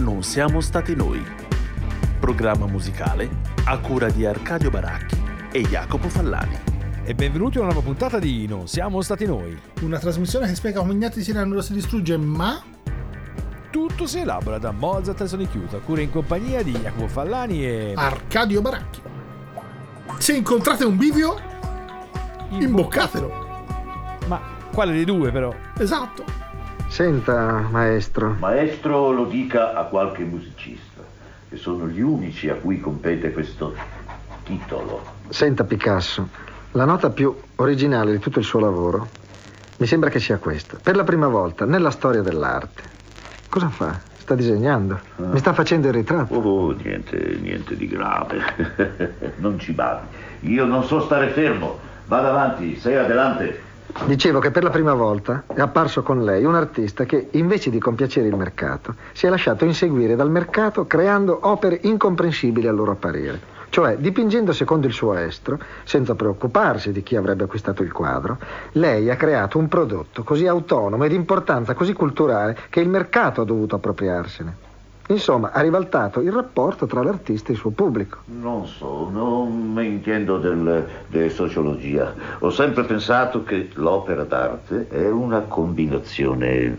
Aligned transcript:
Non 0.00 0.22
siamo 0.22 0.62
stati 0.62 0.96
noi. 0.96 1.22
Programma 2.18 2.64
musicale 2.64 3.28
a 3.66 3.78
cura 3.80 4.08
di 4.08 4.24
Arcadio 4.24 4.70
Baracchi 4.70 5.22
e 5.52 5.60
Jacopo 5.60 6.08
Fallani. 6.08 6.56
E 7.04 7.14
benvenuti 7.14 7.58
a 7.58 7.60
una 7.60 7.72
nuova 7.72 7.86
puntata 7.86 8.18
di 8.18 8.46
Non 8.46 8.66
siamo 8.66 9.02
stati 9.02 9.26
noi. 9.26 9.54
Una 9.82 9.98
trasmissione 9.98 10.46
che 10.46 10.54
spiega 10.54 10.80
come 10.80 10.94
Ignati 10.94 11.22
Sirano 11.22 11.60
si 11.60 11.74
distrugge, 11.74 12.16
ma 12.16 12.62
Tutto 13.70 14.06
si 14.06 14.20
elabora 14.20 14.56
da 14.56 14.70
Mozart 14.70 15.20
e 15.20 15.28
Sonic 15.28 15.54
Youth, 15.54 15.74
a 15.74 15.80
cura 15.80 16.00
in 16.00 16.10
compagnia 16.10 16.62
di 16.62 16.72
Jacopo 16.72 17.06
Fallani 17.06 17.62
e... 17.66 17.92
Arcadio 17.94 18.62
Baracchi. 18.62 19.02
Se 20.16 20.34
incontrate 20.34 20.82
un 20.82 20.96
bivio, 20.96 21.38
imboccatelo. 22.48 23.48
Ma 24.28 24.40
quale 24.72 24.92
dei 24.92 25.04
due 25.04 25.30
però? 25.30 25.54
Esatto. 25.76 26.39
Senta, 26.90 27.68
maestro, 27.70 28.34
Maestro 28.40 29.12
lo 29.12 29.24
dica 29.24 29.74
a 29.74 29.84
qualche 29.84 30.24
musicista, 30.24 31.00
che 31.48 31.56
sono 31.56 31.86
gli 31.86 32.00
unici 32.00 32.48
a 32.48 32.56
cui 32.56 32.80
compete 32.80 33.30
questo 33.32 33.74
titolo. 34.42 35.00
senta 35.28 35.62
Picasso, 35.62 36.28
la 36.72 36.84
nota 36.84 37.10
più 37.10 37.32
originale 37.56 38.10
di 38.10 38.18
tutto 38.18 38.40
il 38.40 38.44
suo 38.44 38.58
lavoro 38.58 39.06
mi 39.76 39.86
sembra 39.86 40.10
che 40.10 40.18
sia 40.18 40.38
questa. 40.38 40.78
Per 40.82 40.96
la 40.96 41.04
prima 41.04 41.28
volta 41.28 41.64
nella 41.64 41.90
storia 41.90 42.22
dell'arte. 42.22 42.82
Cosa 43.48 43.68
fa? 43.68 43.98
Sta 44.18 44.34
disegnando? 44.34 44.98
Mi 45.16 45.38
sta 45.38 45.54
facendo 45.54 45.86
il 45.86 45.94
ritratto? 45.94 46.34
Oh, 46.34 46.72
niente, 46.72 47.38
niente 47.40 47.76
di 47.76 47.86
grave. 47.86 48.42
non 49.38 49.58
ci 49.60 49.72
badi. 49.72 50.06
Io 50.40 50.64
non 50.64 50.84
so 50.84 51.00
stare 51.02 51.28
fermo. 51.28 51.78
Vada 52.06 52.28
avanti, 52.30 52.76
sei 52.76 52.96
adelante. 52.96 53.68
Dicevo 54.04 54.38
che 54.38 54.50
per 54.50 54.62
la 54.62 54.70
prima 54.70 54.94
volta 54.94 55.44
è 55.52 55.60
apparso 55.60 56.02
con 56.02 56.24
lei 56.24 56.44
un 56.44 56.54
artista 56.54 57.04
che, 57.04 57.28
invece 57.32 57.70
di 57.70 57.78
compiacere 57.78 58.28
il 58.28 58.36
mercato, 58.36 58.94
si 59.12 59.26
è 59.26 59.28
lasciato 59.28 59.64
inseguire 59.64 60.16
dal 60.16 60.30
mercato 60.30 60.86
creando 60.86 61.38
opere 61.42 61.78
incomprensibili 61.82 62.66
al 62.66 62.74
loro 62.74 62.92
apparire. 62.92 63.58
Cioè, 63.68 63.96
dipingendo 63.98 64.52
secondo 64.52 64.86
il 64.86 64.92
suo 64.92 65.14
estro, 65.14 65.58
senza 65.84 66.14
preoccuparsi 66.14 66.90
di 66.90 67.02
chi 67.02 67.14
avrebbe 67.14 67.44
acquistato 67.44 67.82
il 67.82 67.92
quadro, 67.92 68.38
lei 68.72 69.10
ha 69.10 69.16
creato 69.16 69.58
un 69.58 69.68
prodotto 69.68 70.24
così 70.24 70.46
autonomo 70.46 71.04
e 71.04 71.08
di 71.08 71.14
importanza 71.14 71.74
così 71.74 71.92
culturale 71.92 72.56
che 72.68 72.80
il 72.80 72.88
mercato 72.88 73.42
ha 73.42 73.44
dovuto 73.44 73.76
appropriarsene. 73.76 74.69
Insomma, 75.10 75.50
ha 75.50 75.60
ribaltato 75.60 76.20
il 76.20 76.30
rapporto 76.30 76.86
tra 76.86 77.02
l'artista 77.02 77.48
e 77.48 77.54
il 77.54 77.58
suo 77.58 77.70
pubblico. 77.70 78.18
Non 78.26 78.66
so, 78.66 79.08
non 79.10 79.72
mi 79.72 79.84
intendo 79.86 80.38
del, 80.38 80.86
di 81.08 81.28
sociologia. 81.30 82.14
Ho 82.38 82.50
sempre 82.50 82.84
pensato 82.84 83.42
che 83.42 83.70
l'opera 83.74 84.22
d'arte 84.22 84.86
è 84.88 85.10
una 85.10 85.40
combinazione 85.40 86.76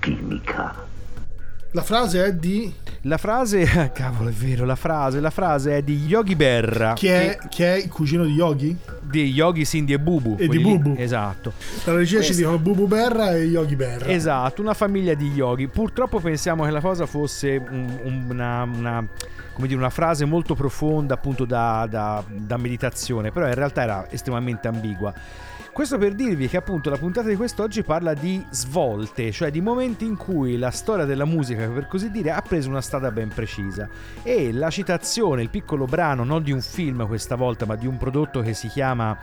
chimica. 0.00 0.84
La 1.76 1.82
frase 1.82 2.24
è 2.24 2.32
di 2.32 2.72
La 3.02 3.18
frase... 3.18 3.90
Cavolo, 3.92 4.30
è 4.30 4.32
vero, 4.32 4.64
la 4.64 4.76
frase, 4.76 5.20
la 5.20 5.28
frase 5.28 5.76
è 5.76 5.82
di 5.82 6.06
Yogi 6.06 6.34
Berra. 6.34 6.94
chi 6.94 7.08
è, 7.08 7.36
chi 7.50 7.64
è 7.64 7.74
il 7.74 7.90
cugino 7.90 8.24
di 8.24 8.32
Yogi? 8.32 8.74
Di 9.02 9.30
Yogi, 9.30 9.66
Cindy 9.66 9.92
e 9.92 9.98
Bubu. 9.98 10.36
E 10.38 10.38
di 10.38 10.46
quelli 10.46 10.62
lì. 10.62 10.78
Bubu. 10.78 10.94
Esatto. 10.98 11.52
La 11.84 11.92
regia 11.92 12.20
ci 12.20 12.28
Questo- 12.28 12.36
dicono 12.36 12.58
Bubu 12.58 12.86
Berra 12.86 13.32
e 13.36 13.42
Yogi 13.44 13.76
Berra. 13.76 14.06
Esatto, 14.06 14.62
una 14.62 14.72
famiglia 14.72 15.12
di 15.12 15.30
yogi. 15.32 15.68
Purtroppo 15.68 16.18
pensiamo 16.18 16.64
che 16.64 16.70
la 16.70 16.80
cosa 16.80 17.04
fosse 17.04 17.62
un- 17.68 18.24
una, 18.30 18.62
una- 18.62 19.06
come 19.52 19.66
dire, 19.66 19.78
una 19.78 19.90
frase 19.90 20.24
molto 20.24 20.54
profonda, 20.54 21.12
appunto 21.12 21.44
da, 21.44 21.86
da- 21.90 22.24
da 22.26 22.56
meditazione, 22.56 23.32
però 23.32 23.46
in 23.48 23.54
realtà 23.54 23.82
era 23.82 24.06
estremamente 24.10 24.66
ambigua. 24.66 25.12
Questo 25.76 25.98
per 25.98 26.14
dirvi 26.14 26.48
che 26.48 26.56
appunto 26.56 26.88
la 26.88 26.96
puntata 26.96 27.28
di 27.28 27.36
quest'oggi 27.36 27.82
parla 27.82 28.14
di 28.14 28.42
svolte, 28.48 29.30
cioè 29.30 29.50
di 29.50 29.60
momenti 29.60 30.06
in 30.06 30.16
cui 30.16 30.56
la 30.56 30.70
storia 30.70 31.04
della 31.04 31.26
musica, 31.26 31.68
per 31.68 31.86
così 31.86 32.10
dire, 32.10 32.30
ha 32.30 32.40
preso 32.40 32.70
una 32.70 32.80
strada 32.80 33.10
ben 33.10 33.28
precisa. 33.28 33.86
E 34.22 34.54
la 34.54 34.70
citazione, 34.70 35.42
il 35.42 35.50
piccolo 35.50 35.84
brano, 35.84 36.24
non 36.24 36.42
di 36.42 36.50
un 36.50 36.62
film 36.62 37.06
questa 37.06 37.34
volta, 37.34 37.66
ma 37.66 37.76
di 37.76 37.86
un 37.86 37.98
prodotto 37.98 38.40
che 38.40 38.54
si 38.54 38.68
chiama 38.68 39.18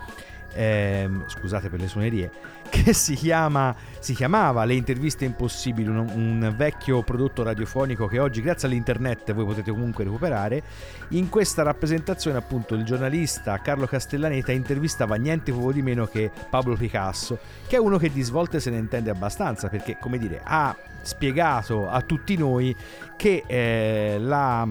ehm, 0.54 1.26
scusate 1.28 1.70
per 1.70 1.80
le 1.80 1.88
suonerie, 1.88 2.32
che 2.70 2.94
si, 2.94 3.16
chiama, 3.16 3.76
si 4.00 4.14
chiamava 4.14 4.66
Le 4.66 4.74
interviste 4.74 5.26
impossibili, 5.26 5.88
un, 5.90 5.98
un 5.98 6.54
vecchio 6.56 7.02
prodotto 7.04 7.44
radiofonico 7.44 8.08
che 8.08 8.20
oggi 8.20 8.42
grazie 8.42 8.68
all'internet 8.68 9.34
voi 9.34 9.46
potete 9.46 9.72
comunque 9.72 10.04
recuperare. 10.04 10.64
In 11.10 11.30
questa 11.30 11.64
rappresentazione 11.64 12.38
appunto 12.38 12.76
il 12.76 12.84
giornalista 12.84 13.60
Carlo 13.60 13.86
Castellaneta 13.86 14.52
intervistava 14.52 15.16
niente 15.16 15.52
poco 15.52 15.72
di 15.72 15.82
meno 15.82 16.06
che 16.06 16.32
Pablo 16.50 16.76
Picasso, 16.76 17.38
che 17.68 17.76
è 17.76 17.80
uno 17.80 17.98
che 17.98 18.12
di 18.12 18.22
svolte 18.22 18.60
se 18.60 18.70
ne 18.70 18.78
intende 18.78 19.10
abbastanza 19.10 19.68
perché 19.70 19.98
come 20.00 20.18
dire 20.18 20.42
ha 20.44 20.76
spiegato 21.02 21.90
a 21.90 22.02
tutti 22.02 22.38
noi 22.38 22.76
che 23.18 23.44
eh, 23.46 24.18
la 24.20 24.68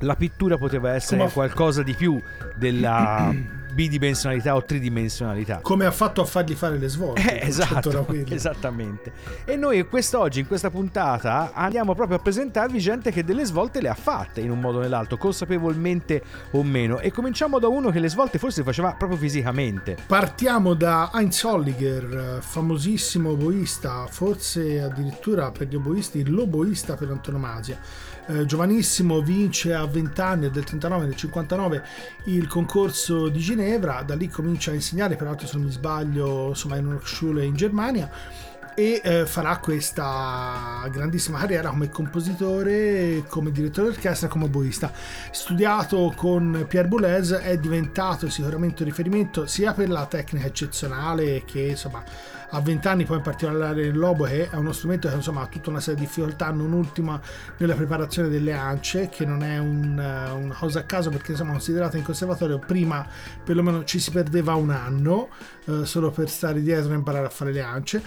la 0.00 0.16
pittura 0.16 0.56
poteva 0.56 0.94
essere 0.94 1.28
qualcosa 1.28 1.82
di 1.82 1.94
più 1.94 2.20
della 2.56 3.30
bidimensionalità 3.72 4.54
o 4.54 4.64
tridimensionalità. 4.64 5.60
Come 5.62 5.86
ha 5.86 5.90
fatto 5.90 6.20
a 6.20 6.24
fargli 6.24 6.54
fare 6.54 6.78
le 6.78 6.88
svolte? 6.88 7.40
Eh, 7.40 7.46
esatto, 7.46 8.06
esattamente. 8.28 9.12
E 9.44 9.56
noi 9.56 9.86
quest'oggi, 9.86 10.40
in 10.40 10.46
questa 10.46 10.70
puntata, 10.70 11.52
andiamo 11.54 11.94
proprio 11.94 12.16
a 12.18 12.20
presentarvi 12.20 12.78
gente 12.78 13.10
che 13.10 13.24
delle 13.24 13.44
svolte 13.44 13.80
le 13.80 13.88
ha 13.88 13.94
fatte 13.94 14.40
in 14.40 14.50
un 14.50 14.60
modo 14.60 14.78
o 14.78 14.80
nell'altro, 14.80 15.16
consapevolmente 15.16 16.22
o 16.52 16.62
meno. 16.62 16.98
E 17.00 17.10
cominciamo 17.12 17.58
da 17.58 17.68
uno 17.68 17.90
che 17.90 17.98
le 17.98 18.08
svolte 18.08 18.38
forse 18.38 18.62
faceva 18.62 18.94
proprio 18.98 19.18
fisicamente. 19.18 19.96
Partiamo 20.06 20.74
da 20.74 21.10
Heinz 21.14 21.42
Holliger, 21.42 22.38
famosissimo 22.40 23.30
oboista, 23.30 24.06
forse 24.08 24.80
addirittura 24.80 25.50
per 25.50 25.68
gli 25.68 25.76
oboisti 25.76 26.28
l'oboista 26.28 26.94
per 26.96 27.10
antonomasia. 27.10 27.78
Eh, 28.26 28.44
giovanissimo, 28.44 29.20
vince 29.20 29.74
a 29.74 29.84
20 29.86 30.20
anni, 30.20 30.50
del 30.50 30.64
39, 30.64 31.06
del 31.06 31.16
59, 31.16 31.84
il 32.24 32.46
concorso 32.46 33.28
di 33.28 33.40
Ginevra, 33.40 34.02
da 34.02 34.14
lì 34.14 34.28
comincia 34.28 34.70
a 34.70 34.74
insegnare, 34.74 35.16
peraltro 35.16 35.46
se 35.46 35.56
non 35.56 35.66
mi 35.66 35.72
sbaglio, 35.72 36.48
insomma 36.48 36.76
in 36.76 36.86
una 36.86 37.00
schule 37.02 37.44
in 37.44 37.54
Germania 37.54 38.10
e 38.74 39.00
eh, 39.02 39.26
farà 39.26 39.58
questa 39.58 40.88
grandissima 40.90 41.38
carriera 41.38 41.70
come 41.70 41.90
compositore, 41.90 43.24
come 43.28 43.50
direttore 43.50 43.88
d'orchestra, 43.88 44.28
come 44.28 44.44
oboista. 44.44 44.90
Studiato 45.30 46.12
con 46.16 46.64
Pierre 46.68 46.88
Boulez 46.88 47.32
è 47.32 47.58
diventato 47.58 48.30
sicuramente 48.30 48.82
un 48.82 48.88
riferimento 48.88 49.46
sia 49.46 49.74
per 49.74 49.90
la 49.90 50.06
tecnica 50.06 50.46
eccezionale 50.46 51.44
che 51.44 51.60
insomma 51.60 52.02
a 52.50 52.60
20 52.60 52.88
anni 52.88 53.04
poi 53.04 53.18
in 53.18 53.22
particolare 53.22 53.90
l'obo 53.90 54.24
che 54.24 54.50
è 54.50 54.56
uno 54.56 54.72
strumento 54.72 55.08
che 55.08 55.14
insomma 55.14 55.42
ha 55.42 55.46
tutta 55.46 55.70
una 55.70 55.80
serie 55.80 56.00
di 56.00 56.06
difficoltà 56.06 56.50
non 56.50 56.72
ultima 56.72 57.20
nella 57.58 57.74
preparazione 57.74 58.28
delle 58.28 58.52
ance 58.52 59.08
che 59.08 59.24
non 59.24 59.42
è 59.42 59.58
un, 59.58 59.98
eh, 59.98 60.30
una 60.30 60.54
cosa 60.54 60.80
a 60.80 60.84
caso 60.84 61.10
perché 61.10 61.32
insomma 61.32 61.52
considerata 61.52 61.96
in 61.96 62.02
conservatorio 62.02 62.58
prima 62.58 63.06
perlomeno 63.44 63.84
ci 63.84 63.98
si 63.98 64.10
perdeva 64.10 64.54
un 64.54 64.70
anno 64.70 65.28
eh, 65.66 65.84
solo 65.84 66.10
per 66.10 66.28
stare 66.28 66.62
dietro 66.62 66.92
e 66.92 66.96
imparare 66.96 67.26
a 67.26 67.30
fare 67.30 67.52
le 67.52 67.62
ance. 67.62 68.02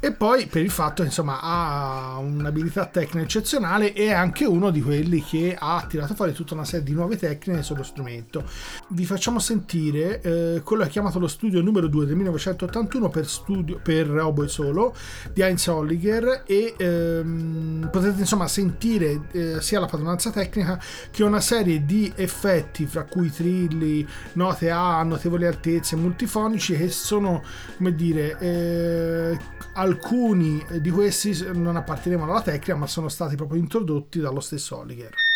E 0.00 0.12
poi 0.12 0.46
per 0.46 0.62
il 0.62 0.70
fatto 0.70 1.02
insomma 1.02 1.40
ha 1.40 2.18
un'abilità 2.18 2.86
tecnica 2.86 3.24
eccezionale 3.24 3.92
e 3.92 4.06
è 4.06 4.12
anche 4.12 4.44
uno 4.44 4.70
di 4.70 4.80
quelli 4.80 5.22
che 5.22 5.56
ha 5.58 5.84
tirato 5.88 6.14
fuori 6.14 6.32
tutta 6.32 6.54
una 6.54 6.64
serie 6.64 6.84
di 6.84 6.92
nuove 6.92 7.16
tecniche 7.16 7.62
sullo 7.62 7.82
strumento 7.82 8.44
vi 8.88 9.04
facciamo 9.04 9.38
sentire 9.38 10.20
eh, 10.20 10.60
quello 10.62 10.82
che 10.82 10.88
è 10.88 10.92
chiamato 10.92 11.18
lo 11.18 11.28
studio 11.28 11.60
numero 11.60 11.86
2 11.86 12.06
del 12.06 12.16
1981 12.16 13.08
per, 13.08 13.26
studio, 13.26 13.78
per 13.82 14.08
oboe 14.10 14.48
solo 14.48 14.94
di 15.32 15.42
Heinz 15.42 15.66
Holliger 15.66 16.44
e 16.46 16.74
ehm, 16.76 17.88
potete 17.90 18.20
insomma 18.20 18.46
sentire 18.46 19.22
eh, 19.32 19.60
sia 19.60 19.80
la 19.80 19.86
padronanza 19.86 20.30
tecnica 20.30 20.80
che 21.10 21.24
una 21.24 21.40
serie 21.40 21.84
di 21.84 22.12
effetti 22.16 22.86
fra 22.86 23.04
cui 23.04 23.30
trilli, 23.30 24.06
note 24.34 24.70
a 24.70 25.02
notevoli 25.02 25.46
altezze 25.46 25.96
multifonici 25.96 26.76
che 26.76 26.88
sono 26.88 27.42
come 27.76 27.94
dire 27.94 28.38
eh, 28.38 29.38
alcuni 29.74 30.64
di 30.80 30.90
questi 30.90 31.46
non 31.52 31.76
appartenevano 31.76 32.30
alla 32.32 32.42
tecnica 32.42 32.76
ma 32.76 32.86
sono 32.86 33.08
stati 33.08 33.36
proprio 33.36 33.58
introdotti 33.58 34.20
dallo 34.20 34.40
stesso 34.40 34.78
Holliger 34.78 35.31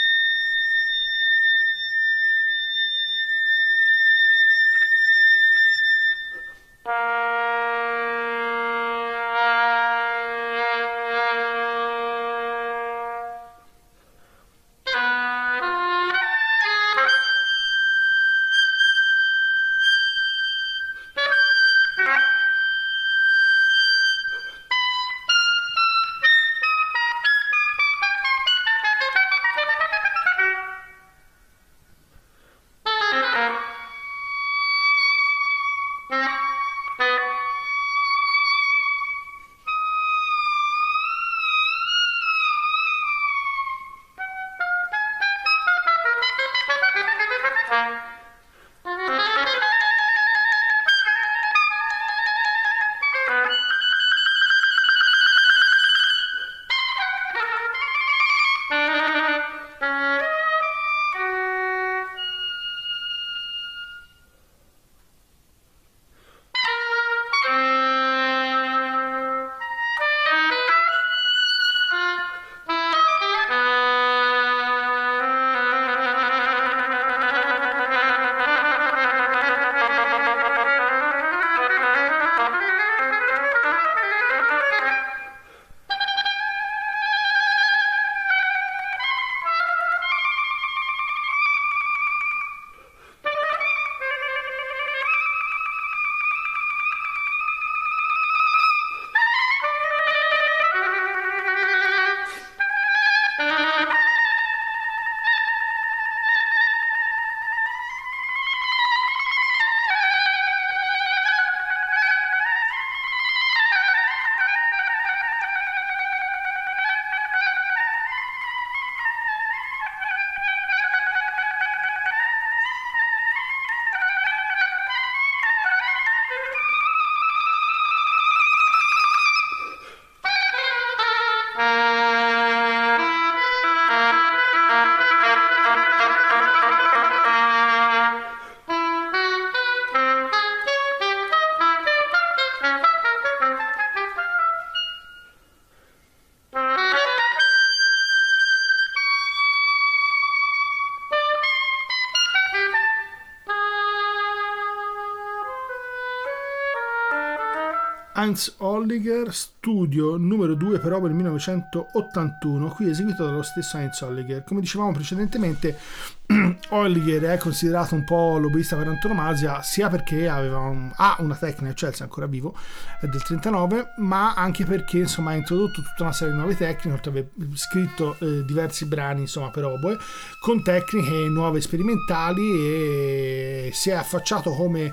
Heinz 158.26 158.54
Holliger, 158.56 159.32
studio 159.32 160.16
numero 160.16 160.54
2 160.54 160.80
per 160.80 160.92
opera 160.92 161.14
1981, 161.14 162.70
qui 162.70 162.90
eseguito 162.90 163.24
dallo 163.24 163.42
stesso 163.42 163.76
Heinz 163.76 164.00
Holliger. 164.00 164.42
Come 164.42 164.60
dicevamo 164.60 164.90
precedentemente, 164.90 165.78
Holliger 166.70 167.22
è 167.22 167.38
considerato 167.38 167.94
un 167.94 168.02
po' 168.02 168.36
l'oboista 168.38 168.74
per 168.74 168.88
antonomasia, 168.88 169.62
sia 169.62 169.88
perché 169.88 170.26
un, 170.26 170.90
ha 170.96 171.16
una 171.20 171.36
tecnica, 171.36 171.72
Chelsea 171.72 172.04
ancora 172.04 172.26
vivo, 172.26 172.56
è 173.00 173.06
del 173.06 173.22
39, 173.22 173.92
ma 173.98 174.34
anche 174.34 174.64
perché 174.64 174.98
insomma, 174.98 175.30
ha 175.30 175.34
introdotto 175.34 175.80
tutta 175.82 176.02
una 176.02 176.12
serie 176.12 176.32
di 176.32 176.40
nuove 176.40 176.56
tecniche, 176.56 176.90
oltre 176.96 177.10
aver 177.10 177.30
scritto 177.54 178.16
eh, 178.18 178.44
diversi 178.44 178.86
brani 178.86 179.20
insomma, 179.20 179.50
per 179.50 179.66
oboe, 179.66 179.96
con 180.40 180.64
tecniche 180.64 181.28
nuove 181.28 181.60
sperimentali 181.60 182.50
e 182.50 183.70
si 183.72 183.90
è 183.90 183.94
affacciato 183.94 184.50
come 184.50 184.92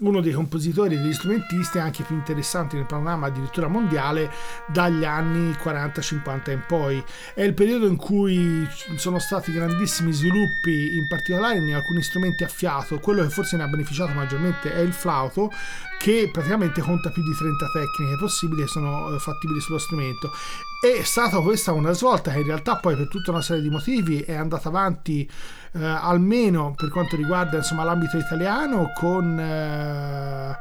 uno 0.00 0.20
dei 0.20 0.32
compositori 0.32 0.94
e 0.94 0.98
degli 0.98 1.12
strumentisti 1.12 1.78
anche 1.78 2.02
più 2.02 2.16
interessanti 2.16 2.76
nel 2.76 2.86
panorama 2.86 3.26
addirittura 3.26 3.68
mondiale 3.68 4.30
dagli 4.66 5.04
anni 5.04 5.50
40-50 5.52 6.50
in 6.50 6.64
poi. 6.66 7.04
È 7.34 7.42
il 7.42 7.54
periodo 7.54 7.86
in 7.86 7.96
cui 7.96 8.66
sono 8.96 9.18
stati 9.18 9.52
grandissimi 9.52 10.12
sviluppi, 10.12 10.96
in 10.96 11.06
particolare 11.06 11.58
in 11.58 11.74
alcuni 11.74 12.02
strumenti 12.02 12.42
a 12.42 12.48
fiato. 12.48 12.98
Quello 12.98 13.22
che 13.22 13.28
forse 13.28 13.56
ne 13.56 13.64
ha 13.64 13.68
beneficiato 13.68 14.12
maggiormente 14.12 14.72
è 14.72 14.80
il 14.80 14.92
flauto, 14.92 15.50
che 15.98 16.28
praticamente 16.32 16.80
conta 16.80 17.10
più 17.10 17.22
di 17.22 17.34
30 17.34 17.66
tecniche 17.72 18.16
possibili 18.18 18.62
che 18.62 18.68
sono 18.68 19.14
eh, 19.14 19.18
fattibili 19.20 19.60
sullo 19.60 19.78
strumento. 19.78 20.32
È 20.80 21.00
stata 21.04 21.38
questa 21.38 21.72
una 21.72 21.92
svolta 21.92 22.32
che 22.32 22.40
in 22.40 22.46
realtà 22.46 22.74
poi 22.76 22.96
per 22.96 23.06
tutta 23.06 23.30
una 23.30 23.40
serie 23.40 23.62
di 23.62 23.70
motivi 23.70 24.18
è 24.18 24.34
andata 24.34 24.68
avanti 24.68 25.30
eh, 25.74 25.84
almeno 25.84 26.74
per 26.76 26.90
quanto 26.90 27.16
riguarda 27.16 27.56
insomma, 27.56 27.84
l'ambito 27.84 28.16
italiano 28.16 28.92
con 28.94 29.38
eh, 29.38 30.56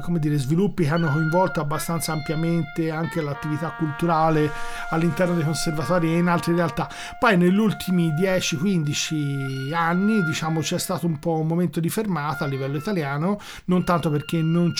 come 0.00 0.18
dire, 0.18 0.36
sviluppi 0.38 0.84
che 0.84 0.90
hanno 0.90 1.10
coinvolto 1.10 1.60
abbastanza 1.60 2.12
ampiamente 2.12 2.90
anche 2.90 3.20
l'attività 3.20 3.70
culturale 3.70 4.50
all'interno 4.90 5.34
dei 5.34 5.44
conservatori 5.44 6.14
e 6.14 6.18
in 6.18 6.28
altre 6.28 6.54
realtà. 6.54 6.88
Poi 7.18 7.36
negli 7.36 7.58
ultimi 7.58 8.12
10-15 8.12 9.72
anni 9.74 10.24
diciamo 10.24 10.60
c'è 10.60 10.78
stato 10.78 11.06
un 11.06 11.18
po' 11.18 11.38
un 11.38 11.46
momento 11.46 11.80
di 11.80 11.88
fermata 11.88 12.44
a 12.44 12.48
livello 12.48 12.76
italiano, 12.76 13.38
non 13.66 13.84
tanto 13.84 14.10
perché 14.10 14.42
non 14.42 14.74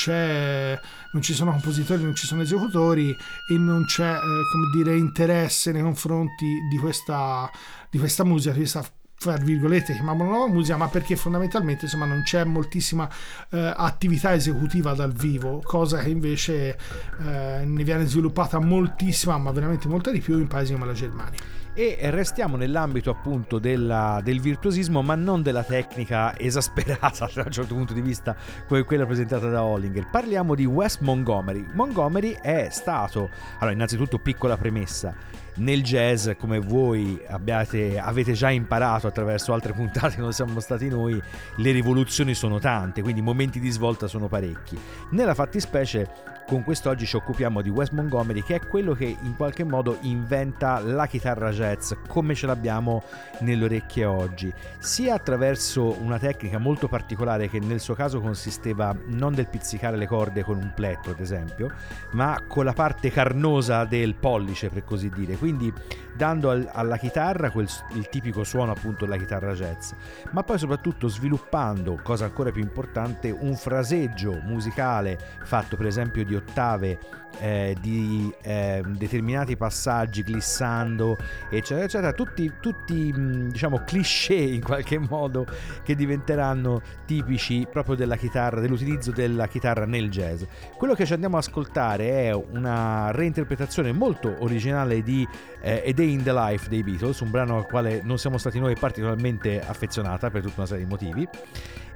non 1.12 1.23
ci 1.23 1.33
sono 1.33 1.52
compositori, 1.52 2.02
non 2.02 2.14
ci 2.14 2.26
sono 2.26 2.43
esecutori 2.43 3.11
e 3.11 3.57
non 3.57 3.85
c'è 3.85 4.12
eh, 4.12 4.19
come 4.19 4.71
dire 4.75 4.97
interesse 4.97 5.73
nei 5.73 5.83
confronti 5.83 6.47
di 6.69 6.76
questa, 6.76 7.50
di 7.88 7.99
questa 7.99 8.25
musica, 8.25 8.52
di 8.52 8.59
questa 8.59 8.85
fra 9.19 9.37
virgolette 9.37 9.95
chiamiamola 9.95 10.31
nuova 10.31 10.53
musica 10.53 10.77
ma 10.77 10.89
perché 10.89 11.17
fondamentalmente 11.17 11.87
insomma 11.87 12.05
non 12.05 12.23
c'è 12.23 12.45
moltissima 12.45 13.09
eh, 13.51 13.73
attività 13.75 14.35
esecutiva 14.35 14.93
dal 14.93 15.13
vivo 15.13 15.63
cosa 15.65 15.99
che 15.99 16.11
invece 16.11 16.79
eh, 17.21 17.65
ne 17.65 17.85
viene 17.85 18.05
sviluppata 18.05 18.59
moltissima 18.61 19.39
ma 19.39 19.51
veramente 19.53 19.89
molta 19.89 20.11
di 20.11 20.21
più 20.21 20.39
in 20.39 20.47
paesi 20.47 20.73
come 20.73 20.87
la 20.87 20.93
Germania. 20.93 21.39
E 21.79 21.99
restiamo 22.05 22.57
nell'ambito 22.57 23.11
appunto 23.11 23.59
della, 23.59 24.21
del 24.25 24.41
virtuosismo 24.41 25.03
ma 25.03 25.15
non 25.15 25.43
della 25.43 25.63
tecnica 25.63 26.39
esasperata 26.39 27.29
da 27.35 27.43
un 27.45 27.53
certo 27.53 27.75
punto 27.75 27.93
di 27.93 28.01
vista 28.01 28.35
come 28.67 28.83
quella 28.85 29.05
presentata 29.05 29.51
da 29.51 29.63
Hollinger. 29.63 30.09
Parliamo 30.11 30.55
di 30.55 30.65
Wes 30.65 30.99
Montgomery. 31.01 31.67
Montgomery 31.75 32.39
è 32.41 32.69
stato 32.71 33.29
allora 33.57 33.73
innanzitutto 33.73 34.19
piccola 34.19 34.57
premessa 34.57 35.15
nel 35.57 35.83
jazz, 35.83 36.31
come 36.39 36.59
voi 36.59 37.21
abbiate, 37.29 37.99
avete 37.99 38.33
già 38.33 38.51
imparato 38.51 39.07
attraverso 39.07 39.53
altre 39.53 39.73
puntate 39.73 40.17
che 40.17 40.21
non 40.21 40.33
siamo 40.33 40.61
stati 40.61 40.89
noi, 40.89 41.21
le 41.57 41.71
rivoluzioni 41.71 42.35
sono 42.35 42.59
tante, 42.59 43.03
quindi 43.03 43.21
i 43.21 43.25
momenti 43.25 43.61
di 43.61 43.71
svolta 43.71 44.07
sono 44.07 44.29
parecchi. 44.29 44.79
Nella 45.11 45.35
fattispecie 45.35 46.35
con 46.47 46.63
quest'oggi 46.63 47.07
ci 47.07 47.17
occupiamo 47.17 47.61
di 47.61 47.71
Wes 47.71 47.91
Montgomery 47.91 48.43
che 48.43 48.55
è 48.55 48.67
quello 48.67 48.95
che 48.95 49.05
in 49.21 49.35
qualche 49.37 49.65
modo 49.65 49.99
inventa 50.03 50.79
la 50.79 51.07
chitarra 51.07 51.51
jazz 51.51 51.93
come 52.07 52.35
ce 52.37 52.47
l'abbiamo 52.47 53.03
nelle 53.41 53.65
orecchie 53.65 54.05
oggi, 54.05 54.53
sia 54.79 55.15
attraverso 55.15 55.97
una 56.01 56.19
tecnica 56.19 56.59
molto 56.59 56.87
particolare 56.87 57.49
che 57.49 57.59
nel 57.59 57.81
suo 57.81 57.95
caso 57.95 58.21
consisteva 58.21 58.97
non 59.07 59.35
del 59.35 59.49
pizzicare 59.49 59.97
le 59.97 60.07
corde 60.07 60.45
con 60.45 60.57
un 60.57 60.73
pletto 60.75 61.11
ad 61.11 61.19
esempio, 61.19 61.73
ma 62.13 62.41
con 62.47 62.65
la 62.65 62.73
parte 62.73 63.11
carnosa 63.11 63.85
del 63.85 64.15
pollice 64.15 64.69
per 64.69 64.85
così 64.85 65.11
dire, 65.11 65.37
quindi 65.47 65.73
dando 66.17 66.51
al, 66.51 66.69
alla 66.73 66.97
chitarra 66.97 67.51
quel, 67.51 67.69
il 67.95 68.09
tipico 68.09 68.45
suono 68.45 68.73
appunto 68.73 69.05
della 69.05 69.17
chitarra 69.17 69.53
jazz, 69.53 69.93
ma 70.33 70.43
poi 70.43 70.59
soprattutto 70.59 71.09
sviluppando, 71.09 72.01
cosa 72.03 72.25
ancora 72.25 72.51
più 72.51 72.63
importante, 72.63 73.31
un 73.31 73.55
fraseggio 73.55 74.41
musicale 74.45 75.19
fatto 75.45 75.77
per 75.77 75.87
esempio 75.87 76.25
di 76.25 76.35
ottave 76.35 76.99
eh, 77.39 77.77
di 77.81 78.33
eh, 78.43 78.83
determinati 78.87 79.57
passaggi 79.57 80.23
glissando 80.23 81.17
eccetera 81.51 81.85
eccetera. 81.85 82.13
Tutti, 82.13 82.53
tutti 82.61 83.13
diciamo 83.51 83.83
cliché 83.85 84.35
in 84.35 84.63
qualche 84.63 84.99
modo 84.99 85.47
che 85.83 85.95
diventeranno 85.95 86.81
tipici 87.05 87.67
proprio 87.71 87.95
della 87.95 88.17
chitarra 88.17 88.61
dell'utilizzo 88.61 89.11
della 89.11 89.47
chitarra 89.49 89.85
nel 89.85 90.11
jazz. 90.11 90.43
Quello 90.77 90.95
che 90.95 91.05
ci 91.05 91.13
andiamo 91.13 91.37
ad 91.37 91.43
ascoltare 91.43 92.29
è 92.29 92.35
una 92.35 93.11
reinterpretazione 93.11 93.93
molto 93.93 94.35
originale 94.39 95.03
di 95.03 95.27
eh, 95.61 95.83
A 95.87 95.93
Day 96.07 96.13
in 96.13 96.23
the 96.23 96.33
Life 96.33 96.69
dei 96.69 96.85
Beatles 96.85 97.19
un 97.21 97.31
brano 97.31 97.57
al 97.57 97.67
quale 97.67 98.01
non 98.05 98.19
siamo 98.19 98.39
stati 98.39 98.61
noi 98.61 98.77
particolarmente 98.77 99.61
affezionata 99.61 100.31
per 100.31 100.43
tutta 100.43 100.55
una 100.59 100.67
serie 100.67 100.85
di 100.85 100.91
motivi 100.91 101.29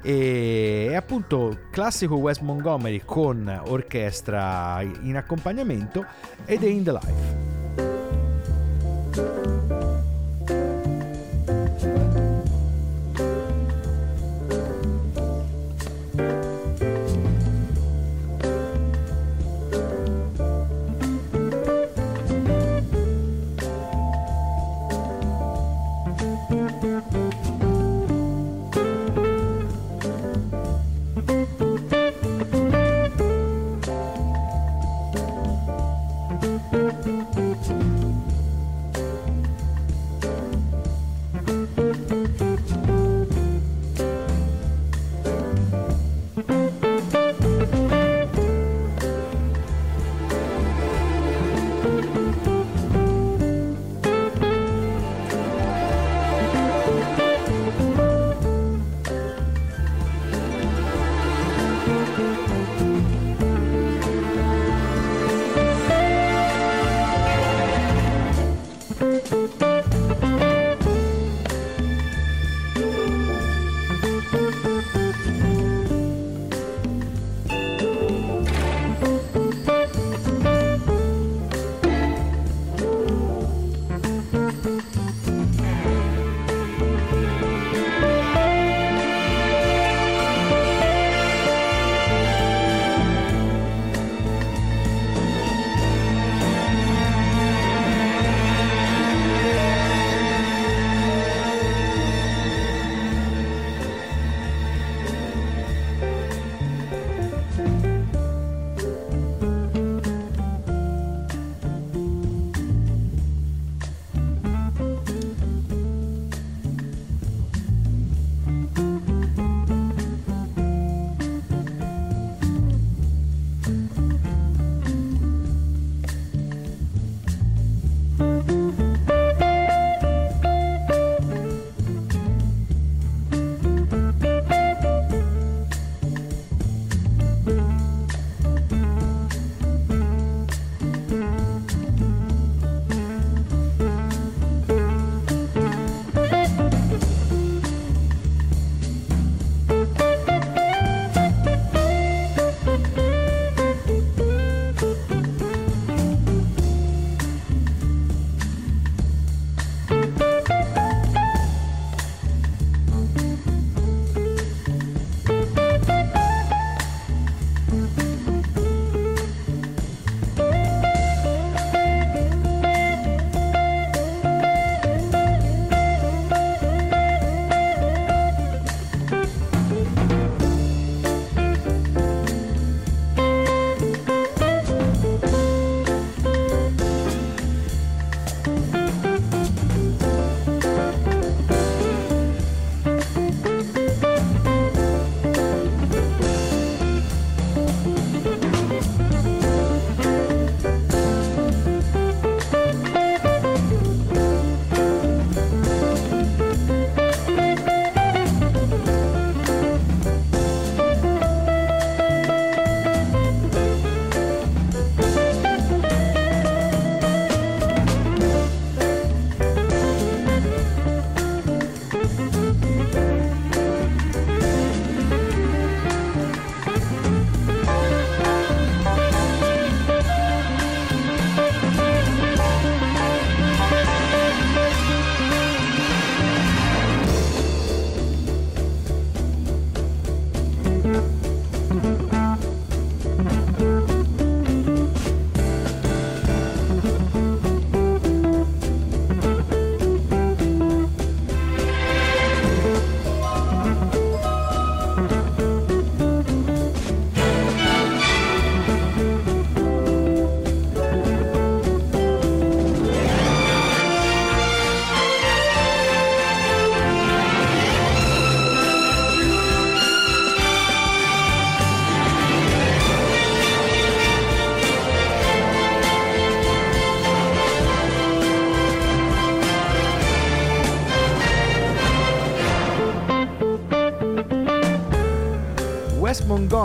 e 0.02 0.92
appunto 0.96 1.66
classico 1.70 2.16
Wes 2.16 2.38
Montgomery 2.38 3.02
con 3.04 3.60
orchestra 3.66 4.82
in 5.02 5.16
accompagnamento 5.16 6.04
ed 6.44 6.64
è 6.64 6.66
in 6.66 6.82
the 6.82 6.92
life. 6.92 7.38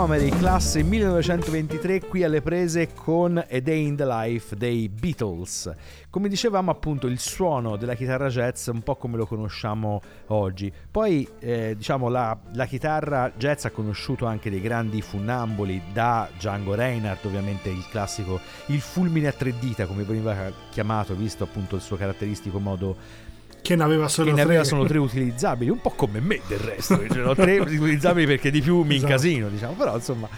Montgomery, 0.06 0.38
classe 0.38 0.84
1923, 0.84 2.02
qui 2.02 2.22
alle 2.22 2.40
prese 2.40 2.92
con 2.94 3.36
A 3.38 3.60
Day 3.60 3.86
in 3.86 3.96
the 3.96 4.06
Life 4.06 4.54
dei 4.54 4.88
Beatles. 4.88 5.72
Come 6.10 6.28
dicevamo 6.28 6.70
appunto 6.70 7.08
il 7.08 7.18
suono 7.18 7.76
della 7.76 7.94
chitarra 7.94 8.28
jazz 8.28 8.68
un 8.68 8.82
po' 8.82 8.94
come 8.94 9.16
lo 9.16 9.26
conosciamo 9.26 10.00
oggi. 10.26 10.72
Poi 10.88 11.28
eh, 11.40 11.74
diciamo 11.76 12.08
la, 12.08 12.38
la, 12.52 12.66
chitarra 12.66 13.32
jazz 13.36 13.64
ha 13.64 13.70
conosciuto 13.70 14.26
anche 14.26 14.48
dei 14.48 14.60
grandi 14.60 15.02
funnamboli 15.02 15.82
da 15.92 16.28
Django 16.36 16.74
Reinhardt, 16.74 17.24
ovviamente 17.24 17.68
il 17.68 17.84
classico, 17.90 18.38
il 18.66 18.80
fulmine 18.80 19.26
a 19.26 19.32
tre 19.32 19.58
dita 19.58 19.86
come 19.86 20.04
veniva 20.04 20.52
chiamato, 20.70 21.16
visto 21.16 21.42
appunto 21.42 21.74
il 21.74 21.82
suo 21.82 21.96
caratteristico 21.96 22.60
modo 22.60 23.24
che 23.66 23.74
ne 23.74 23.82
aveva 23.82 24.06
solo 24.06 24.28
che 24.28 24.34
tre. 24.34 24.44
ne 24.44 24.48
aveva 24.48 24.64
solo 24.64 24.84
tre 24.84 24.98
utilizzabili, 24.98 25.70
un 25.70 25.80
po' 25.80 25.90
come 25.90 26.20
me 26.20 26.40
del 26.46 26.60
resto, 26.60 26.96
ce 27.10 27.18
ne 27.18 27.22
ho 27.22 27.34
tre 27.34 27.58
utilizzabili 27.58 28.24
perché 28.24 28.52
di 28.52 28.60
più 28.60 28.82
mi 28.82 28.94
esatto. 28.94 29.10
incasino, 29.10 29.48
diciamo, 29.48 29.72
però 29.72 29.96
insomma... 29.96 30.28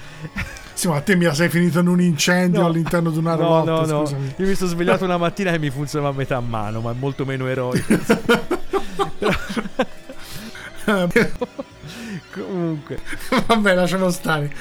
Sì, 0.73 0.89
ma 0.89 1.01
te 1.01 1.15
mi 1.17 1.29
sei 1.35 1.49
finito 1.49 1.81
in 1.81 1.89
un 1.89 2.01
incendio 2.01 2.61
no. 2.61 2.69
all'interno 2.69 3.11
di 3.11 3.19
una 3.19 3.35
no, 3.35 3.65
no, 3.65 3.85
no. 3.85 4.09
Io 4.37 4.47
mi 4.47 4.55
sono 4.55 4.71
svegliato 4.71 5.05
una 5.05 5.17
mattina 5.17 5.51
e 5.51 5.59
mi 5.59 5.71
funzionava 5.71 6.15
a 6.15 6.17
metà 6.17 6.39
mano, 6.39 6.81
ma 6.81 6.93
è 6.93 6.95
molto 6.97 7.27
meno 7.27 7.49
eroico. 7.49 7.95
Comunque. 12.33 13.01
Vabbè, 13.47 13.75
lasciamo 13.75 14.09
stare 14.11 14.55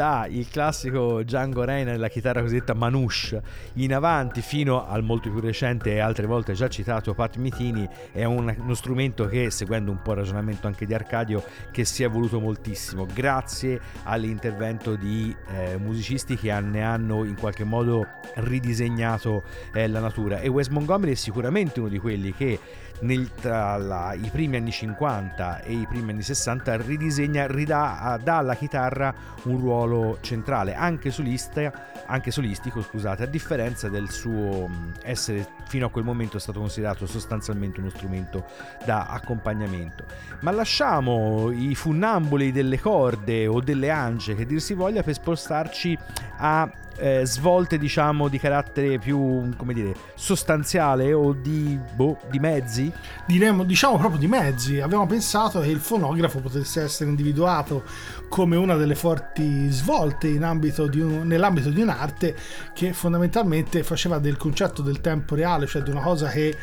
da 0.00 0.26
il 0.26 0.48
classico 0.48 1.22
Django 1.22 1.62
Reina 1.62 1.94
la 1.94 2.08
chitarra 2.08 2.40
cosiddetta 2.40 2.72
Manouche. 2.72 3.42
In 3.74 3.92
avanti 3.92 4.40
fino 4.40 4.88
al 4.88 5.04
molto 5.04 5.30
più 5.30 5.40
recente 5.40 5.92
e 5.92 5.98
altre 5.98 6.24
volte 6.24 6.54
già 6.54 6.68
citato 6.68 7.12
Pat 7.12 7.36
Mitini 7.36 7.86
è 8.10 8.24
un, 8.24 8.56
uno 8.60 8.72
strumento 8.72 9.26
che 9.26 9.50
seguendo 9.50 9.90
un 9.90 10.00
po' 10.00 10.12
il 10.12 10.16
ragionamento 10.20 10.66
anche 10.66 10.86
di 10.86 10.94
Arcadio 10.94 11.44
che 11.70 11.84
si 11.84 12.02
è 12.02 12.06
evoluto 12.06 12.40
moltissimo 12.40 13.06
grazie 13.12 13.78
all'intervento 14.04 14.96
di 14.96 15.36
eh, 15.54 15.76
musicisti 15.76 16.34
che 16.34 16.58
ne 16.60 16.82
hanno 16.82 17.24
in 17.24 17.36
qualche 17.38 17.64
modo 17.64 18.06
ridisegnato 18.36 19.42
eh, 19.74 19.86
la 19.86 20.00
natura. 20.00 20.40
E 20.40 20.48
Wes 20.48 20.68
Montgomery 20.68 21.12
è 21.12 21.14
sicuramente 21.14 21.78
uno 21.78 21.90
di 21.90 21.98
quelli 21.98 22.32
che 22.32 22.58
nel, 23.00 23.32
tra 23.34 23.76
la, 23.76 24.12
i 24.14 24.28
primi 24.30 24.56
anni 24.56 24.70
50 24.70 25.60
e 25.60 25.72
i 25.72 25.86
primi 25.88 26.10
anni 26.10 26.22
60 26.22 26.76
ridisegna, 26.76 27.46
ridà 27.46 28.18
dà 28.22 28.38
alla 28.38 28.54
chitarra 28.54 29.14
un 29.44 29.58
ruolo 29.58 30.18
centrale, 30.20 30.74
anche, 30.74 31.10
solista, 31.10 31.72
anche 32.06 32.30
solistico, 32.30 32.82
scusate, 32.82 33.22
a 33.22 33.26
differenza 33.26 33.88
del 33.88 34.10
suo 34.10 34.68
essere 35.02 35.46
fino 35.66 35.86
a 35.86 35.90
quel 35.90 36.04
momento 36.04 36.38
stato 36.38 36.60
considerato 36.60 37.06
sostanzialmente 37.06 37.80
uno 37.80 37.90
strumento 37.90 38.44
da 38.84 39.06
accompagnamento. 39.06 40.04
Ma 40.40 40.50
lasciamo 40.50 41.50
i 41.50 41.74
funnamboli 41.74 42.52
delle 42.52 42.78
corde 42.78 43.46
o 43.46 43.60
delle 43.60 43.90
ance 43.90 44.34
che 44.34 44.46
dir 44.46 44.60
si 44.60 44.74
voglia 44.74 45.02
per 45.02 45.14
spostarci 45.14 45.96
a 46.38 46.70
eh, 47.00 47.22
svolte 47.24 47.78
diciamo 47.78 48.28
di 48.28 48.38
carattere 48.38 48.98
più 48.98 49.48
come 49.56 49.72
dire 49.72 49.94
sostanziale 50.14 51.12
o 51.12 51.32
di, 51.32 51.78
boh, 51.94 52.18
di 52.30 52.38
mezzi? 52.38 52.92
Diremmo 53.26 53.64
diciamo 53.64 53.96
proprio 53.96 54.20
di 54.20 54.28
mezzi. 54.28 54.80
Abbiamo 54.80 55.06
pensato 55.06 55.60
che 55.60 55.68
il 55.68 55.80
fonografo 55.80 56.40
potesse 56.40 56.82
essere 56.82 57.08
individuato 57.10 57.84
come 58.28 58.56
una 58.56 58.76
delle 58.76 58.94
forti 58.94 59.70
svolte 59.70 60.28
di 60.30 61.00
un, 61.00 61.26
nell'ambito 61.26 61.70
di 61.70 61.80
un'arte 61.80 62.36
che 62.72 62.92
fondamentalmente 62.92 63.82
faceva 63.82 64.18
del 64.18 64.36
concetto 64.36 64.82
del 64.82 65.00
tempo 65.00 65.34
reale 65.34 65.66
cioè 65.66 65.82
di 65.82 65.90
una 65.90 66.00
cosa 66.00 66.28
che 66.28 66.56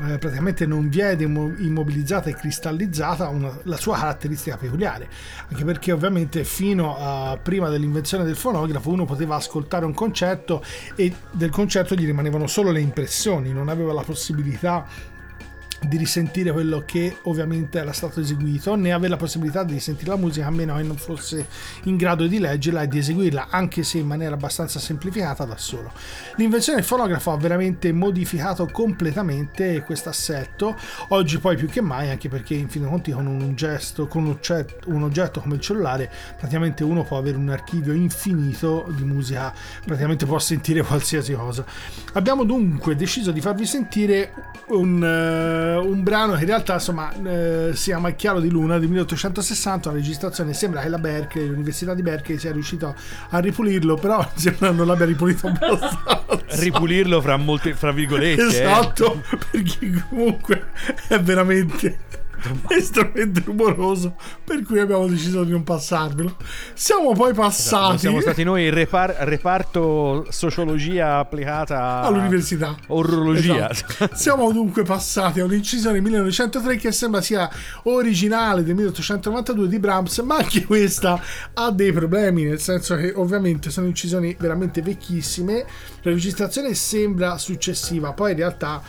eh, 0.00 0.18
praticamente 0.18 0.64
non 0.64 0.88
viene 0.88 1.24
immobilizzata 1.24 2.30
e 2.30 2.34
cristallizzata 2.34 3.28
una, 3.28 3.58
la 3.64 3.76
sua 3.76 3.96
caratteristica 3.96 4.56
peculiare, 4.56 5.08
anche 5.48 5.64
perché 5.64 5.90
ovviamente 5.90 6.44
fino 6.44 6.96
a 6.96 7.36
prima 7.36 7.68
dell'invenzione 7.68 8.22
del 8.22 8.36
fonografo 8.36 8.90
uno 8.90 9.04
poteva 9.04 9.34
ascoltare 9.34 9.77
un 9.86 9.94
concerto 9.94 10.62
e 10.94 11.12
del 11.30 11.50
concerto 11.50 11.94
gli 11.94 12.04
rimanevano 12.04 12.46
solo 12.46 12.70
le 12.70 12.80
impressioni, 12.80 13.52
non 13.52 13.68
aveva 13.68 13.92
la 13.92 14.02
possibilità 14.02 14.86
di 15.86 15.96
risentire 15.96 16.52
quello 16.52 16.82
che 16.84 17.18
ovviamente 17.22 17.78
era 17.78 17.92
stato 17.92 18.20
eseguito, 18.20 18.74
né 18.74 18.92
avere 18.92 19.10
la 19.10 19.16
possibilità 19.16 19.62
di 19.62 19.78
sentire 19.80 20.10
la 20.10 20.16
musica 20.16 20.46
a 20.46 20.50
meno 20.50 20.76
che 20.76 20.82
non 20.82 20.96
fosse 20.96 21.46
in 21.84 21.96
grado 21.96 22.26
di 22.26 22.38
leggerla 22.38 22.82
e 22.82 22.88
di 22.88 22.98
eseguirla, 22.98 23.48
anche 23.50 23.82
se 23.82 23.98
in 23.98 24.06
maniera 24.06 24.34
abbastanza 24.34 24.78
semplificata 24.78 25.44
da 25.44 25.56
solo. 25.56 25.92
L'invenzione 26.36 26.78
del 26.78 26.86
fonografo 26.86 27.32
ha 27.32 27.36
veramente 27.36 27.92
modificato 27.92 28.66
completamente 28.66 29.82
questo 29.82 30.08
assetto, 30.08 30.76
oggi 31.08 31.38
poi 31.38 31.56
più 31.56 31.68
che 31.68 31.80
mai, 31.80 32.10
anche 32.10 32.28
perché 32.28 32.54
in 32.54 32.68
fin 32.68 32.82
dei 32.82 32.90
conti 32.90 33.12
con 33.12 33.26
un 33.26 33.54
gesto, 33.54 34.06
con 34.06 34.24
un 34.24 34.30
oggetto, 34.30 34.90
un 34.90 35.02
oggetto 35.02 35.40
come 35.40 35.56
il 35.56 35.60
cellulare, 35.60 36.10
praticamente 36.36 36.84
uno 36.84 37.04
può 37.04 37.18
avere 37.18 37.36
un 37.36 37.48
archivio 37.50 37.92
infinito 37.92 38.86
di 38.96 39.04
musica, 39.04 39.52
praticamente 39.84 40.26
può 40.26 40.38
sentire 40.38 40.82
qualsiasi 40.82 41.32
cosa. 41.34 41.64
Abbiamo 42.14 42.44
dunque 42.44 42.96
deciso 42.96 43.30
di 43.30 43.40
farvi 43.40 43.66
sentire 43.66 44.32
un 44.68 45.02
eh, 45.02 45.67
un 45.76 46.02
brano 46.02 46.34
che 46.34 46.40
in 46.40 46.46
realtà 46.46 46.74
insomma 46.74 47.12
uh, 47.14 47.72
si 47.72 47.84
chiama 47.84 48.10
Chiaro 48.10 48.40
di 48.40 48.48
Luna 48.48 48.78
del 48.78 48.88
1860 48.88 49.90
la 49.90 49.96
registrazione 49.96 50.52
sembra 50.52 50.80
che 50.80 50.88
la 50.88 50.98
Berkeley 50.98 51.48
l'università 51.48 51.94
di 51.94 52.02
Berkeley 52.02 52.38
sia 52.38 52.52
riuscito 52.52 52.94
a 53.30 53.38
ripulirlo 53.38 53.96
però 53.96 54.26
sembra 54.34 54.70
non 54.70 54.86
l'abbia 54.86 55.06
ripulito 55.06 55.46
abbastanza 55.46 56.24
ripulirlo 56.60 57.20
fra 57.20 57.36
molte 57.36 57.74
fra 57.74 57.92
virgolette 57.92 58.42
eh. 58.42 58.46
esatto 58.46 59.22
eh. 59.30 59.38
perché 59.50 60.04
comunque 60.08 60.68
è 61.08 61.20
veramente 61.20 61.98
estremamente 62.68 63.42
rumoroso 63.44 64.16
per 64.44 64.62
cui 64.62 64.78
abbiamo 64.78 65.06
deciso 65.06 65.44
di 65.44 65.50
non 65.50 65.64
passarvelo. 65.64 66.36
Siamo 66.74 67.12
poi 67.12 67.34
passati 67.34 67.56
esatto, 67.58 67.98
siamo 67.98 68.20
stati 68.20 68.44
noi 68.44 68.64
il 68.64 68.72
repar- 68.72 69.16
reparto 69.20 70.26
sociologia 70.30 71.18
applicata 71.18 72.00
all'università. 72.00 72.76
orologia 72.88 73.70
esatto. 73.70 74.10
siamo 74.16 74.50
dunque 74.52 74.82
passati 74.82 75.40
a 75.40 75.44
un'incisione 75.44 76.00
1903 76.00 76.76
che 76.76 76.92
sembra 76.92 77.20
sia 77.20 77.50
originale 77.84 78.62
del 78.62 78.74
1892 78.74 79.68
di 79.68 79.78
Brahms 79.78 80.18
ma 80.18 80.36
anche 80.36 80.64
questa 80.64 81.20
ha 81.54 81.70
dei 81.70 81.92
problemi 81.92 82.44
nel 82.44 82.60
senso 82.60 82.96
che 82.96 83.12
ovviamente 83.14 83.70
sono 83.70 83.86
incisioni 83.86 84.36
veramente 84.38 84.82
vecchissime. 84.82 85.64
La 86.02 86.10
registrazione 86.12 86.74
sembra 86.74 87.38
successiva 87.38 88.12
poi 88.12 88.32
in 88.32 88.36
realtà 88.38 88.82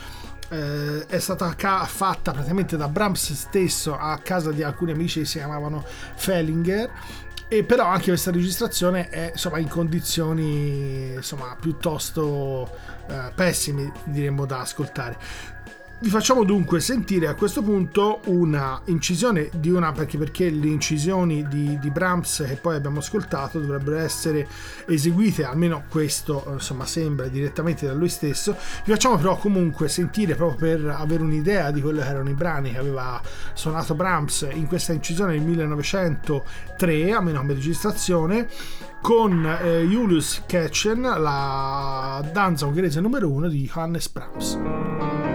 eh, 0.50 1.06
è 1.06 1.18
stata 1.18 1.54
ca- 1.54 1.84
fatta 1.84 2.32
praticamente 2.32 2.76
da 2.76 2.88
Brahms 2.88 3.32
stesso 3.32 3.96
a 3.96 4.18
casa 4.18 4.50
di 4.52 4.62
alcuni 4.62 4.92
amici 4.92 5.20
che 5.20 5.26
si 5.26 5.38
chiamavano 5.38 5.84
Fellinger. 6.16 6.90
E 7.52 7.64
però 7.64 7.86
anche 7.86 8.06
questa 8.06 8.30
registrazione 8.30 9.08
è 9.08 9.30
insomma 9.32 9.58
in 9.58 9.66
condizioni 9.66 11.14
insomma 11.14 11.56
piuttosto 11.58 12.70
eh, 13.08 13.32
pessime 13.34 13.90
diremmo 14.04 14.46
da 14.46 14.60
ascoltare 14.60 15.18
vi 16.02 16.08
facciamo 16.08 16.44
dunque 16.44 16.80
sentire 16.80 17.26
a 17.26 17.34
questo 17.34 17.62
punto 17.62 18.20
una 18.26 18.80
incisione 18.86 19.50
di 19.52 19.68
una 19.68 19.92
perché, 19.92 20.16
perché 20.16 20.48
le 20.48 20.68
incisioni 20.68 21.46
di, 21.46 21.78
di, 21.78 21.90
Brahms 21.90 22.42
che 22.46 22.56
poi 22.56 22.76
abbiamo 22.76 23.00
ascoltato 23.00 23.60
dovrebbero 23.60 23.98
essere 23.98 24.48
eseguite, 24.86 25.44
almeno 25.44 25.82
questo 25.90 26.42
insomma 26.52 26.86
sembra 26.86 27.26
direttamente 27.26 27.86
da 27.86 27.92
lui 27.92 28.08
stesso. 28.08 28.56
Vi 28.84 28.90
facciamo 28.90 29.18
però 29.18 29.36
comunque 29.36 29.88
sentire 29.88 30.34
proprio 30.34 30.78
per 30.78 30.88
avere 30.88 31.22
un'idea 31.22 31.70
di 31.70 31.82
quello 31.82 32.00
che 32.00 32.08
erano 32.08 32.30
i 32.30 32.34
brani 32.34 32.72
che 32.72 32.78
aveva 32.78 33.20
suonato 33.52 33.94
Brahms 33.94 34.48
in 34.52 34.66
questa 34.68 34.94
incisione 34.94 35.32
del 35.32 35.42
1903, 35.42 37.12
almeno 37.12 37.40
come 37.40 37.52
registrazione, 37.52 38.48
con 39.02 39.44
eh, 39.44 39.82
Julius 39.82 40.44
Ketchen, 40.46 41.02
la 41.02 42.26
danza 42.32 42.64
ungherese 42.64 43.00
numero 43.00 43.28
uno 43.30 43.48
di 43.48 43.68
Johannes 43.70 44.08
Brahms. 44.08 45.29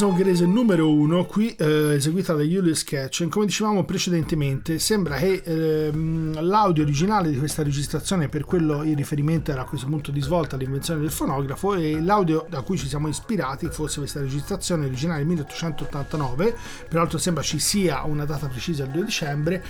Stanza 0.00 0.06
ungherese 0.06 0.46
numero 0.46 0.90
uno, 0.90 1.26
qui 1.26 1.54
eh, 1.56 1.94
eseguita 1.94 2.32
da 2.32 2.42
Julius 2.42 2.78
Sketch. 2.78 3.28
Come 3.28 3.44
dicevamo 3.44 3.84
precedentemente, 3.84 4.78
sembra 4.78 5.16
che 5.16 5.42
ehm, 5.44 6.40
l'audio 6.42 6.84
originale 6.84 7.28
di 7.28 7.36
questa 7.36 7.62
registrazione, 7.62 8.30
per 8.30 8.44
quello 8.44 8.82
il 8.82 8.96
riferimento 8.96 9.50
era 9.50 9.62
a 9.62 9.64
questo 9.64 9.86
punto 9.86 10.10
di 10.10 10.22
svolta 10.22 10.56
all'invenzione 10.56 11.00
del 11.00 11.10
fonografo, 11.10 11.74
e 11.74 12.00
l'audio 12.00 12.46
da 12.48 12.62
cui 12.62 12.78
ci 12.78 12.88
siamo 12.88 13.08
ispirati 13.08 13.68
fosse 13.68 13.98
questa 13.98 14.20
registrazione 14.20 14.86
originale 14.86 15.22
1889. 15.24 16.56
Peraltro 16.88 17.18
sembra 17.18 17.42
ci 17.42 17.58
sia 17.58 18.02
una 18.04 18.24
data 18.24 18.46
precisa, 18.46 18.84
il 18.84 18.90
2 18.90 19.04
dicembre, 19.04 19.62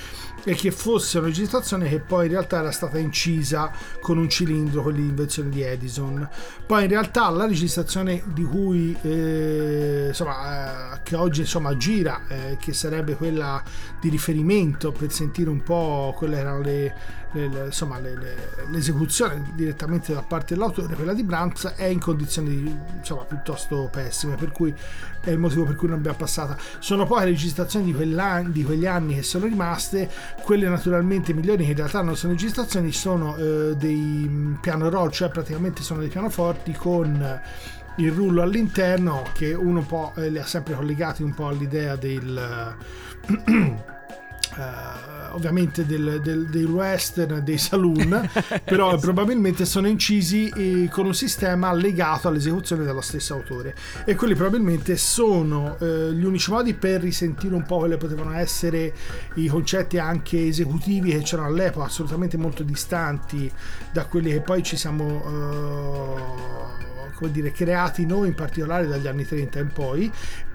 e 0.45 0.55
che 0.55 0.71
fosse 0.71 1.19
una 1.19 1.27
registrazione 1.27 1.89
che 1.89 1.99
poi 1.99 2.27
in 2.27 2.33
realtà 2.33 2.61
era 2.61 2.71
stata 2.71 2.99
incisa 2.99 3.73
con 4.01 4.17
un 4.17 4.29
cilindro 4.29 4.83
con 4.83 4.93
l'invenzione 4.93 5.49
di 5.51 5.63
Edison. 5.63 6.29
Poi 6.67 6.85
in 6.85 6.89
realtà 6.89 7.29
la 7.31 7.47
registrazione 7.47 8.23
di 8.33 8.45
cui 8.45 8.97
eh, 9.03 10.11
insomma, 10.21 10.95
eh, 10.95 11.01
che 11.03 11.17
oggi 11.17 11.41
insomma, 11.41 11.77
gira, 11.77 12.21
eh, 12.29 12.57
che 12.61 12.73
sarebbe 12.73 13.17
quella 13.17 13.63
di 14.01 14.09
riferimento 14.09 14.93
per 14.93 15.11
sentire 15.11 15.49
un 15.49 15.63
po' 15.63 16.15
quelle 16.17 16.39
erano 16.39 16.61
le, 16.61 16.95
le, 17.33 17.49
le, 17.49 17.65
insomma, 17.67 17.99
l'esecuzione 18.69 19.53
direttamente 19.55 20.13
da 20.13 20.23
parte 20.23 20.55
dell'autore, 20.55 20.95
quella 20.95 21.15
di 21.15 21.23
Brandt 21.23 21.75
è 21.75 21.85
in 21.85 22.01
condizioni 22.01 22.79
insomma, 22.99 23.23
piuttosto 23.25 23.89
pessime, 23.91 24.37
per 24.37 24.53
cui 24.53 24.75
è 25.23 25.31
il 25.31 25.39
motivo 25.39 25.65
per 25.65 25.77
cui 25.77 25.89
non 25.89 25.99
abbiamo 25.99 26.19
passata. 26.19 26.57
Sono 26.79 27.07
poi 27.07 27.21
le 27.21 27.27
registrazioni 27.27 27.93
di, 27.93 28.53
di, 28.53 28.65
quegli 28.65 28.87
anni 28.87 29.15
che 29.15 29.23
sono 29.23 29.47
rimaste, 29.47 30.11
quelle 30.43 30.69
naturalmente 30.69 31.33
migliori 31.33 31.65
che 31.65 31.71
in 31.71 31.77
realtà 31.77 32.03
non 32.03 32.17
sono 32.17 32.33
registrazioni, 32.33 32.93
sono 32.93 33.37
eh, 33.37 33.75
dei 33.77 34.27
mm, 34.29 34.55
piano 34.57 34.89
roll, 34.91 35.11
cioè 35.11 35.31
praticamente 35.31 35.83
sono 35.83 36.01
dei 36.01 36.09
pianoforti 36.09 36.73
con 36.73 37.41
il 38.01 38.13
rullo 38.13 38.43
all'interno 38.43 39.25
che 39.35 39.53
uno 39.53 39.83
po' 39.83 40.13
eh, 40.17 40.31
li 40.31 40.39
ha 40.39 40.47
sempre 40.47 40.75
collegati 40.75 41.23
un 41.23 41.35
po' 41.35 41.49
all'idea 41.49 41.97
del 41.97 42.77
Uh, 44.57 45.29
ovviamente 45.33 45.87
del, 45.87 46.21
del, 46.21 46.47
dei 46.47 46.65
western, 46.65 47.45
dei 47.45 47.57
saloon, 47.57 48.29
però 48.65 48.99
probabilmente 48.99 49.65
sono 49.65 49.87
incisi 49.87 50.49
eh, 50.49 50.89
con 50.91 51.07
un 51.07 51.15
sistema 51.15 51.73
legato 51.73 52.27
all'esecuzione 52.27 52.83
dello 52.83 53.01
stesso 53.01 53.35
autore. 53.35 53.77
E 54.05 54.17
quelli 54.17 54.35
probabilmente 54.35 54.97
sono 54.97 55.77
eh, 55.79 56.13
gli 56.13 56.25
unici 56.25 56.51
modi 56.51 56.75
per 56.75 57.03
risentire 57.03 57.55
un 57.55 57.63
po' 57.63 57.79
quelli 57.79 57.97
potevano 57.97 58.33
essere 58.33 58.93
i 59.35 59.47
concetti 59.47 59.99
anche 59.99 60.49
esecutivi 60.49 61.13
che 61.13 61.23
c'erano 61.23 61.47
all'epoca, 61.47 61.87
assolutamente 61.87 62.37
molto 62.37 62.65
distanti 62.65 63.49
da 63.93 64.07
quelli 64.07 64.33
che 64.33 64.41
poi 64.41 64.65
ci 64.65 64.77
siamo 64.77 65.05
uh, 65.05 66.90
come 67.13 67.31
dire, 67.31 67.53
creati 67.53 68.07
noi 68.07 68.29
in 68.29 68.35
particolare 68.35 68.87
dagli 68.87 69.07
anni 69.07 69.27
30 69.27 69.59
in 69.59 69.73
poi 69.73 70.13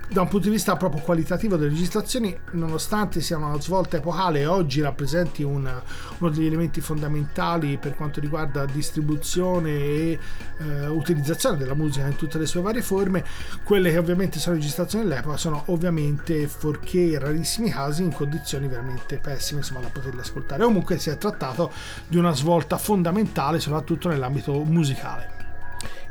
da 0.07 0.21
un 0.21 0.27
punto 0.27 0.47
di 0.47 0.53
vista 0.53 0.75
proprio 0.75 1.01
qualitativo 1.01 1.55
delle 1.55 1.71
registrazioni, 1.71 2.37
nonostante 2.51 3.21
siano 3.21 3.47
una 3.47 3.59
svolta 3.59 3.97
epocale 3.97 4.41
e 4.41 4.45
oggi 4.45 4.81
rappresenti 4.81 5.41
una, 5.41 5.81
uno 6.19 6.29
degli 6.29 6.45
elementi 6.45 6.79
fondamentali 6.79 7.77
per 7.77 7.95
quanto 7.95 8.19
riguarda 8.19 8.65
distribuzione 8.65 9.71
e 9.71 10.19
eh, 10.59 10.87
utilizzazione 10.87 11.57
della 11.57 11.73
musica 11.73 12.05
in 12.05 12.15
tutte 12.15 12.37
le 12.37 12.45
sue 12.45 12.61
varie 12.61 12.81
forme, 12.81 13.23
quelle 13.63 13.91
che 13.91 13.97
ovviamente 13.97 14.37
sono 14.37 14.55
registrazioni 14.55 15.07
dell'epoca 15.07 15.37
sono 15.37 15.63
ovviamente, 15.67 16.47
forché 16.47 17.17
rarissimi 17.17 17.71
casi, 17.71 18.03
in 18.03 18.13
condizioni 18.13 18.67
veramente 18.67 19.17
pessime 19.17 19.61
insomma, 19.61 19.79
da 19.79 19.89
poterle 19.89 20.21
ascoltare. 20.21 20.63
Comunque 20.63 20.99
si 20.99 21.09
è 21.09 21.17
trattato 21.17 21.71
di 22.07 22.17
una 22.17 22.33
svolta 22.33 22.77
fondamentale 22.77 23.59
soprattutto 23.59 24.07
nell'ambito 24.07 24.63
musicale 24.63 25.35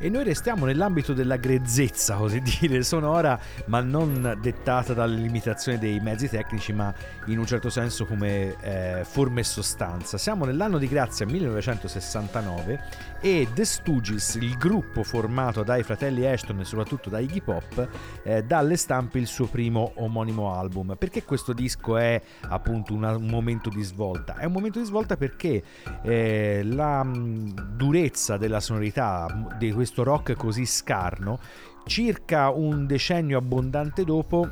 e 0.04 0.10
noi 0.10 0.22
restiamo 0.22 0.66
nell'ambito 0.66 1.14
della 1.14 1.36
grezzezza, 1.36 2.16
così 2.20 2.42
dire, 2.42 2.82
sonora, 2.82 3.40
ma 3.68 3.80
non 3.80 4.36
dettata 4.38 4.92
dalle 4.92 5.16
limitazioni 5.16 5.78
dei 5.78 5.98
mezzi 5.98 6.28
tecnici, 6.28 6.74
ma 6.74 6.92
in 7.28 7.38
un 7.38 7.46
certo 7.46 7.70
senso 7.70 8.04
come 8.04 8.54
eh, 8.60 9.02
forma 9.02 9.40
e 9.40 9.44
sostanza. 9.44 10.18
Siamo 10.18 10.44
nell'anno 10.44 10.76
di 10.76 10.88
grazia 10.88 11.24
1969 11.24 12.84
e 13.22 13.48
The 13.54 13.64
Stooges, 13.64 14.34
il 14.34 14.58
gruppo 14.58 15.02
formato 15.02 15.62
dai 15.62 15.82
fratelli 15.82 16.26
Ashton 16.26 16.60
e 16.60 16.64
soprattutto 16.64 17.08
da 17.08 17.18
Iggy 17.20 17.40
Pop, 17.40 17.88
eh, 18.24 18.42
dà 18.42 18.58
alle 18.58 18.76
stampe 18.76 19.18
il 19.18 19.26
suo 19.26 19.46
primo 19.46 19.92
omonimo 19.94 20.54
album. 20.54 20.96
Perché 20.98 21.24
questo 21.24 21.54
disco 21.54 21.96
è 21.96 22.20
appunto 22.50 22.92
un 22.92 23.24
momento 23.26 23.70
di 23.70 23.82
svolta? 23.82 24.36
È 24.36 24.44
un 24.44 24.52
momento 24.52 24.80
di 24.80 24.84
svolta 24.84 25.16
perché 25.16 25.62
eh, 26.02 26.60
la 26.62 27.02
mh, 27.02 27.72
durezza 27.74 28.36
della 28.36 28.60
sonorità 28.60 29.54
di 29.56 29.72
questo 29.72 29.93
questo 29.94 30.02
rock 30.02 30.34
così 30.34 30.66
scarno, 30.66 31.38
circa 31.86 32.50
un 32.50 32.84
decennio 32.84 33.38
abbondante 33.38 34.02
dopo 34.04 34.50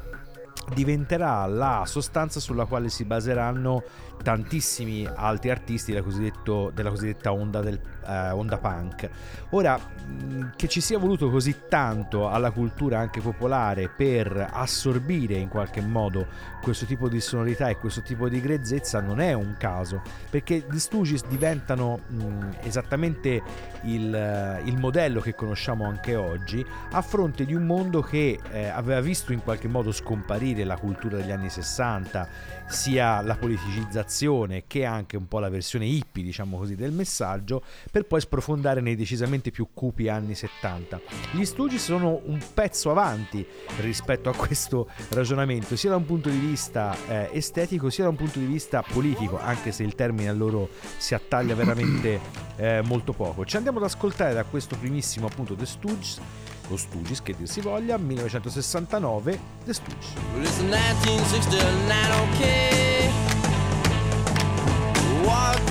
diventerà 0.72 1.44
la 1.46 1.82
sostanza 1.84 2.38
sulla 2.38 2.66
quale 2.66 2.88
si 2.88 3.04
baseranno 3.04 3.82
tantissimi 4.22 5.06
altri 5.12 5.50
artisti 5.50 5.92
della, 5.92 6.04
della 6.72 6.90
cosiddetta 6.90 7.32
onda, 7.32 7.60
del, 7.60 7.78
eh, 8.06 8.30
onda 8.30 8.58
punk. 8.58 9.08
Ora, 9.50 9.78
mm, 9.78 10.50
che 10.56 10.68
ci 10.68 10.80
sia 10.80 10.98
voluto 10.98 11.30
così 11.30 11.62
tanto 11.68 12.28
alla 12.28 12.50
cultura 12.50 12.98
anche 12.98 13.20
popolare 13.20 13.88
per 13.88 14.48
assorbire 14.50 15.34
in 15.34 15.48
qualche 15.48 15.80
modo 15.80 16.26
questo 16.62 16.86
tipo 16.86 17.08
di 17.08 17.20
sonorità 17.20 17.68
e 17.68 17.76
questo 17.76 18.02
tipo 18.02 18.28
di 18.28 18.40
grezzezza 18.40 19.00
non 19.00 19.20
è 19.20 19.32
un 19.32 19.56
caso, 19.58 20.02
perché 20.30 20.64
gli 20.70 20.78
Stooges 20.78 21.26
diventano 21.26 22.00
mh, 22.06 22.22
mm, 22.22 22.50
esattamente 22.62 23.42
il, 23.82 24.14
eh, 24.14 24.62
il, 24.64 24.78
modello 24.78 25.20
che 25.20 25.34
conosciamo 25.34 25.86
anche 25.86 26.14
oggi 26.14 26.64
a 26.92 27.02
fronte 27.02 27.44
di 27.44 27.54
un 27.54 27.64
mondo 27.64 28.00
che 28.00 28.38
eh, 28.50 28.68
aveva 28.68 29.00
visto 29.00 29.32
in 29.32 29.42
qualche 29.42 29.68
modo 29.68 29.90
scomparire 29.90 30.64
la 30.64 30.76
cultura 30.76 31.16
degli 31.16 31.32
anni 31.32 31.50
60, 31.50 32.28
sia 32.66 33.20
la 33.22 33.34
politicizzazione 33.34 34.11
che 34.66 34.84
anche 34.84 35.16
un 35.16 35.26
po' 35.26 35.38
la 35.38 35.48
versione 35.48 35.86
hippie, 35.86 36.22
diciamo 36.22 36.58
così, 36.58 36.74
del 36.74 36.92
messaggio, 36.92 37.62
per 37.90 38.04
poi 38.04 38.20
sprofondare 38.20 38.80
nei 38.80 38.96
decisamente 38.96 39.50
più 39.50 39.68
cupi 39.72 40.08
anni 40.08 40.34
70. 40.34 41.00
Gli 41.32 41.44
Stooges 41.44 41.82
sono 41.82 42.20
un 42.24 42.40
pezzo 42.52 42.90
avanti 42.90 43.44
rispetto 43.80 44.28
a 44.28 44.34
questo 44.34 44.88
ragionamento, 45.10 45.76
sia 45.76 45.90
da 45.90 45.96
un 45.96 46.04
punto 46.04 46.28
di 46.28 46.38
vista 46.38 46.96
eh, 47.08 47.30
estetico 47.32 47.90
sia 47.90 48.04
da 48.04 48.10
un 48.10 48.16
punto 48.16 48.38
di 48.38 48.46
vista 48.46 48.82
politico, 48.82 49.38
anche 49.38 49.72
se 49.72 49.82
il 49.82 49.94
termine 49.94 50.28
a 50.28 50.32
loro 50.32 50.68
si 50.96 51.14
attaglia 51.14 51.54
veramente 51.54 52.20
eh, 52.56 52.82
molto 52.82 53.12
poco. 53.12 53.44
Ci 53.44 53.56
andiamo 53.56 53.78
ad 53.78 53.84
ascoltare 53.84 54.34
da 54.34 54.44
questo 54.44 54.76
primissimo 54.76 55.26
appunto 55.26 55.54
The 55.54 55.66
Stooges 55.66 56.20
o 56.68 56.76
Stooges 56.76 57.22
che 57.22 57.34
dir 57.36 57.48
si 57.48 57.60
voglia, 57.60 57.96
1969 57.98 59.38
The 59.64 59.72
Stooges. 59.74 60.12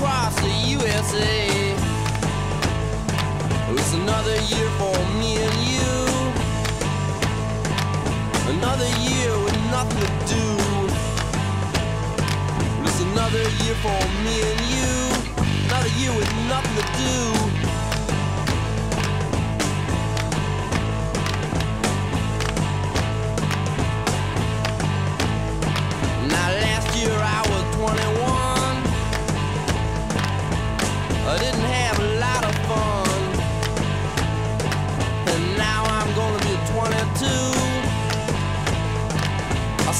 Across 0.01 0.35
the 0.41 0.49
USA. 0.49 1.75
Oh, 3.69 3.75
it's 3.77 3.93
another 3.93 4.35
year 4.49 4.69
for 4.81 4.97
me 5.19 5.37
and 5.45 5.57
you. 5.69 5.93
Another 8.55 8.89
year 9.05 9.31
with 9.45 9.57
nothing 9.69 10.01
to 10.01 10.09
do. 10.33 10.47
It's 12.83 12.99
another 13.09 13.45
year 13.61 13.75
for 13.85 14.01
me 14.25 14.35
and 14.49 14.61
you. 14.73 14.91
Another 15.69 15.93
year 15.99 16.13
with 16.17 16.31
nothing 16.49 16.75
to 16.81 16.85
do. 16.97 17.70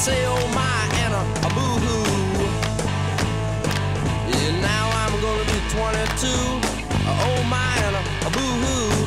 Say 0.02 0.24
oh 0.26 0.46
my 0.52 0.82
and 1.04 1.14
a, 1.14 1.22
a 1.46 1.50
boo 1.54 1.74
hoo. 1.84 2.02
Yeah, 4.32 4.60
now 4.60 4.90
I'm 5.00 5.14
gonna 5.22 5.44
be 5.44 5.58
22. 5.70 6.26
Uh, 6.26 7.26
oh 7.28 7.42
my 7.48 7.72
and 7.86 7.94
a, 7.94 8.02
a 8.26 8.30
boo 8.34 8.52
hoo. 8.62 9.01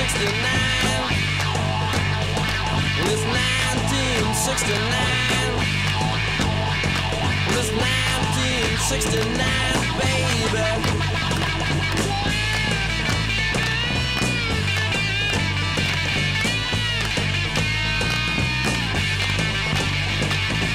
1969. 0.00 1.12
It's 3.04 3.20
1969. 3.20 4.80
It's 7.50 7.68
1969, 7.68 9.28
baby. 10.00 10.64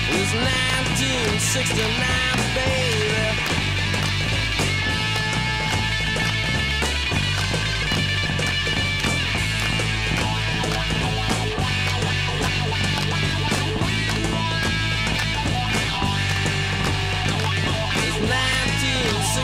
It 0.05 0.21
was 0.21 0.33
1969, 0.37 2.37
baby. 2.53 3.44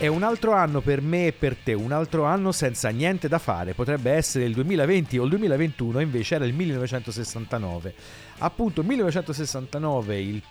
È 0.00 0.06
un 0.06 0.22
altro 0.22 0.54
anno 0.54 0.80
per 0.80 1.02
me 1.02 1.26
e 1.26 1.32
per 1.32 1.56
te, 1.62 1.74
un 1.74 1.92
altro 1.92 2.24
anno 2.24 2.52
senza 2.52 2.88
niente 2.88 3.28
da 3.28 3.38
fare. 3.38 3.74
Potrebbe 3.74 4.12
essere 4.12 4.46
il 4.46 4.54
2020 4.54 5.18
o 5.18 5.24
il 5.24 5.28
2021, 5.28 6.00
invece 6.00 6.36
era 6.36 6.46
il 6.46 6.54
1969. 6.54 7.94
Appunto, 8.38 8.82
1969, 8.82 10.18
il, 10.18 10.42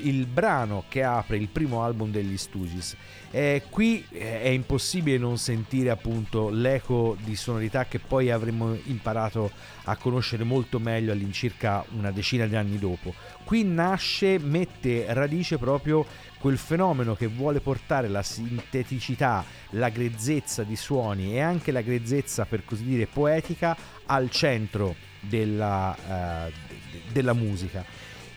il 0.00 0.26
brano 0.26 0.84
che 0.90 1.02
apre 1.02 1.38
il 1.38 1.48
primo 1.48 1.82
album 1.82 2.10
degli 2.10 2.36
Stooges. 2.36 2.94
Eh, 3.34 3.62
qui 3.70 4.04
eh, 4.10 4.42
è 4.42 4.48
impossibile 4.48 5.16
non 5.16 5.38
sentire 5.38 5.88
appunto 5.88 6.50
l'eco 6.50 7.16
di 7.24 7.34
sonorità 7.34 7.86
che 7.86 7.98
poi 7.98 8.30
avremmo 8.30 8.76
imparato 8.84 9.50
a 9.84 9.96
conoscere 9.96 10.44
molto 10.44 10.78
meglio 10.78 11.12
all'incirca 11.12 11.82
una 11.96 12.10
decina 12.10 12.46
di 12.46 12.56
anni 12.56 12.78
dopo. 12.78 13.14
Qui 13.44 13.64
nasce, 13.64 14.38
mette 14.38 15.06
radice 15.14 15.56
proprio 15.56 16.04
quel 16.38 16.58
fenomeno 16.58 17.14
che 17.14 17.26
vuole 17.26 17.60
portare 17.60 18.08
la 18.08 18.22
sinteticità, 18.22 19.42
la 19.70 19.88
grezzezza 19.88 20.62
di 20.62 20.76
suoni 20.76 21.32
e 21.32 21.40
anche 21.40 21.72
la 21.72 21.80
grezzezza, 21.80 22.44
per 22.44 22.66
così 22.66 22.84
dire, 22.84 23.06
poetica 23.06 23.74
al 24.06 24.28
centro 24.28 24.94
della, 25.20 25.96
eh, 25.96 26.52
de- 26.90 27.02
della 27.12 27.32
musica. 27.32 27.82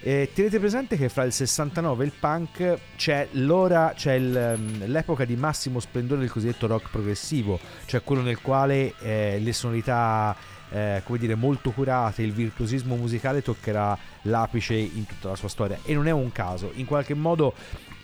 Eh, 0.07 0.29
tenete 0.35 0.59
presente 0.59 0.97
che 0.97 1.09
fra 1.09 1.23
il 1.23 1.31
69 1.31 2.03
e 2.03 2.05
il 2.05 2.13
punk 2.19 2.77
c'è, 2.95 3.27
l'ora, 3.31 3.93
c'è 3.95 4.13
il, 4.13 4.37
ehm, 4.37 4.85
l'epoca 4.85 5.25
di 5.25 5.35
massimo 5.35 5.79
splendore 5.79 6.19
del 6.19 6.29
cosiddetto 6.29 6.67
rock 6.67 6.91
progressivo, 6.91 7.59
cioè 7.85 8.03
quello 8.03 8.21
nel 8.21 8.39
quale 8.39 8.93
eh, 8.99 9.39
le 9.41 9.51
sonorità 9.51 10.35
eh, 10.69 11.01
come 11.03 11.17
dire, 11.17 11.33
molto 11.33 11.71
curate, 11.71 12.21
il 12.21 12.33
virtuosismo 12.33 12.95
musicale 12.95 13.41
toccherà 13.41 13.97
l'apice 14.23 14.75
in 14.75 15.07
tutta 15.07 15.29
la 15.29 15.35
sua 15.35 15.49
storia. 15.49 15.79
E 15.83 15.95
non 15.95 16.05
è 16.05 16.11
un 16.11 16.31
caso, 16.31 16.69
in 16.75 16.85
qualche 16.85 17.15
modo 17.15 17.55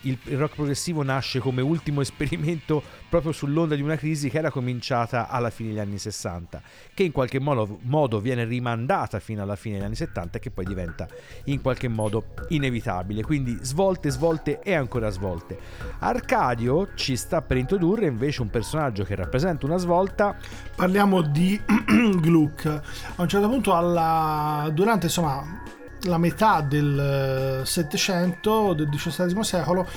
il, 0.02 0.18
il 0.24 0.38
rock 0.38 0.56
progressivo 0.56 1.04
nasce 1.04 1.40
come 1.40 1.62
ultimo 1.62 2.02
esperimento 2.02 2.82
proprio 3.10 3.32
sull'onda 3.32 3.76
di 3.76 3.82
una 3.82 3.98
crisi 3.98 4.30
che 4.30 4.38
era 4.38 4.50
cominciata 4.50 5.28
alla 5.28 5.50
fine 5.50 5.70
degli 5.70 5.80
anni 5.80 5.98
60, 5.98 6.62
che 6.94 7.04
in 7.04 7.12
qualche 7.12 7.40
modo, 7.40 7.80
modo 7.82 8.20
viene 8.20 8.46
rimandata 8.46 9.20
fino 9.20 9.42
alla 9.42 9.56
fine 9.56 9.76
degli 9.76 9.86
anni 9.86 9.96
70 9.96 10.38
e 10.38 10.42
che 10.42 10.52
poi 10.52 10.66
diventa 10.66 11.08
in 11.46 11.62
qualche 11.62 11.88
modo 11.88 12.34
inevitabile. 12.50 13.24
Quindi 13.24 13.58
svolte, 13.62 14.10
svolte 14.10 14.62
e 14.62 14.74
ancora 14.74 15.10
svolte. 15.10 15.60
Arcadio 16.00 16.90
ci 16.96 17.16
sta 17.18 17.42
per 17.42 17.58
introdurre 17.58 18.06
invece 18.08 18.42
un 18.42 18.50
personaggio 18.50 19.04
che 19.04 19.16
rappresenta 19.16 19.66
una 19.66 19.78
svolta 19.78 20.38
Parliamo 20.76 21.22
di 21.22 21.60
Gluck. 22.20 22.66
A 22.66 23.22
un 23.22 23.28
certo 23.28 23.48
punto, 23.48 23.76
alla- 23.76 24.70
durante 24.74 25.08
insomma, 25.08 25.62
la 26.04 26.18
metà 26.18 26.62
del 26.62 27.62
eh, 27.62 27.66
Settecento, 27.66 28.74
del 28.74 28.90
XVII 28.90 29.44
secolo, 29.44 29.88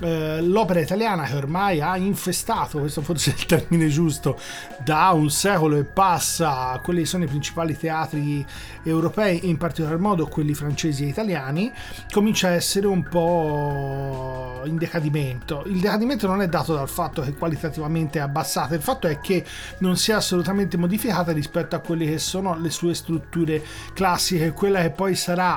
eh, 0.00 0.40
l'opera 0.40 0.80
italiana 0.80 1.24
che 1.24 1.36
ormai 1.36 1.80
ha 1.80 1.96
infestato, 1.96 2.80
questo 2.80 3.02
forse 3.02 3.32
è 3.32 3.34
il 3.36 3.46
termine 3.46 3.88
giusto, 3.88 4.38
da 4.82 5.10
un 5.10 5.30
secolo 5.30 5.76
e 5.76 5.84
passa 5.84 6.80
quelli 6.82 7.00
che 7.00 7.06
sono 7.06 7.24
i 7.24 7.28
principali 7.28 7.76
teatri 7.76 8.44
europei, 8.82 9.48
in 9.48 9.56
particolar 9.56 9.98
modo 9.98 10.26
quelli 10.26 10.54
francesi 10.54 11.04
e 11.04 11.08
italiani, 11.08 11.72
comincia 12.10 12.48
a 12.48 12.52
essere 12.52 12.86
un 12.86 13.02
po' 13.04 14.62
in 14.64 14.76
decadimento. 14.76 15.62
Il 15.66 15.80
decadimento 15.80 16.26
non 16.26 16.42
è 16.42 16.48
dato 16.48 16.74
dal 16.74 16.88
fatto 16.88 17.22
che 17.22 17.34
qualitativamente 17.34 18.18
è 18.18 18.22
abbassata, 18.22 18.74
il 18.74 18.82
fatto 18.82 19.06
è 19.06 19.20
che 19.20 19.44
non 19.78 19.96
si 19.96 20.10
è 20.10 20.14
assolutamente 20.14 20.76
modificata 20.76 21.32
rispetto 21.32 21.76
a 21.76 21.80
quelle 21.80 22.06
che 22.06 22.18
sono 22.18 22.58
le 22.58 22.70
sue 22.70 22.94
strutture 22.94 23.62
classiche, 23.92 24.52
quella 24.52 24.80
che 24.80 24.90
poi 24.90 25.14
sarà 25.14 25.51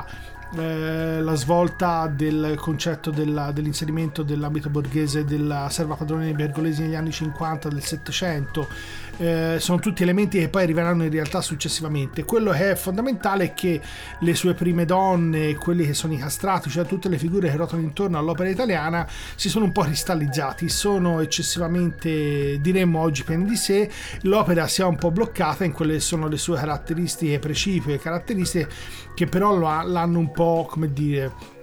eh, 0.58 1.19
la 1.21 1.34
svolta 1.36 2.08
del 2.08 2.55
concetto 2.58 3.12
della- 3.12 3.51
dell'inserimento 3.51 4.23
dell'ambito 4.23 4.69
borghese 4.69 5.25
della 5.25 5.67
serva 5.69 5.95
padrone 5.95 6.25
dei 6.25 6.34
bergolesi 6.34 6.81
negli 6.84 6.95
anni 6.95 7.12
50 7.12 7.69
del 7.69 7.84
700 7.84 8.67
eh, 9.17 9.58
sono 9.60 9.80
tutti 9.80 10.04
elementi 10.04 10.39
che 10.39 10.49
poi 10.49 10.63
arriveranno 10.63 11.04
in 11.04 11.12
realtà 11.12 11.41
successivamente. 11.41 12.23
Quello 12.23 12.51
che 12.51 12.71
è 12.71 12.75
fondamentale 12.75 13.45
è 13.45 13.54
che 13.54 13.82
le 14.19 14.36
sue 14.36 14.54
prime 14.54 14.86
donne 14.86 15.56
quelli 15.56 15.86
che 15.86 15.93
sono 15.93 16.13
i 16.13 16.17
castrati 16.17 16.69
cioè 16.69 16.86
tutte 16.86 17.10
le 17.10 17.17
figure 17.17 17.49
che 17.49 17.56
rotano 17.56 17.82
intorno 17.82 18.17
all'opera 18.17 18.49
italiana 18.49 19.08
si 19.36 19.49
sono 19.49 19.65
un 19.65 19.71
po' 19.71 19.84
cristallizzati 19.84 20.69
sono 20.69 21.19
eccessivamente 21.21 22.60
diremmo 22.60 22.99
oggi 22.99 23.23
pieni 23.23 23.45
di 23.45 23.56
sé. 23.56 23.89
L'opera 24.21 24.67
si 24.67 24.82
è 24.82 24.86
un 24.86 24.95
po' 24.95 25.12
bloccata 25.12 25.63
in 25.63 25.71
quelle 25.71 25.93
che 25.93 25.99
sono 25.99 26.28
le 26.28 26.38
sue 26.38 26.58
caratteristiche 26.58 27.39
precipue 27.39 27.99
caratteristiche 27.99 28.67
che 29.13 29.25
però 29.28 29.58
l'hanno 29.58 30.19
un 30.19 30.32
po' 30.32 30.67
come 30.69 30.91
dire 30.91 31.55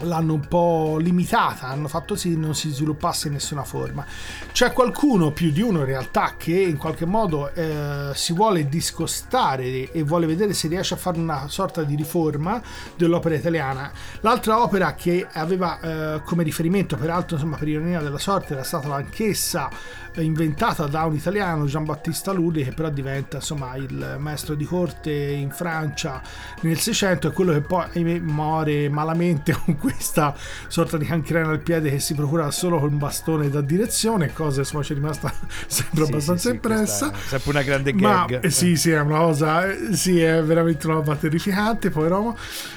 l'hanno 0.00 0.34
un 0.34 0.46
po' 0.46 0.98
limitata, 1.00 1.66
hanno 1.68 1.88
fatto 1.88 2.14
sì 2.14 2.30
che 2.30 2.36
non 2.36 2.54
si 2.54 2.70
sviluppasse 2.70 3.28
in 3.28 3.34
nessuna 3.34 3.64
forma. 3.64 4.04
C'è 4.52 4.72
qualcuno, 4.72 5.32
più 5.32 5.50
di 5.50 5.60
uno 5.60 5.80
in 5.80 5.86
realtà, 5.86 6.34
che 6.36 6.58
in 6.58 6.76
qualche 6.76 7.06
modo 7.06 7.52
eh, 7.52 8.10
si 8.14 8.32
vuole 8.32 8.68
discostare 8.68 9.90
e 9.90 10.02
vuole 10.02 10.26
vedere 10.26 10.52
se 10.52 10.68
riesce 10.68 10.94
a 10.94 10.96
fare 10.96 11.18
una 11.18 11.48
sorta 11.48 11.82
di 11.82 11.94
riforma 11.94 12.60
dell'opera 12.96 13.34
italiana. 13.34 13.90
L'altra 14.20 14.62
opera 14.62 14.94
che 14.94 15.26
aveva 15.32 15.80
eh, 15.80 16.22
come 16.22 16.42
riferimento, 16.42 16.96
peraltro 16.96 17.36
insomma 17.36 17.56
per 17.56 17.68
ironia 17.68 18.00
della 18.00 18.18
sorte, 18.18 18.54
era 18.54 18.62
stata 18.62 18.94
anch'essa 18.94 19.70
eh, 20.14 20.22
inventata 20.22 20.86
da 20.86 21.04
un 21.04 21.14
italiano, 21.14 21.66
Gian 21.66 21.84
Battista 21.84 22.32
Lulli, 22.32 22.64
che 22.64 22.72
però 22.72 22.90
diventa 22.90 23.36
insomma 23.36 23.76
il 23.76 24.16
maestro 24.18 24.54
di 24.54 24.64
corte 24.64 25.10
in 25.12 25.50
Francia 25.50 26.20
nel 26.62 26.78
600 26.78 27.28
e 27.28 27.32
quello 27.32 27.52
che 27.52 27.60
poi 27.60 27.86
ahimè, 27.94 28.18
muore 28.20 28.88
malamente 28.88 29.52
con 29.64 29.76
questa 29.92 30.34
sorta 30.68 30.96
di 30.96 31.04
cancrena 31.06 31.48
al 31.48 31.60
piede 31.60 31.90
che 31.90 31.98
si 31.98 32.14
procura 32.14 32.50
solo 32.50 32.78
con 32.78 32.92
un 32.92 32.98
bastone 32.98 33.48
da 33.48 33.60
direzione, 33.60 34.32
cosa 34.32 34.60
insomma 34.60 34.82
ci 34.82 34.92
è 34.92 34.94
rimasta 34.96 35.32
sempre 35.66 36.04
Sì, 36.04 36.10
abbastanza 36.10 36.42
sì, 36.42 36.48
sì, 36.48 36.54
impressa. 36.54 37.12
è 37.12 37.16
sempre 37.26 37.50
una 37.50 37.62
grande 37.62 37.92
Ma 37.94 38.24
gag. 38.26 38.44
eh, 38.44 38.50
sì, 38.50 38.76
sì, 38.76 38.90
è 38.90 39.00
una 39.00 39.18
cosa, 39.18 39.66
eh, 39.70 39.94
sì, 39.96 40.20
è 40.20 40.42
veramente 40.42 40.86
una 40.86 40.96
roba 40.96 41.16
terrificante, 41.16 41.90
poveromo. 41.90 42.36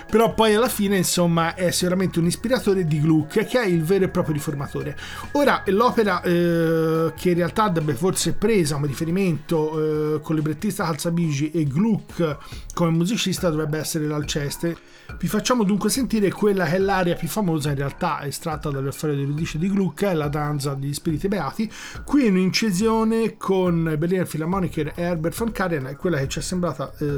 Però 0.10 0.34
poi 0.34 0.54
alla 0.56 0.68
fine, 0.68 0.98
insomma, 0.98 1.54
è 1.56 1.72
sicuramente 1.72 2.20
un 2.20 2.26
ispiratore 2.26 2.86
di 2.86 3.00
Gluck, 3.00 3.46
che 3.46 3.62
è 3.62 3.66
il 3.66 3.84
vero 3.84 4.06
e 4.06 4.10
proprio 4.10 4.34
riformatore. 4.34 4.98
Ora, 5.34 5.64
l'opera 5.68 6.22
eh, 6.22 7.14
che 7.16 7.30
in 7.30 7.36
realtà 7.36 7.64
avrebbe 7.64 7.94
forse 7.94 8.34
presa 8.34 8.76
come 8.76 8.88
riferimento 8.88 10.16
eh, 10.16 10.22
con 10.22 10.36
librettista 10.36 10.84
Calzabigi 10.86 11.52
e 11.52 11.64
Gluck 11.66 12.38
come 12.74 12.92
musicista 12.92 13.50
dovrebbe 13.50 13.78
essere 13.80 14.06
l'Alceste. 14.06 14.76
Vi 15.18 15.28
facciamo 15.28 15.64
dunque 15.64 15.90
sentire 15.90 16.32
quella 16.32 16.66
che 16.66 16.76
è 16.76 16.80
l'aria 17.02 17.16
più 17.16 17.28
famosa, 17.28 17.70
in 17.70 17.76
realtà 17.76 18.24
estratta 18.24 18.70
dall'Orfeo 18.70 19.14
di 19.14 19.24
Eudice 19.24 19.58
di 19.58 19.70
Gluck, 19.70 20.04
è 20.04 20.14
la 20.14 20.28
danza 20.28 20.76
degli 20.76 20.94
spiriti 20.94 21.28
beati. 21.28 21.70
Qui 22.04 22.28
in 22.28 22.36
un'incisione 22.36 23.38
con 23.38 23.96
Berliner 23.98 24.28
Philharmoniker 24.28 24.94
e 24.96 25.02
Herbert 25.02 25.36
von 25.36 25.52
Karajan, 25.52 25.96
quella 25.98 26.18
che 26.20 26.28
ci 26.28 26.40
è 26.40 26.42
sembrata 26.42 26.92
eh, 27.00 27.18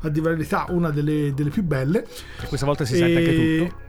a 0.00 0.10
la 0.10 0.10
verità 0.10 0.66
una 0.70 0.90
delle, 0.90 1.32
delle 1.34 1.50
più 1.50 1.62
belle. 1.62 2.06
E 2.40 2.46
questa 2.46 2.66
volta 2.66 2.84
si 2.84 2.96
sente 2.96 3.18
anche 3.18 3.30
E- 3.30 3.58
tutto. 3.58 3.86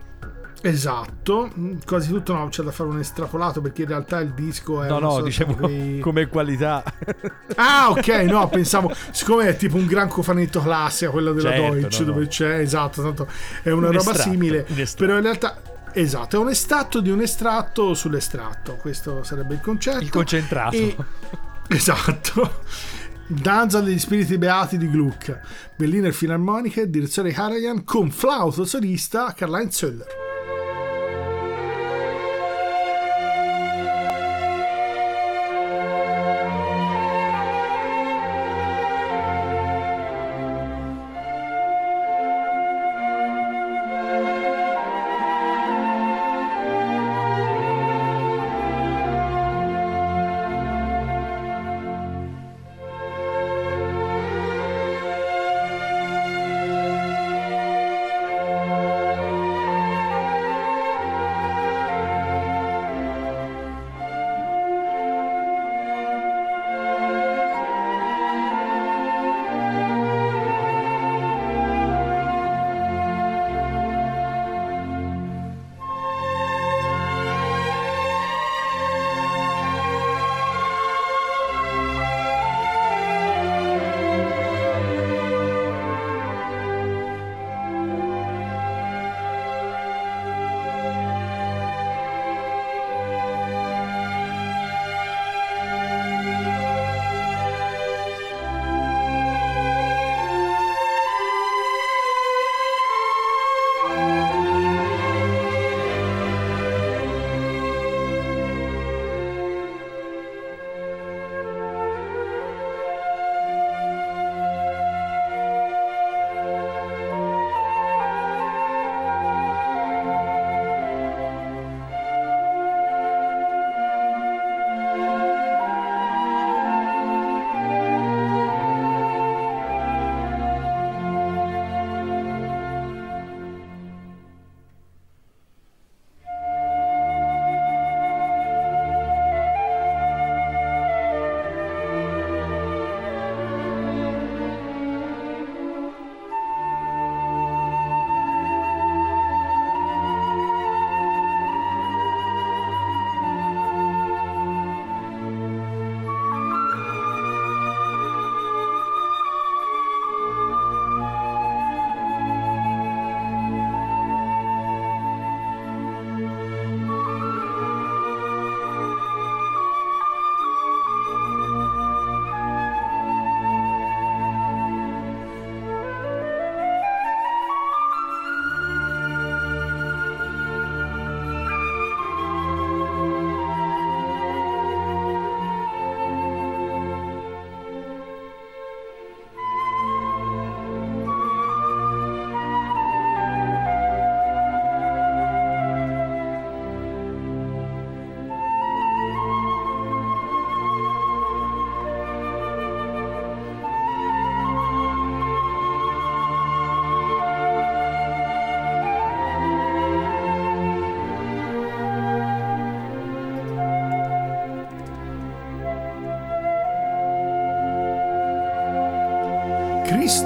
Esatto, 0.62 1.50
Mm, 1.58 1.78
quasi 1.86 2.08
tutto 2.08 2.34
no, 2.34 2.48
c'è 2.48 2.62
da 2.62 2.70
fare 2.70 2.90
un 2.90 2.98
estrapolato 2.98 3.60
perché 3.60 3.82
in 3.82 3.88
realtà 3.88 4.20
il 4.20 4.32
disco 4.32 4.82
è 4.82 4.88
No, 4.88 4.98
no, 4.98 5.20
dicevo 5.22 5.52
di 5.52 5.58
quei- 5.58 5.98
come 6.00 6.28
qualità. 6.28 6.82
Ah, 7.56 7.90
ok, 7.90 8.08
no, 8.28 8.48
pensavo, 8.48 8.92
siccome 9.10 9.48
è 9.48 9.56
tipo 9.56 9.76
un 9.76 9.86
gran 9.86 10.08
cofanetto 10.08 10.60
classico, 10.60 11.12
quello 11.12 11.32
della 11.32 11.50
Certo, 11.50 11.74
Deutsche, 11.74 12.00
no, 12.02 12.06
no. 12.08 12.12
dove 12.14 12.26
c'è, 12.28 12.58
esatto, 12.58 13.02
tanto 13.02 13.26
è 13.62 13.70
una 13.70 13.86
Un 13.88 13.92
roba 13.94 14.10
estratto, 14.10 14.30
simile, 14.30 14.66
un 14.68 14.86
però 14.96 15.16
in 15.16 15.22
realtà 15.22 15.62
Esatto, 15.92 16.36
è 16.36 16.38
un 16.38 16.48
estratto 16.50 17.00
di 17.00 17.10
un 17.10 17.20
estratto 17.20 17.94
sull'estratto, 17.94 18.76
questo 18.76 19.24
sarebbe 19.24 19.54
il 19.54 19.60
concetto. 19.60 19.98
Il 19.98 20.10
concentrato. 20.10 20.76
E- 20.76 20.96
esatto. 21.68 22.60
Danza 23.26 23.80
degli 23.80 23.98
spiriti 23.98 24.38
beati 24.38 24.76
di 24.78 24.88
Gluck, 24.88 25.36
Berliner 25.76 26.14
Philharmoniker, 26.14 26.86
direzione 26.86 27.32
Karajan, 27.32 27.82
con 27.82 28.10
flauto 28.10 28.64
solista 28.64 29.32
Karl-Heinz 29.36 29.76
Söller. 29.76 30.06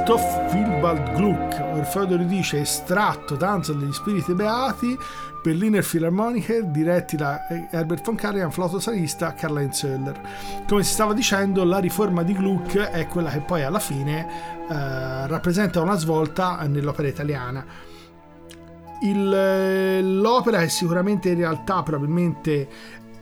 Christoph 0.05 0.53
Willibald 0.53 1.15
Gluck, 1.15 1.59
Orfeo 1.73 2.05
d'Euridice, 2.05 2.61
estratto 2.61 3.37
Danza 3.37 3.73
degli 3.73 3.91
Spiriti 3.91 4.35
Beati, 4.35 4.99
Berliner 5.43 5.83
Philharmoniker, 5.83 6.63
diretti 6.65 7.17
da 7.17 7.47
Herbert 7.71 8.05
von 8.05 8.15
Karajan, 8.15 8.51
flauto 8.51 8.79
salista 8.81 9.33
Karl-Heinz 9.33 9.79
Söller. 9.79 10.21
Come 10.69 10.83
si 10.83 10.93
stava 10.93 11.15
dicendo, 11.15 11.65
la 11.65 11.79
riforma 11.79 12.23
di 12.23 12.35
Gluck 12.35 12.77
è 12.77 13.07
quella 13.07 13.31
che 13.31 13.41
poi 13.41 13.63
alla 13.63 13.79
fine 13.79 14.27
eh, 14.69 15.27
rappresenta 15.27 15.81
una 15.81 15.97
svolta 15.97 16.61
nell'opera 16.67 17.09
italiana. 17.09 17.65
Il- 19.01 20.21
l'opera 20.21 20.61
è 20.61 20.69
sicuramente 20.69 21.31
in 21.31 21.37
realtà 21.37 21.83
probabilmente 21.83 22.69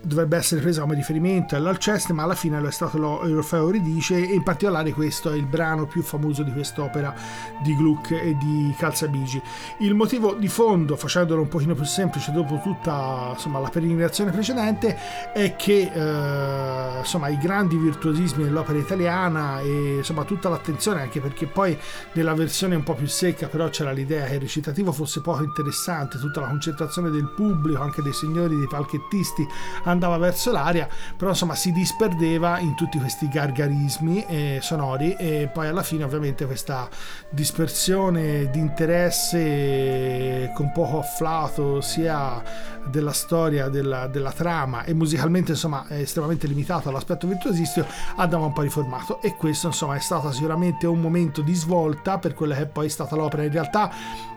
dovrebbe 0.02 0.36
essere 0.36 0.60
presa 0.60 0.82
come 0.82 0.94
riferimento 0.94 1.56
all'Alceste, 1.56 2.12
ma 2.12 2.24
alla 2.24 2.34
fine 2.34 2.60
lo 2.60 2.68
è 2.68 2.72
stato 2.72 2.98
lo- 2.98 3.22
l'Orfeo 3.24 3.60
Euridice 3.60 4.16
e 4.16 4.34
in 4.34 4.42
particolare 4.42 4.92
questo 4.92 5.30
è 5.30 5.36
il 5.36 5.46
brano 5.46 5.86
più 5.86 6.02
famoso 6.02 6.42
di 6.42 6.52
quest'opera 6.52 7.14
di 7.62 7.74
Gluck 7.76 8.10
e 8.10 8.36
di 8.36 8.74
Calzabigi. 8.76 9.40
Il 9.78 9.94
motivo 9.94 10.34
di 10.34 10.48
fondo, 10.48 10.96
facendolo 10.96 11.42
un 11.42 11.48
pochino 11.48 11.74
più 11.74 11.84
semplice 11.84 12.32
dopo 12.32 12.60
tutta 12.62 13.30
insomma, 13.32 13.58
la 13.60 13.68
peregrinazione 13.68 14.30
precedente, 14.30 14.96
è 15.32 15.56
che 15.56 15.90
eh, 15.92 16.98
insomma, 16.98 17.28
i 17.28 17.38
grandi 17.38 17.76
virtuosismi 17.76 18.44
dell'opera 18.44 18.78
italiana 18.78 19.60
e 19.60 19.96
insomma, 19.98 20.24
tutta 20.24 20.48
l'attenzione, 20.48 21.02
anche 21.02 21.20
perché 21.20 21.46
poi 21.46 21.78
nella 22.12 22.34
versione 22.34 22.74
un 22.74 22.82
po' 22.82 22.94
più 22.94 23.06
secca 23.06 23.46
però 23.46 23.68
c'era 23.68 23.92
l'idea 23.92 24.26
che 24.26 24.34
il 24.34 24.40
recitativo 24.40 24.92
fosse 24.92 25.20
poco 25.20 25.42
interessante, 25.42 26.18
tutta 26.18 26.40
la 26.40 26.48
concentrazione 26.48 27.10
del 27.10 27.28
pubblico, 27.28 27.80
anche 27.80 28.02
dei 28.02 28.12
signori, 28.12 28.56
dei 28.56 28.68
palchettisti, 28.68 29.46
andava 29.92 30.16
verso 30.16 30.50
l'aria, 30.50 30.88
però 31.16 31.30
insomma 31.30 31.54
si 31.54 31.72
disperdeva 31.72 32.58
in 32.58 32.74
tutti 32.74 32.98
questi 32.98 33.28
gargarismi 33.28 34.24
eh, 34.26 34.58
sonori 34.60 35.14
e 35.14 35.48
poi 35.52 35.68
alla 35.68 35.82
fine 35.82 36.04
ovviamente 36.04 36.46
questa 36.46 36.88
dispersione 37.30 38.50
di 38.50 38.58
interesse 38.58 40.50
con 40.54 40.72
poco 40.72 40.98
afflato 40.98 41.80
sia 41.80 42.70
della 42.90 43.12
storia, 43.12 43.68
della, 43.68 44.06
della 44.06 44.32
trama 44.32 44.84
e 44.84 44.94
musicalmente 44.94 45.52
insomma 45.52 45.84
estremamente 45.88 46.46
limitato 46.46 46.88
all'aspetto 46.88 47.26
virtuosistico 47.26 47.86
andava 48.16 48.46
un 48.46 48.52
po' 48.52 48.62
riformato. 48.62 49.20
E 49.22 49.36
questo 49.36 49.68
insomma 49.68 49.94
è 49.94 50.00
stato 50.00 50.32
sicuramente 50.32 50.86
un 50.86 51.00
momento 51.00 51.42
di 51.42 51.54
svolta 51.54 52.18
per 52.18 52.34
quella 52.34 52.54
che 52.54 52.62
è 52.62 52.66
poi 52.66 52.88
stata 52.88 53.14
l'opera. 53.14 53.44
In 53.44 53.52
realtà 53.52 53.90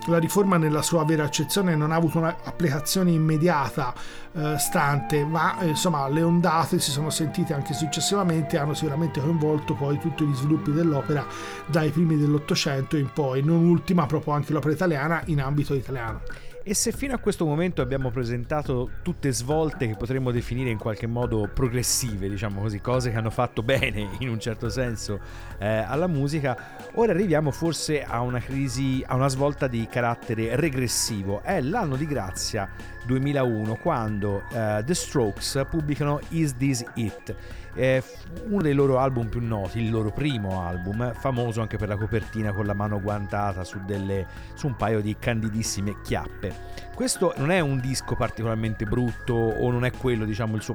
la 0.08 0.20
riforma 0.20 0.58
nella 0.58 0.82
sua 0.82 1.04
vera 1.04 1.24
accezione 1.24 1.76
non 1.76 1.92
ha 1.92 1.96
avuto 1.96 2.20
un'applicazione 2.20 3.12
immediata 3.12 3.94
eh, 4.36 4.58
stante 4.58 5.24
ma 5.24 5.58
insomma 5.62 6.08
le 6.10 6.22
ondate 6.22 6.80
si 6.80 6.92
sono 6.92 7.10
sentite 7.10 7.54
anche 7.54 7.74
successivamente 7.74 8.58
hanno 8.58 8.74
sicuramente 8.74 9.22
coinvolto 9.22 9.74
poi 9.76 9.98
tutti 9.98 10.26
gli 10.26 10.36
sviluppi 10.36 10.74
dell'opera 10.74 11.26
dai 11.66 11.90
primi 11.90 12.18
dell'Ottocento 12.18 12.98
in 12.98 13.10
poi 13.14 13.42
non 13.42 13.64
ultima 13.66 14.06
proprio 14.06 14.34
anche 14.34 14.52
l'opera 14.52 14.74
italiana 14.74 15.22
in 15.28 15.42
ambito 15.42 15.74
italiano 15.74 16.22
E 16.68 16.74
se 16.74 16.92
fino 16.92 17.14
a 17.14 17.20
questo 17.20 17.46
momento 17.46 17.84
abbiamo 17.84 18.10
presentato 18.10 18.90
tutte 19.04 19.32
svolte 19.32 19.86
che 19.86 19.96
potremmo 19.96 20.32
definire 20.32 20.72
in 20.72 20.80
qualche 20.80 21.06
modo 21.06 21.48
progressive, 21.54 22.28
diciamo 22.28 22.60
così, 22.60 22.82
cose 22.82 23.12
che 23.12 23.18
hanno 23.18 23.30
fatto 23.30 23.62
bene 23.62 24.10
in 24.18 24.30
un 24.30 24.40
certo 24.40 24.70
senso 24.70 25.20
eh, 25.60 25.68
alla 25.68 26.08
musica, 26.08 26.58
ora 26.96 27.12
arriviamo 27.12 27.52
forse 27.52 28.04
a 28.04 28.22
una 28.22 28.40
crisi, 28.40 29.04
a 29.06 29.14
una 29.14 29.28
svolta 29.28 29.68
di 29.68 29.88
carattere 29.88 30.56
regressivo. 30.56 31.44
È 31.44 31.62
l'anno 31.62 31.96
di 31.98 32.08
grazia 32.08 32.68
2001 33.06 33.76
quando 33.76 34.42
eh, 34.52 34.82
The 34.84 34.94
Strokes 34.96 35.68
pubblicano 35.70 36.20
Is 36.30 36.58
This 36.58 36.84
It? 36.96 37.36
È 37.76 38.02
uno 38.48 38.62
dei 38.62 38.74
loro 38.74 39.00
album 39.00 39.28
più 39.28 39.42
noti, 39.46 39.82
il 39.82 39.92
loro 39.92 40.10
primo 40.12 40.66
album, 40.66 41.14
famoso 41.14 41.60
anche 41.60 41.76
per 41.76 41.90
la 41.90 41.98
copertina 41.98 42.54
con 42.54 42.66
la 42.66 42.74
mano 42.74 43.02
guantata 43.02 43.66
su, 43.66 43.82
delle, 43.86 44.26
su 44.54 44.68
un 44.68 44.78
paio 44.78 45.02
di 45.02 45.18
candidissime 45.20 46.00
chiappe. 46.02 46.56
Questo 46.96 47.34
non 47.36 47.52
è 47.52 47.60
un 47.60 47.82
disco 47.82 48.16
particolarmente 48.16 48.86
brutto 48.86 49.34
o 49.34 49.70
non 49.72 49.84
è 49.84 49.92
quello, 49.92 50.24
diciamo, 50.24 50.56
il 50.56 50.62
suo 50.62 50.74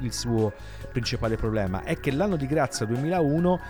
il 0.00 0.12
suo 0.12 0.54
principale 0.90 1.36
problema, 1.36 1.82
è 1.82 2.00
che 2.00 2.12
l'anno 2.12 2.36
di 2.36 2.46
grazia 2.46 2.86
2001 2.86 3.60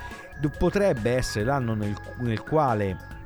potrebbe 0.56 1.16
essere 1.16 1.44
l'anno 1.44 1.74
nel, 1.74 1.96
nel 2.18 2.42
quale 2.44 3.16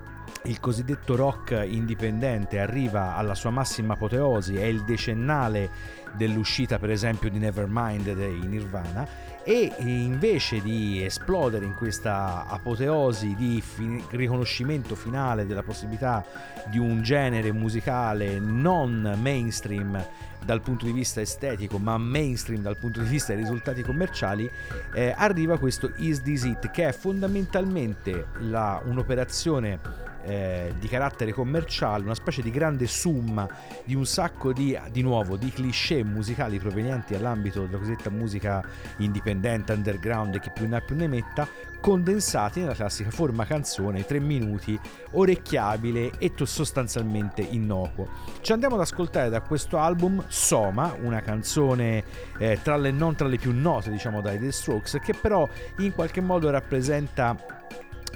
il 0.44 0.59
cosiddetto 0.59 1.14
rock 1.14 1.62
indipendente 1.66 2.59
arriva 2.59 3.14
alla 3.14 3.34
sua 3.34 3.50
massima 3.50 3.94
apoteosi, 3.94 4.57
è 4.57 4.64
il 4.64 4.82
decennale 4.84 5.70
dell'uscita 6.14 6.78
per 6.78 6.90
esempio 6.90 7.30
di 7.30 7.38
Nevermind 7.38 8.12
dei 8.12 8.40
Nirvana 8.40 9.07
e 9.45 9.72
invece 9.78 10.61
di 10.61 11.05
esplodere 11.05 11.64
in 11.64 11.74
questa 11.74 12.47
apoteosi 12.47 13.34
di 13.34 13.61
fi- 13.61 14.03
riconoscimento 14.11 14.95
finale 14.95 15.47
della 15.47 15.62
possibilità 15.62 16.24
di 16.66 16.78
un 16.78 17.03
genere 17.03 17.53
musicale 17.53 18.38
non 18.38 19.18
mainstream 19.20 20.05
dal 20.45 20.61
punto 20.61 20.86
di 20.86 20.93
vista 20.93 21.20
estetico 21.20 21.78
ma 21.78 21.99
mainstream 21.99 22.62
dal 22.62 22.76
punto 22.76 23.01
di 23.01 23.09
vista 23.09 23.32
dei 23.32 23.43
risultati 23.43 23.82
commerciali 23.82 24.51
eh, 24.95 25.14
arriva 25.16 25.59
questo 25.59 25.93
Is 25.97 26.22
This 26.22 26.45
It 26.45 26.70
che 26.70 26.88
è 26.88 26.93
fondamentalmente 26.93 28.26
la, 28.40 28.80
un'operazione 28.84 29.78
eh, 30.24 30.74
di 30.78 30.88
carattere 30.88 31.32
commerciale, 31.32 32.04
una 32.04 32.14
specie 32.14 32.42
di 32.42 32.50
grande 32.50 32.86
summa 32.86 33.48
di 33.84 33.94
un 33.94 34.06
sacco 34.06 34.52
di, 34.52 34.78
di 34.90 35.02
nuovo, 35.02 35.36
di 35.36 35.50
cliché 35.50 36.04
musicali 36.04 36.58
provenienti 36.58 37.12
dall'ambito 37.12 37.64
della 37.64 37.78
cosiddetta 37.78 38.10
musica 38.10 38.62
indipendente, 38.98 39.72
underground 39.72 40.34
e 40.34 40.40
chi 40.40 40.50
più 40.52 40.68
ne 40.68 40.76
ha 40.76 40.80
più 40.80 40.96
ne 40.96 41.06
metta, 41.06 41.46
condensati 41.80 42.60
nella 42.60 42.74
classica 42.74 43.10
forma 43.10 43.44
canzone, 43.44 44.04
3 44.04 44.20
minuti, 44.20 44.78
orecchiabile 45.12 46.12
e 46.18 46.32
sostanzialmente 46.44 47.42
innocuo. 47.42 48.08
Ci 48.40 48.52
andiamo 48.52 48.76
ad 48.76 48.82
ascoltare 48.82 49.28
da 49.28 49.40
questo 49.40 49.78
album 49.78 50.24
Soma, 50.28 50.94
una 51.00 51.20
canzone 51.20 52.04
eh, 52.38 52.60
tra 52.62 52.76
le, 52.76 52.90
non 52.92 53.14
tra 53.16 53.26
le 53.26 53.36
più 53.36 53.52
note 53.52 53.90
diciamo 53.90 54.20
dai 54.20 54.38
The 54.38 54.52
Strokes, 54.52 54.98
che 55.02 55.14
però 55.14 55.48
in 55.78 55.92
qualche 55.92 56.20
modo 56.20 56.50
rappresenta 56.50 57.61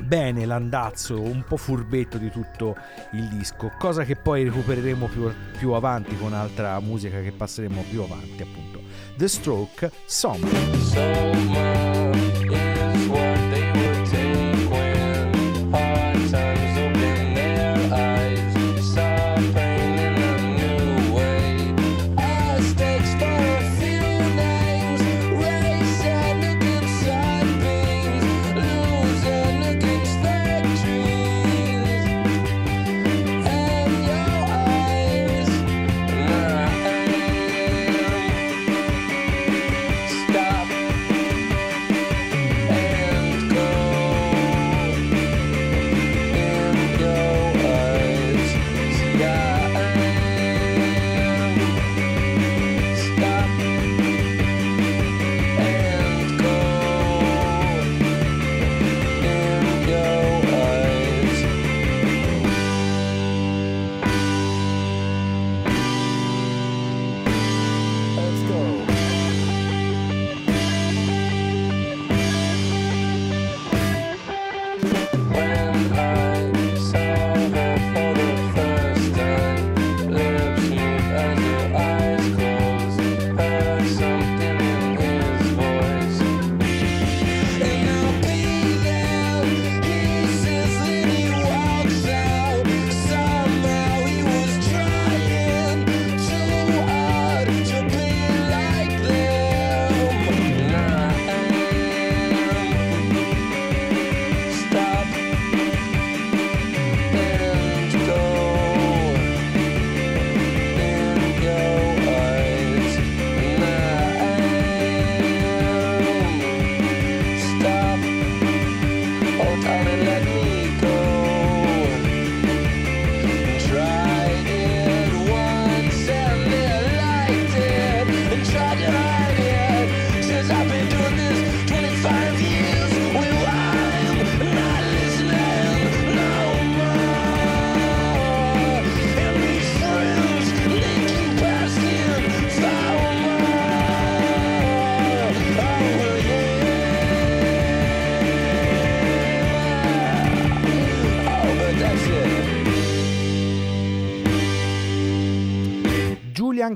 bene 0.02 0.44
l'andazzo 0.44 1.20
un 1.20 1.44
po' 1.46 1.56
furbetto 1.56 2.18
di 2.18 2.30
tutto 2.30 2.76
il 3.12 3.28
disco, 3.28 3.72
cosa 3.78 4.04
che 4.04 4.16
poi 4.16 4.44
recupereremo 4.44 5.06
più, 5.06 5.32
più 5.56 5.72
avanti 5.72 6.16
con 6.16 6.32
altra 6.32 6.78
musica 6.80 7.20
che 7.20 7.32
passeremo 7.32 7.82
più 7.88 8.02
avanti 8.02 8.42
appunto. 8.42 8.82
The 9.16 9.28
Stroke, 9.28 9.90
Soma. 10.04 10.46
Soma 10.78 12.25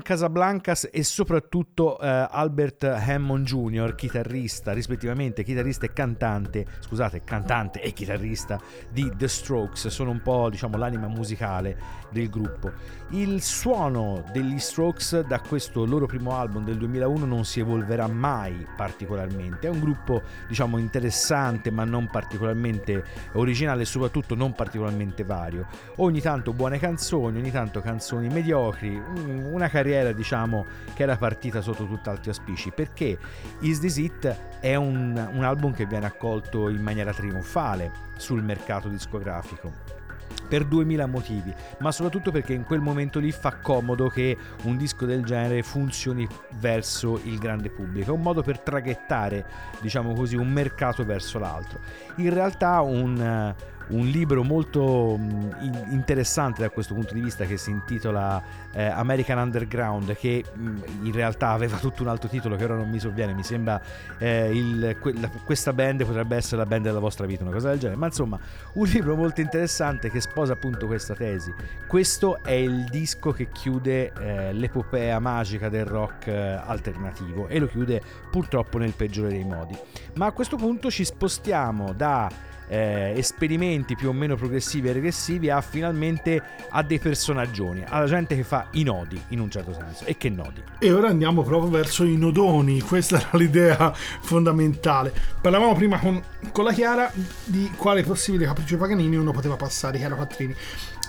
Casablancas 0.01 0.89
e 0.91 1.03
soprattutto 1.03 1.99
eh, 1.99 2.07
Albert 2.07 2.83
Hammond 2.83 3.45
Jr., 3.45 3.95
chitarrista, 3.95 4.73
rispettivamente 4.73 5.43
chitarrista 5.43 5.85
e 5.85 5.93
cantante, 5.93 6.65
scusate, 6.79 7.23
cantante 7.23 7.81
e 7.81 7.91
chitarrista 7.91 8.59
di 8.89 9.11
The 9.15 9.27
Strokes, 9.27 9.87
sono 9.87 10.11
un 10.11 10.21
po' 10.21 10.49
diciamo 10.49 10.77
l'anima 10.77 11.07
musicale 11.07 11.77
del 12.11 12.29
gruppo. 12.29 12.71
Il 13.09 13.41
suono 13.41 14.23
degli 14.31 14.59
Strokes 14.59 15.21
da 15.21 15.39
questo 15.39 15.85
loro 15.85 16.05
primo 16.05 16.35
album 16.35 16.63
del 16.63 16.77
2001 16.77 17.25
non 17.25 17.45
si 17.45 17.59
evolverà 17.59 18.07
mai 18.07 18.65
particolarmente, 18.75 19.67
è 19.67 19.69
un 19.69 19.79
gruppo 19.79 20.21
diciamo 20.47 20.77
interessante 20.77 21.71
ma 21.71 21.83
non 21.83 22.09
particolarmente 22.09 23.03
originale 23.33 23.83
e 23.83 23.85
soprattutto 23.85 24.35
non 24.35 24.53
particolarmente 24.53 25.23
vario. 25.23 25.67
Ogni 25.97 26.21
tanto 26.21 26.53
buone 26.53 26.79
canzoni, 26.79 27.37
ogni 27.37 27.51
tanto 27.51 27.81
canzoni 27.81 28.29
mediocri, 28.29 28.89
mm, 28.89 29.53
una 29.53 29.67
carriera 29.67 29.90
diciamo 30.13 30.65
che 30.93 31.03
era 31.03 31.17
partita 31.17 31.61
sotto 31.61 31.85
tutt'altri 31.85 32.29
auspici. 32.29 32.71
Perché 32.71 33.17
Is 33.59 33.79
This 33.79 33.97
It 33.97 34.35
è 34.59 34.75
un, 34.75 35.29
un 35.33 35.43
album 35.43 35.73
che 35.73 35.85
viene 35.85 36.05
accolto 36.05 36.69
in 36.69 36.81
maniera 36.81 37.13
trionfale 37.13 37.91
sul 38.17 38.43
mercato 38.43 38.87
discografico. 38.87 39.99
Per 40.47 40.65
2000 40.65 41.05
motivi, 41.05 41.53
ma 41.79 41.91
soprattutto 41.91 42.31
perché 42.31 42.53
in 42.53 42.63
quel 42.63 42.81
momento 42.81 43.19
lì 43.19 43.31
fa 43.31 43.57
comodo 43.57 44.07
che 44.09 44.37
un 44.63 44.75
disco 44.75 45.05
del 45.05 45.23
genere 45.23 45.63
funzioni 45.63 46.27
verso 46.59 47.19
il 47.23 47.37
grande 47.37 47.69
pubblico, 47.69 48.11
è 48.11 48.13
un 48.13 48.21
modo 48.21 48.41
per 48.41 48.59
traghettare, 48.59 49.45
diciamo 49.79 50.13
così, 50.13 50.35
un 50.35 50.49
mercato 50.49 51.05
verso 51.05 51.39
l'altro. 51.39 51.79
In 52.17 52.33
realtà 52.33 52.81
un, 52.81 53.53
un 53.89 54.05
libro 54.07 54.43
molto 54.43 55.17
in- 55.19 55.85
interessante 55.89 56.61
da 56.61 56.69
questo 56.69 56.93
punto 56.93 57.13
di 57.13 57.21
vista 57.21 57.45
che 57.45 57.57
si 57.57 57.71
intitola 57.71 58.41
eh, 58.73 58.83
American 58.85 59.37
Underground 59.37 60.15
che 60.15 60.43
mh, 60.53 60.69
in 61.03 61.11
realtà 61.11 61.49
aveva 61.49 61.77
tutto 61.77 62.01
un 62.03 62.09
altro 62.09 62.29
titolo 62.29 62.55
che 62.55 62.63
ora 62.63 62.75
non 62.75 62.89
mi 62.89 62.99
sovviene 62.99 63.33
mi 63.33 63.43
sembra 63.43 63.81
eh, 64.17 64.49
il- 64.51 64.95
que- 64.99 65.13
questa 65.43 65.73
band 65.73 66.05
potrebbe 66.05 66.35
essere 66.37 66.57
la 66.57 66.65
band 66.65 66.83
della 66.83 66.99
vostra 66.99 67.25
vita 67.25 67.43
una 67.43 67.51
cosa 67.51 67.69
del 67.69 67.79
genere. 67.79 67.97
Ma 67.99 68.05
insomma 68.07 68.39
un 68.73 68.85
libro 68.87 69.15
molto 69.15 69.41
interessante 69.41 70.09
che 70.09 70.21
sposa 70.21 70.53
appunto 70.53 70.87
questa 70.87 71.13
tesi. 71.15 71.53
Questo 71.87 72.41
è 72.43 72.51
il 72.51 72.85
disco 72.85 73.31
che 73.31 73.49
chiude 73.51 74.13
eh, 74.13 74.53
l'epopea 74.53 75.19
magica 75.19 75.69
del 75.69 75.85
rock 75.85 76.27
eh, 76.27 76.37
alternativo 76.65 77.47
e 77.47 77.59
lo 77.59 77.67
chiude 77.67 78.01
purtroppo 78.29 78.77
nel 78.77 78.93
peggiore 78.93 79.29
dei 79.29 79.43
modi. 79.43 79.77
Ma 80.15 80.27
a 80.27 80.31
questo 80.31 80.55
punto 80.55 80.89
ci 80.89 81.03
spostiamo 81.03 81.93
da 81.93 82.29
eh, 82.71 83.13
esperimenti 83.17 83.95
più 83.95 84.07
o 84.07 84.13
meno 84.13 84.37
progressivi 84.37 84.87
e 84.87 84.93
regressivi 84.93 85.49
a 85.49 85.59
finalmente 85.59 86.41
a 86.69 86.81
dei 86.83 86.99
personaggioni, 86.99 87.83
alla 87.85 88.05
gente 88.05 88.33
che 88.33 88.45
fa 88.45 88.67
i 88.71 88.83
nodi 88.83 89.21
in 89.29 89.41
un 89.41 89.51
certo 89.51 89.73
senso. 89.73 90.05
E 90.05 90.15
che 90.15 90.29
nodi? 90.29 90.63
E 90.79 90.93
ora 90.93 91.09
andiamo 91.09 91.43
proprio 91.43 91.69
verso 91.69 92.05
i 92.05 92.15
nodoni, 92.15 92.79
questa 92.79 93.17
era 93.17 93.29
l'idea 93.33 93.91
fondamentale. 93.93 95.13
Parlavamo 95.41 95.75
prima 95.75 95.99
con, 95.99 96.23
con 96.53 96.63
la 96.63 96.71
Chiara 96.71 97.11
di 97.43 97.69
quale 97.75 98.03
possibile 98.03 98.45
capriccio 98.45 98.77
Paganini 98.77 99.17
uno 99.17 99.31
poteva 99.31 99.57
passare, 99.57 99.97
Chiara 99.97 100.15
Quattrini. 100.15 100.55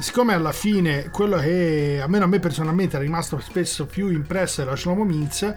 Siccome 0.00 0.34
alla 0.34 0.52
fine 0.52 1.10
quello 1.10 1.36
che 1.36 2.00
almeno 2.02 2.24
a 2.24 2.26
me 2.26 2.40
personalmente 2.40 2.96
è 2.96 3.00
rimasto 3.00 3.38
spesso 3.38 3.86
più 3.86 4.08
impresso 4.08 4.64
la 4.64 4.74
Shlomo 4.74 5.04
Mintz 5.04 5.54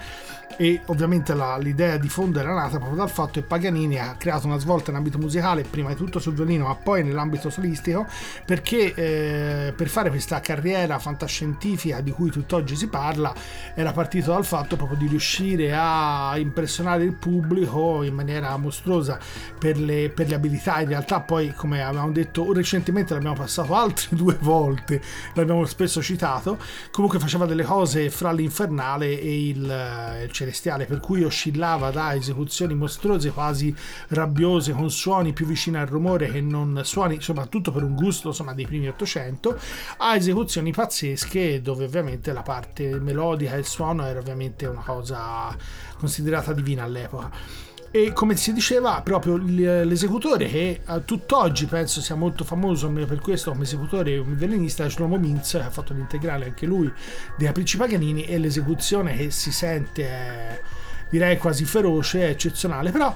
e 0.58 0.82
ovviamente 0.86 1.34
la- 1.34 1.58
l'idea 1.58 1.98
di 1.98 2.10
fondo 2.10 2.40
era 2.40 2.54
nata 2.54 2.78
proprio 2.78 2.98
dal 2.98 3.10
fatto 3.10 3.34
che 3.34 3.42
Paganini 3.42 4.00
ha 4.00 4.16
creato 4.16 4.48
una 4.48 4.58
svolta 4.58 4.92
in 4.92 4.98
ambito 4.98 5.18
musicale, 5.18 5.64
prima 5.64 5.90
di 5.90 5.96
tutto 5.96 6.20
sul 6.20 6.34
violino 6.34 6.68
ma 6.68 6.76
poi 6.76 7.04
nell'ambito 7.04 7.50
solistico, 7.50 8.06
perché 8.46 8.94
eh, 8.94 9.74
per 9.74 9.88
fare 9.88 10.10
questa 10.10 10.40
carriera 10.40 11.00
fantascientifica 11.00 12.02
di 12.02 12.12
cui 12.12 12.30
tutt'oggi 12.30 12.76
si 12.76 12.88
parla 12.88 13.34
era 13.74 13.92
partito 13.92 14.32
dal 14.32 14.46
fatto 14.46 14.76
proprio 14.76 14.98
di 14.98 15.08
riuscire 15.08 15.74
a 15.76 16.38
impressionare 16.38 17.04
il 17.04 17.14
pubblico 17.14 18.04
in 18.04 18.14
maniera 18.14 18.56
mostruosa 18.58 19.20
per 19.58 19.78
le, 19.78 20.10
per 20.10 20.28
le 20.28 20.36
abilità. 20.36 20.80
In 20.82 20.88
realtà 20.90 21.20
poi, 21.22 21.54
come 21.54 21.84
avevamo 21.84 22.12
detto 22.12 22.52
recentemente, 22.54 23.14
l'abbiamo 23.14 23.36
passato 23.36 23.76
altre 23.76 24.08
due 24.16 24.38
volte, 24.40 25.02
l'abbiamo 25.34 25.66
spesso 25.66 26.02
citato, 26.02 26.58
comunque 26.92 27.20
faceva 27.20 27.46
delle 27.46 27.64
cose 27.64 28.10
fra 28.10 28.32
l'infernale 28.32 29.20
e 29.20 29.48
il, 29.50 29.70
eh, 29.70 30.24
il 30.24 30.32
celestiale, 30.46 30.86
per 30.86 31.00
cui 31.00 31.24
oscillava 31.24 31.90
da 31.90 32.14
esecuzioni 32.14 32.76
mostruose, 32.76 33.32
quasi 33.32 33.76
rabbiose, 34.10 34.72
con 34.74 34.90
suoni 34.90 35.34
più 35.34 35.46
vicini 35.46 35.78
al 35.78 35.88
rumore 35.88 36.32
che 36.32 36.42
non 36.42 36.82
suoni, 36.84 37.20
soprattutto 37.22 37.72
per 37.72 37.84
un 37.84 37.96
gusto 37.96 38.30
insomma, 38.30 38.54
dei 38.54 38.66
primi 38.66 38.88
800, 38.88 39.60
a 39.98 40.16
esecuzioni 40.16 40.72
pazzesche 40.72 41.62
dove 41.62 41.86
ovviamente 41.86 42.32
la 42.32 42.44
parte 42.44 43.00
melodica 43.00 43.56
e 43.56 43.60
il 43.60 43.66
suono 43.66 44.06
era 44.06 44.20
ovviamente 44.20 44.66
una 44.66 44.84
cosa 44.84 45.56
considerata 45.98 46.54
divina 46.54 46.84
all'epoca. 46.84 47.74
E 47.96 48.12
come 48.12 48.36
si 48.36 48.52
diceva, 48.52 49.00
proprio 49.02 49.38
l'esecutore 49.38 50.50
che 50.50 50.82
a 50.84 51.00
tutt'oggi 51.00 51.66
penso 51.66 52.02
sia 52.02 52.16
molto 52.16 52.44
famoso 52.44 52.88
almeno 52.88 53.06
per 53.06 53.22
questo 53.22 53.52
come 53.52 53.64
esecutore 53.64 54.18
come 54.18 54.36
violinista 54.36 54.90
Shlomo 54.90 55.16
Mintz, 55.18 55.52
che 55.52 55.60
ha 55.60 55.70
fatto 55.70 55.94
l'integrale 55.94 56.44
anche 56.44 56.66
lui 56.66 56.92
dei 57.38 57.48
Capricci 57.48 57.78
Paganini 57.78 58.26
e 58.26 58.38
l'esecuzione 58.38 59.16
che 59.16 59.32
si 59.32 59.50
sente 59.54 60.04
è 60.10 60.62
direi 61.10 61.38
quasi 61.38 61.64
feroce, 61.64 62.24
è 62.24 62.30
eccezionale, 62.32 62.92
però 62.92 63.16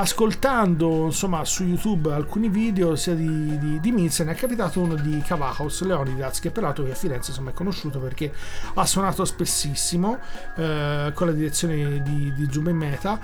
ascoltando 0.00 1.06
insomma 1.06 1.44
su 1.44 1.64
YouTube 1.64 2.12
alcuni 2.12 2.48
video 2.48 2.94
sia 2.94 3.14
di, 3.14 3.58
di, 3.58 3.80
di 3.80 3.90
Mintz 3.90 4.20
ne 4.20 4.30
è 4.30 4.34
capitato 4.36 4.80
uno 4.80 4.94
di 4.94 5.20
Cavajos 5.26 5.82
Leonidas 5.82 6.38
che 6.38 6.52
peraltro 6.52 6.84
qui 6.84 6.92
a 6.92 6.94
Firenze 6.94 7.30
insomma 7.30 7.50
è 7.50 7.52
conosciuto 7.52 7.98
perché 7.98 8.32
ha 8.74 8.86
suonato 8.86 9.24
spessissimo 9.24 10.18
eh, 10.56 11.10
con 11.12 11.26
la 11.26 11.32
direzione 11.32 12.00
di, 12.02 12.32
di 12.32 12.48
Zoom 12.50 12.68
Meta. 12.68 13.18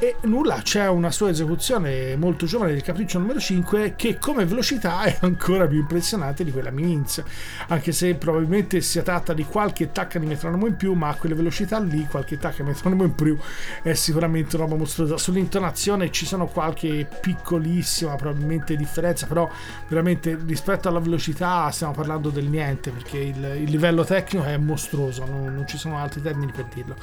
E 0.00 0.14
nulla 0.22 0.60
c'è 0.62 0.88
una 0.88 1.10
sua 1.10 1.30
esecuzione 1.30 2.14
molto 2.14 2.46
giovane 2.46 2.70
del 2.70 2.82
capriccio 2.82 3.18
numero 3.18 3.40
5 3.40 3.94
che 3.96 4.16
come 4.18 4.44
velocità 4.44 5.02
è 5.02 5.18
ancora 5.22 5.66
più 5.66 5.78
impressionante 5.78 6.44
di 6.44 6.52
quella 6.52 6.70
di 6.70 6.82
Mintz 6.82 7.20
anche 7.66 7.90
se 7.90 8.14
probabilmente 8.14 8.80
si 8.80 9.02
tratta 9.02 9.32
di 9.32 9.44
qualche 9.44 9.90
tacca 9.90 10.20
di 10.20 10.26
metronomo 10.26 10.68
in 10.68 10.76
più 10.76 10.92
ma 10.92 11.08
a 11.08 11.14
quelle 11.14 11.34
velocità 11.34 11.80
lì 11.80 12.06
qualche 12.08 12.38
tacca 12.38 12.62
di 12.62 12.68
metronomo 12.68 13.02
in 13.02 13.14
più 13.16 13.36
è 13.82 13.92
sicuramente 13.94 14.54
una 14.54 14.66
roba 14.66 14.76
mostruosa. 14.76 15.16
Sull'intonazione 15.18 16.07
ci 16.10 16.26
sono 16.26 16.46
qualche 16.46 17.06
piccolissima 17.20 18.16
probabilmente 18.16 18.76
differenza 18.76 19.26
però 19.26 19.48
veramente 19.88 20.38
rispetto 20.46 20.88
alla 20.88 20.98
velocità 21.00 21.70
stiamo 21.70 21.92
parlando 21.92 22.30
del 22.30 22.46
niente 22.46 22.90
perché 22.90 23.18
il, 23.18 23.56
il 23.62 23.70
livello 23.70 24.04
tecnico 24.04 24.44
è 24.44 24.56
mostruoso 24.56 25.24
non, 25.24 25.54
non 25.54 25.66
ci 25.66 25.78
sono 25.78 25.98
altri 25.98 26.22
termini 26.22 26.52
per 26.52 26.66
dirlo. 26.72 26.96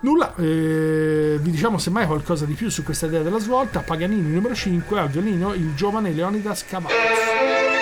Nulla 0.00 0.34
eh, 0.36 1.38
vi 1.40 1.50
diciamo 1.50 1.78
semmai 1.78 2.06
qualcosa 2.06 2.44
di 2.44 2.54
più 2.54 2.68
su 2.70 2.82
questa 2.82 3.06
idea 3.06 3.22
della 3.22 3.38
svolta. 3.38 3.80
Paganini 3.80 4.30
numero 4.30 4.54
5 4.54 4.98
al 4.98 5.08
violino 5.08 5.52
il 5.54 5.74
giovane 5.74 6.12
Leonidas 6.12 6.64
Cavazos 6.64 7.73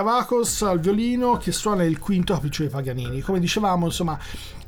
Cavacos 0.00 0.62
al 0.62 0.80
violino 0.80 1.36
che 1.36 1.52
suona 1.52 1.84
il 1.84 1.98
quinto 1.98 2.32
capriccio 2.32 2.62
dei 2.62 2.70
Paganini. 2.70 3.20
Come 3.20 3.38
dicevamo, 3.38 3.84
insomma, 3.84 4.18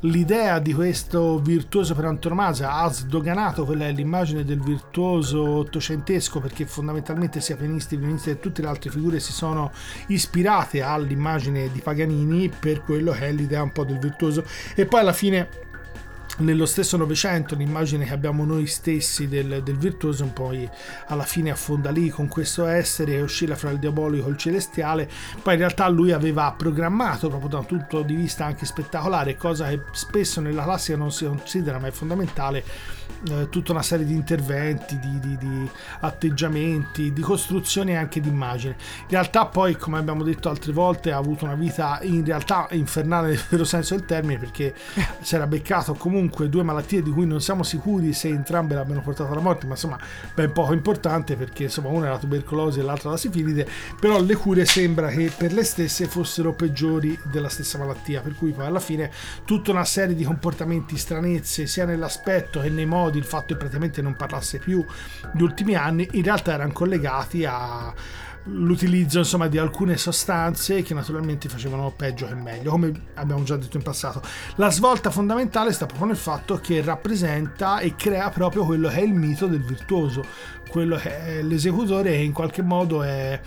l'idea 0.01 0.59
di 0.59 0.73
questo 0.73 1.39
virtuoso 1.39 1.95
per 1.95 2.05
antonomasia 2.05 2.73
ha 2.73 2.87
sdoganato 2.91 3.65
quella 3.65 3.87
è 3.87 3.91
l'immagine 3.91 4.43
del 4.43 4.61
virtuoso 4.61 5.43
ottocentesco 5.43 6.39
perché 6.39 6.67
fondamentalmente 6.67 7.41
sia 7.41 7.55
pianisti, 7.55 7.95
violinisti 7.95 8.29
e 8.29 8.39
tutte 8.39 8.61
le 8.61 8.67
altre 8.67 8.91
figure 8.91 9.19
si 9.19 9.31
sono 9.31 9.71
ispirate 10.09 10.83
all'immagine 10.83 11.71
di 11.71 11.79
Paganini 11.79 12.49
per 12.49 12.83
quello 12.83 13.11
che 13.13 13.29
è 13.29 13.31
l'idea 13.31 13.63
un 13.63 13.71
po' 13.71 13.85
del 13.85 13.97
virtuoso 13.97 14.45
e 14.75 14.85
poi 14.85 14.99
alla 14.99 15.13
fine 15.13 15.49
nello 16.39 16.65
stesso 16.65 16.97
Novecento 16.97 17.55
l'immagine 17.55 18.05
che 18.05 18.13
abbiamo 18.13 18.43
noi 18.43 18.65
stessi 18.65 19.27
del, 19.27 19.61
del 19.63 19.77
virtuoso 19.77 20.23
un 20.23 20.33
po' 20.33 20.51
alla 21.07 21.23
fine 21.23 21.51
affonda 21.51 21.91
lì 21.91 22.09
con 22.09 22.27
questo 22.27 22.65
essere 22.65 23.13
che 23.13 23.21
oscilla 23.21 23.55
fra 23.55 23.69
il 23.69 23.79
diabolico 23.79 24.27
e 24.27 24.31
il 24.31 24.37
celestiale 24.37 25.09
poi 25.41 25.53
in 25.53 25.59
realtà 25.59 25.87
lui 25.89 26.11
aveva 26.11 26.53
programmato 26.57 27.29
proprio 27.29 27.49
da 27.49 27.59
un 27.59 27.65
punto 27.65 28.01
di 28.01 28.15
vista 28.15 28.45
anche 28.45 28.65
spettacolare 28.65 29.37
cosa 29.37 29.67
che 29.67 29.81
spesso 29.91 30.41
nella 30.41 30.63
classica 30.63 30.97
non 30.97 31.11
si 31.11 31.25
considera 31.25 31.77
ma 31.79 31.87
è 31.87 31.91
fondamentale 31.91 32.63
eh, 33.29 33.49
tutta 33.49 33.71
una 33.71 33.81
serie 33.81 34.05
di 34.05 34.13
interventi 34.13 34.99
di, 34.99 35.19
di, 35.19 35.37
di 35.37 35.69
atteggiamenti 36.01 37.13
di 37.13 37.21
costruzioni 37.21 37.91
e 37.91 37.95
anche 37.95 38.19
di 38.19 38.27
immagine. 38.27 38.75
In 39.01 39.09
realtà 39.09 39.45
poi 39.45 39.77
come 39.77 39.97
abbiamo 39.97 40.23
detto 40.23 40.49
altre 40.49 40.71
volte 40.71 41.11
ha 41.11 41.17
avuto 41.17 41.45
una 41.45 41.55
vita 41.55 41.99
in 42.01 42.25
realtà 42.25 42.67
infernale 42.71 43.29
nel 43.33 43.43
vero 43.49 43.63
senso 43.63 43.95
del 43.95 44.05
termine 44.05 44.39
perché 44.39 44.73
si 45.21 45.35
era 45.35 45.47
beccato 45.47 45.93
comunque 45.93 46.49
due 46.49 46.63
malattie 46.63 47.01
di 47.01 47.11
cui 47.11 47.25
non 47.25 47.41
siamo 47.41 47.63
sicuri 47.63 48.13
se 48.13 48.27
entrambe 48.27 48.75
l'abbiano 48.75 49.01
portato 49.01 49.31
alla 49.31 49.41
morte, 49.41 49.65
ma 49.65 49.73
insomma 49.73 49.97
ben 50.33 50.51
poco 50.51 50.73
importante 50.73 51.35
perché 51.35 51.63
insomma 51.63 51.89
una 51.89 52.07
è 52.07 52.09
la 52.09 52.17
tubercolosi 52.17 52.79
e 52.79 52.83
l'altra 52.83 53.11
la 53.11 53.17
sifilide, 53.17 53.67
però 53.99 54.21
le 54.21 54.35
cure 54.35 54.65
sembra 54.65 55.07
che 55.09 55.31
per 55.35 55.53
le 55.53 55.63
stesse 55.63 56.07
fossero 56.07 56.53
peggiori 56.53 57.17
della 57.23 57.49
stessa 57.49 57.77
malattia, 57.77 58.21
per 58.21 58.35
cui 58.35 58.51
poi 58.51 58.65
alla 58.65 58.79
fine 58.79 59.11
tutta 59.45 59.71
una 59.71 59.85
serie 59.85 60.15
di 60.15 60.23
comportamenti 60.23 60.97
stranezze 60.97 61.67
sia 61.67 61.85
nell'aspetto 61.85 62.59
che 62.59 62.69
nei 62.69 62.85
modi, 62.93 63.17
il 63.17 63.25
fatto 63.25 63.53
che 63.53 63.55
praticamente 63.55 64.01
non 64.01 64.15
parlasse 64.15 64.59
più 64.59 64.85
gli 65.33 65.41
ultimi 65.41 65.75
anni, 65.75 66.07
in 66.13 66.23
realtà 66.23 66.53
erano 66.53 66.71
collegati 66.71 67.45
a 67.45 67.93
l'utilizzo 68.47 69.19
insomma 69.19 69.47
di 69.47 69.57
alcune 69.57 69.95
sostanze 69.95 70.81
che 70.81 70.93
naturalmente 70.93 71.47
facevano 71.47 71.93
peggio 71.95 72.27
che 72.27 72.35
meglio 72.35 72.71
come 72.71 72.91
abbiamo 73.13 73.43
già 73.43 73.55
detto 73.55 73.77
in 73.77 73.83
passato. 73.83 74.21
La 74.55 74.69
svolta 74.69 75.11
fondamentale 75.11 75.71
sta 75.71 75.85
proprio 75.85 76.07
nel 76.07 76.17
fatto 76.17 76.57
che 76.57 76.81
rappresenta 76.81 77.79
e 77.79 77.95
crea 77.95 78.29
proprio 78.29 78.65
quello 78.65 78.89
che 78.89 78.95
è 78.95 79.01
il 79.01 79.13
mito 79.13 79.47
del 79.47 79.63
virtuoso 79.63 80.25
quello 80.73 80.95
che 80.95 81.19
è 81.19 81.41
l'esecutore 81.43 82.11
che 82.11 82.17
in 82.17 82.33
qualche 82.33 82.63
modo 82.63 83.03
è 83.03 83.39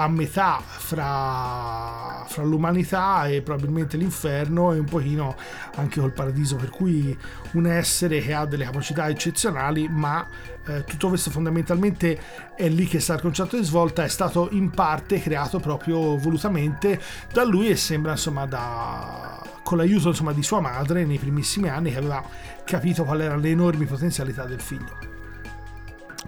a 0.00 0.08
metà 0.08 0.62
fra, 0.64 2.24
fra 2.26 2.42
l'umanità 2.42 3.26
e 3.26 3.42
probabilmente 3.42 3.98
l'inferno 3.98 4.72
e 4.72 4.78
un 4.78 4.86
pochino 4.86 5.36
anche 5.76 6.00
col 6.00 6.12
paradiso. 6.12 6.56
Per 6.56 6.70
cui 6.70 7.16
un 7.52 7.66
essere 7.66 8.20
che 8.20 8.32
ha 8.32 8.46
delle 8.46 8.64
capacità 8.64 9.08
eccezionali 9.08 9.88
ma 9.88 10.26
eh, 10.66 10.84
tutto 10.84 11.08
questo 11.08 11.30
fondamentalmente 11.30 12.18
è 12.56 12.68
lì 12.68 12.86
che 12.86 12.98
sta 12.98 13.14
il 13.14 13.20
concetto 13.20 13.58
di 13.58 13.64
svolta 13.64 14.02
è 14.02 14.08
stato 14.08 14.48
in 14.52 14.70
parte 14.70 15.20
creato 15.20 15.58
proprio 15.58 16.16
volutamente 16.16 17.00
da 17.30 17.44
lui 17.44 17.68
e 17.68 17.76
sembra 17.76 18.12
insomma 18.12 18.46
da 18.46 19.42
con 19.62 19.78
l'aiuto 19.78 20.08
insomma 20.08 20.32
di 20.32 20.42
sua 20.42 20.60
madre 20.60 21.04
nei 21.04 21.18
primissimi 21.18 21.68
anni 21.68 21.90
che 21.90 21.98
aveva 21.98 22.24
capito 22.64 23.04
quali 23.04 23.22
erano 23.22 23.40
le 23.40 23.50
enormi 23.50 23.84
potenzialità 23.84 24.44
del 24.44 24.60
figlio 24.60 25.09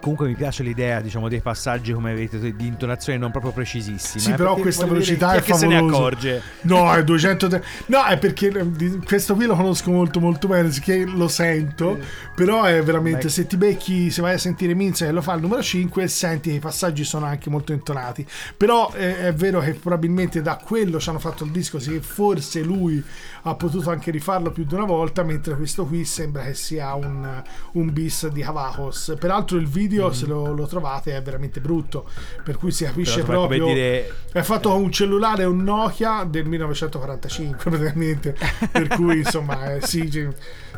Comunque 0.03 0.27
mi 0.27 0.35
piace 0.35 0.65
l'idea, 0.65 1.01
diciamo, 1.01 1.29
dei 1.29 1.41
passaggi 1.41 1.93
come 1.93 2.11
avete 2.11 2.41
detto, 2.41 2.57
di 2.57 2.67
intonazione 2.67 3.19
non 3.21 3.31
proprio 3.31 3.53
precisissimi. 3.53 4.21
Sì, 4.21 4.33
eh, 4.33 4.35
però 4.35 4.57
questa 4.57 4.83
dire, 4.83 4.95
velocità 4.95 5.31
chi 5.31 5.39
è 5.39 5.43
che 5.43 5.55
se 5.55 5.67
ne 5.69 5.77
favolosa. 5.77 5.97
accorge. 5.97 6.43
No, 6.63 6.93
è 6.93 7.05
200. 7.05 7.63
No, 7.87 8.05
è 8.05 8.19
perché 8.19 8.49
eh, 8.49 8.99
questo 9.05 9.37
qui 9.37 9.47
lo 9.47 9.55
conosco 9.55 9.93
molto 9.93 10.19
molto 10.19 10.49
bene, 10.49 10.71
che 10.81 11.05
lo 11.05 11.29
sento, 11.29 12.01
però 12.35 12.65
è 12.65 12.83
veramente 12.83 13.27
Beh. 13.27 13.29
se 13.29 13.47
ti 13.47 13.57
becchi, 13.57 14.11
se 14.11 14.23
vai 14.23 14.35
a 14.35 14.39
sentire 14.39 14.75
Minza 14.75 15.07
che 15.07 15.13
lo 15.13 15.23
fa 15.23 15.35
al 15.35 15.41
numero 15.41 15.63
5, 15.63 16.09
senti 16.09 16.51
che 16.51 16.57
i 16.57 16.61
passaggi 16.61 17.05
sono 17.05 17.27
anche 17.27 17.49
molto 17.49 17.73
intonati. 17.73 18.27
Però 18.57 18.93
eh, 18.97 19.29
è 19.29 19.33
vero 19.33 19.61
che 19.61 19.75
probabilmente 19.75 20.43
da 20.43 20.57
quello 20.57 20.99
ci 20.99 21.09
hanno 21.11 21.21
fatto 21.21 21.45
il 21.45 21.53
disco, 21.53 21.79
sì, 21.79 22.01
forse 22.01 22.61
lui 22.63 23.01
ha 23.45 23.55
potuto 23.55 23.91
anche 23.91 24.11
rifarlo 24.11 24.51
più 24.51 24.65
di 24.65 24.75
una 24.75 24.85
volta, 24.85 25.23
mentre 25.23 25.57
questo 25.57 25.85
qui 25.85 26.05
sembra 26.05 26.43
che 26.45 26.55
sia 26.55 26.95
un, 26.95 27.43
un 27.73 27.93
bis 27.93 28.29
di 28.29 28.41
Cavacos. 28.43 29.15
Peraltro 29.19 29.59
il 29.59 29.67
video, 29.67 30.13
se 30.13 30.27
lo, 30.27 30.53
lo 30.53 30.67
trovate, 30.67 31.17
è 31.17 31.23
veramente 31.23 31.61
brutto, 31.61 32.09
per 32.45 32.57
cui 32.57 32.71
si 32.71 32.85
capisce 32.85 33.23
Mm. 33.23 33.27
Però, 33.27 33.47
proprio... 33.47 33.67
dire- 33.75 34.15
È 34.33 34.43
fatto 34.43 34.71
con 34.71 34.83
un 34.83 34.93
cellulare, 34.93 35.45
un 35.45 35.63
Nokia 35.63 36.25
del 36.25 36.45
1945 36.47 37.71
praticamente, 37.71 38.37
per 38.71 38.89
cui 38.89 39.19
insomma 39.25 39.75
eh, 39.75 39.81
sì, 39.87 40.01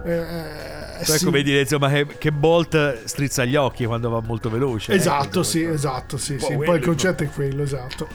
eh, 0.05 0.12
eh, 1.01 1.05
sì. 1.05 1.25
come 1.25 1.43
dire, 1.43 1.61
insomma, 1.61 1.89
che, 1.91 2.07
che 2.19 2.33
Bolt 2.33 3.05
strizza 3.05 3.45
gli 3.45 3.57
occhi 3.57 3.85
quando 3.85 4.09
va 4.11 4.21
molto 4.21 4.49
veloce. 4.51 4.93
eh, 4.93 4.97
Esatto, 4.97 5.41
questo- 5.41 5.43
sì, 5.45 5.65
esatto, 5.65 6.17
sì, 6.17 6.39
sì. 6.39 6.57
Poi 6.57 6.79
il 6.79 6.85
concetto 6.85 7.23
è 7.25 7.29
quello, 7.31 7.62
esatto. 7.62 8.09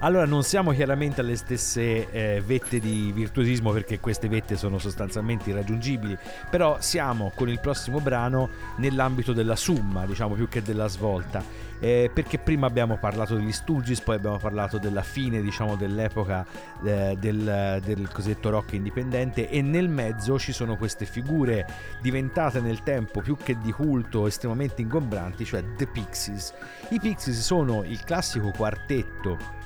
Allora, 0.00 0.26
non 0.26 0.44
siamo 0.44 0.70
chiaramente 0.70 1.22
alle 1.22 1.34
stesse 1.34 2.08
eh, 2.10 2.40
vette 2.40 2.78
di 2.78 3.10
virtuosismo 3.12 3.72
perché 3.72 3.98
queste 3.98 4.28
vette 4.28 4.56
sono 4.56 4.78
sostanzialmente 4.78 5.50
irraggiungibili, 5.50 6.16
però 6.48 6.76
siamo 6.80 7.32
con 7.34 7.48
il 7.48 7.58
prossimo 7.58 7.98
brano 7.98 8.48
nell'ambito 8.76 9.32
della 9.32 9.56
summa, 9.56 10.06
diciamo 10.06 10.34
più 10.34 10.48
che 10.48 10.62
della 10.62 10.86
svolta. 10.86 11.66
Eh, 11.80 12.10
perché 12.12 12.38
prima 12.38 12.66
abbiamo 12.66 12.96
parlato 12.96 13.34
degli 13.34 13.50
Stooges, 13.50 14.00
poi 14.00 14.16
abbiamo 14.16 14.38
parlato 14.38 14.78
della 14.78 15.02
fine, 15.02 15.40
diciamo, 15.40 15.74
dell'epoca 15.74 16.46
eh, 16.84 17.16
del, 17.18 17.80
del 17.84 18.08
cosiddetto 18.12 18.50
rock 18.50 18.74
indipendente 18.74 19.48
e 19.48 19.62
nel 19.62 19.88
mezzo 19.88 20.38
ci 20.38 20.52
sono 20.52 20.76
queste 20.76 21.06
figure 21.06 21.66
diventate 22.00 22.60
nel 22.60 22.84
tempo 22.84 23.20
più 23.20 23.36
che 23.36 23.58
di 23.58 23.72
culto 23.72 24.28
estremamente 24.28 24.80
ingombranti, 24.80 25.44
cioè 25.44 25.64
The 25.76 25.86
Pixies. 25.86 26.54
I 26.90 27.00
Pixies 27.00 27.40
sono 27.40 27.82
il 27.82 28.02
classico 28.04 28.50
quartetto 28.50 29.57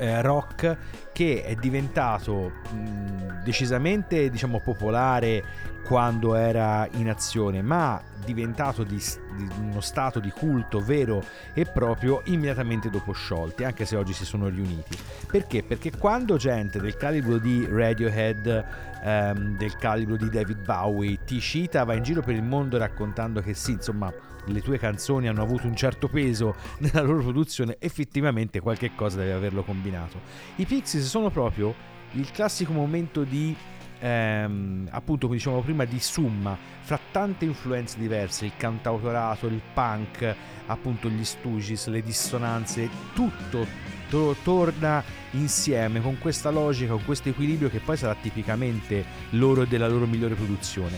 eh, 0.00 0.22
rock 0.22 0.76
che 1.12 1.44
è 1.44 1.54
diventato 1.54 2.52
mh, 2.72 3.42
decisamente 3.44 4.30
diciamo 4.30 4.58
popolare 4.60 5.44
quando 5.84 6.34
era 6.34 6.88
in 6.92 7.10
azione 7.10 7.60
ma 7.60 8.00
diventato 8.24 8.82
di, 8.82 8.96
di 9.36 9.48
uno 9.58 9.80
stato 9.80 10.18
di 10.20 10.30
culto 10.30 10.80
vero 10.80 11.22
e 11.52 11.66
proprio 11.66 12.22
immediatamente 12.24 12.88
dopo 12.88 13.12
sciolti 13.12 13.64
anche 13.64 13.84
se 13.84 13.96
oggi 13.96 14.14
si 14.14 14.24
sono 14.24 14.48
riuniti 14.48 14.96
perché? 15.26 15.62
perché 15.62 15.90
quando 15.96 16.36
gente 16.36 16.80
del 16.80 16.96
calibro 16.96 17.38
di 17.38 17.66
Radiohead 17.68 18.64
ehm, 19.02 19.56
del 19.58 19.76
calibro 19.76 20.16
di 20.16 20.30
David 20.30 20.64
Bowie 20.64 21.18
ti 21.24 21.40
cita 21.40 21.84
va 21.84 21.94
in 21.94 22.02
giro 22.02 22.22
per 22.22 22.34
il 22.34 22.42
mondo 22.42 22.78
raccontando 22.78 23.42
che 23.42 23.52
sì 23.52 23.72
insomma 23.72 24.10
le 24.52 24.60
tue 24.60 24.78
canzoni 24.78 25.28
hanno 25.28 25.42
avuto 25.42 25.66
un 25.66 25.76
certo 25.76 26.08
peso 26.08 26.54
nella 26.78 27.02
loro 27.02 27.22
produzione, 27.22 27.76
effettivamente 27.78 28.60
qualche 28.60 28.92
cosa 28.94 29.18
deve 29.18 29.32
averlo 29.32 29.62
combinato. 29.62 30.20
I 30.56 30.64
Pixies 30.64 31.06
sono 31.06 31.30
proprio 31.30 31.74
il 32.12 32.30
classico 32.30 32.72
momento 32.72 33.22
di 33.22 33.54
ehm, 34.00 34.88
appunto 34.90 35.26
come 35.26 35.38
dicevamo 35.38 35.62
prima 35.62 35.84
di 35.84 36.00
summa 36.00 36.56
fra 36.80 36.98
tante 37.10 37.44
influenze 37.44 37.98
diverse, 37.98 38.46
il 38.46 38.52
cantautorato, 38.56 39.46
il 39.46 39.60
punk, 39.72 40.34
appunto 40.66 41.08
gli 41.08 41.24
Stooges, 41.24 41.86
le 41.88 42.02
dissonanze, 42.02 42.88
tutto 43.14 43.66
to- 44.08 44.34
torna 44.42 45.02
insieme 45.32 46.00
con 46.00 46.18
questa 46.18 46.50
logica, 46.50 46.92
con 46.92 47.04
questo 47.04 47.28
equilibrio 47.28 47.68
che 47.68 47.80
poi 47.80 47.96
sarà 47.96 48.14
tipicamente 48.14 49.04
loro 49.30 49.62
e 49.62 49.66
della 49.66 49.88
loro 49.88 50.06
migliore 50.06 50.34
produzione. 50.34 50.96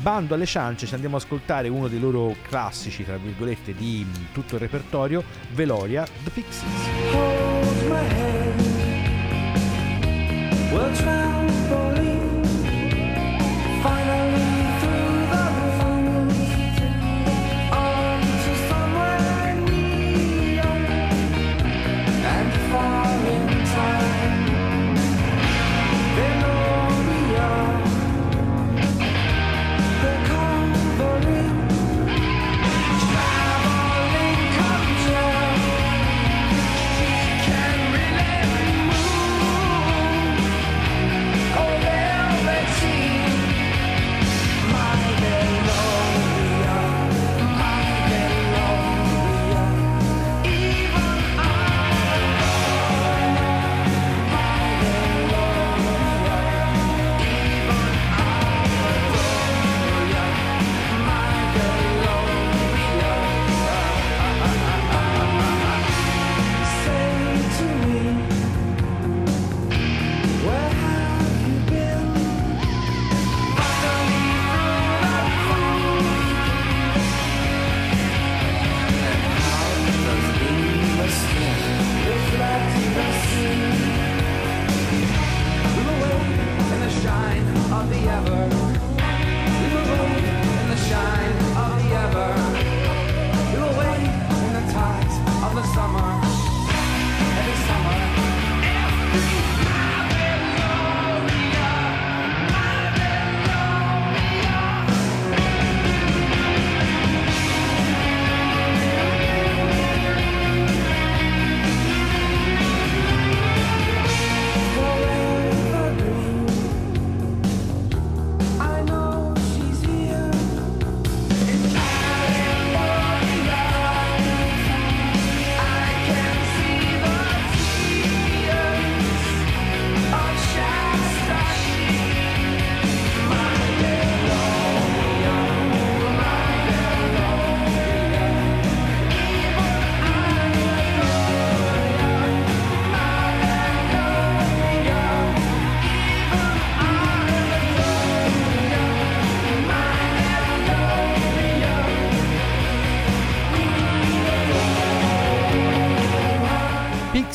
Bando 0.00 0.34
alle 0.34 0.46
ciance, 0.46 0.86
ci 0.86 0.94
andiamo 0.94 1.16
ad 1.16 1.22
ascoltare 1.22 1.68
uno 1.68 1.88
dei 1.88 2.00
loro 2.00 2.34
classici, 2.42 3.04
tra 3.04 3.16
virgolette, 3.16 3.74
di 3.74 4.06
tutto 4.32 4.54
il 4.54 4.60
repertorio, 4.60 5.22
Veloria, 5.52 6.04
The 6.24 6.30
Pixies. 6.30 6.72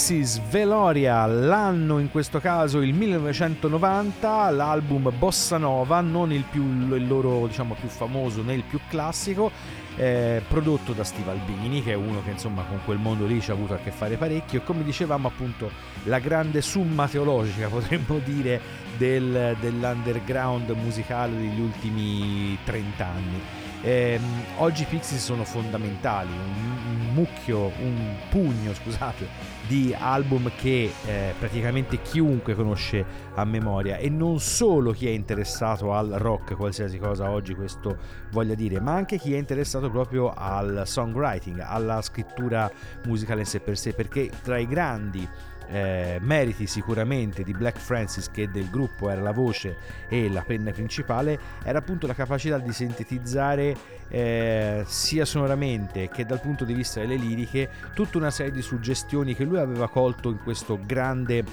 Pixies 0.10 0.42
Veloria, 0.50 1.28
l'anno 1.28 2.00
in 2.00 2.10
questo 2.10 2.40
caso 2.40 2.82
il 2.82 2.96
1990, 2.96 4.50
l'album 4.50 5.12
Bossa 5.16 5.58
Nova, 5.58 6.02
non 6.02 6.32
il, 6.32 6.46
più, 6.50 6.64
il 6.96 7.08
loro 7.08 7.46
diciamo 7.46 7.76
più 7.76 7.88
famoso 7.90 8.42
né 8.42 8.56
il 8.56 8.64
più 8.64 8.80
classico, 8.90 9.52
eh, 9.98 10.42
prodotto 10.48 10.94
da 10.94 11.04
Steve 11.04 11.30
Albini, 11.30 11.84
che 11.84 11.92
è 11.92 11.96
uno 11.96 12.24
che 12.24 12.32
insomma 12.32 12.64
con 12.64 12.80
quel 12.86 12.98
mondo 12.98 13.28
lì 13.28 13.40
ci 13.40 13.52
ha 13.52 13.54
avuto 13.54 13.76
a 13.76 13.78
che 13.78 13.92
fare 13.92 14.18
parecchio, 14.18 14.62
e 14.62 14.64
come 14.64 14.84
dicevamo 14.84 15.28
appunto 15.28 15.70
la 16.06 16.18
grande 16.18 16.64
summa 16.64 17.08
teologica 17.08 17.68
potremmo 17.70 18.18
dire 18.26 18.60
del- 18.98 19.56
dell'underground 19.60 20.72
musicale 20.72 21.36
degli 21.36 21.60
ultimi 21.60 22.58
30 22.64 23.06
anni. 23.06 23.42
Ehm, 23.82 24.24
oggi 24.58 24.82
i 24.82 24.86
Pixies 24.86 25.24
sono 25.24 25.44
fondamentali, 25.44 26.32
un, 26.32 26.78
un 26.94 27.14
mucchio, 27.14 27.72
un 27.80 28.16
pugno, 28.28 28.74
scusate, 28.74 29.49
di 29.70 29.96
album 29.96 30.50
che 30.58 30.92
eh, 31.06 31.36
praticamente 31.38 32.02
chiunque 32.02 32.56
conosce 32.56 33.06
a 33.36 33.46
memoria. 33.46 33.98
E 33.98 34.10
non 34.10 34.40
solo 34.40 34.92
chi 34.92 35.06
è 35.06 35.12
interessato 35.12 35.94
al 35.94 36.10
rock, 36.10 36.56
qualsiasi 36.56 36.98
cosa 36.98 37.30
oggi 37.30 37.54
questo 37.54 37.96
voglia 38.32 38.56
dire, 38.56 38.80
ma 38.80 38.96
anche 38.96 39.20
chi 39.20 39.36
è 39.36 39.38
interessato 39.38 39.92
proprio 39.92 40.34
al 40.36 40.82
songwriting, 40.86 41.64
alla 41.64 42.02
scrittura 42.02 42.70
musicale 43.06 43.42
in 43.42 43.46
sé 43.46 43.60
per 43.60 43.78
sé, 43.78 43.94
perché 43.94 44.32
tra 44.42 44.58
i 44.58 44.66
grandi 44.66 45.28
eh, 45.70 46.18
meriti 46.22 46.66
sicuramente 46.68 47.44
di 47.44 47.54
Black 47.54 47.78
Francis 47.78 48.30
che 48.32 48.50
del 48.50 48.70
gruppo 48.70 49.10
era 49.10 49.22
la 49.22 49.32
voce 49.32 49.78
e 50.08 50.30
la 50.30 50.42
penna 50.42 50.72
principale 50.72 51.40
era 51.64 51.80
appunto 51.80 52.08
la 52.08 52.14
capacità 52.14 52.58
di 52.58 52.74
sintetizzare 52.74 53.76
eh, 54.10 54.84
sia 54.88 55.26
sonoramente 55.26 56.10
che 56.10 56.26
dal 56.26 56.42
punto 56.42 56.66
di 56.66 56.74
vista 56.74 57.00
delle 57.00 57.16
liriche 57.16 57.70
tutta 57.94 58.18
una 58.18 58.32
serie 58.32 58.52
di 58.52 58.62
suggestioni 58.62 59.36
che 59.36 59.44
lui 59.44 59.60
aveva 59.60 59.88
colto 59.88 60.30
in 60.30 60.40
questo 60.42 60.80
grande 60.84 61.44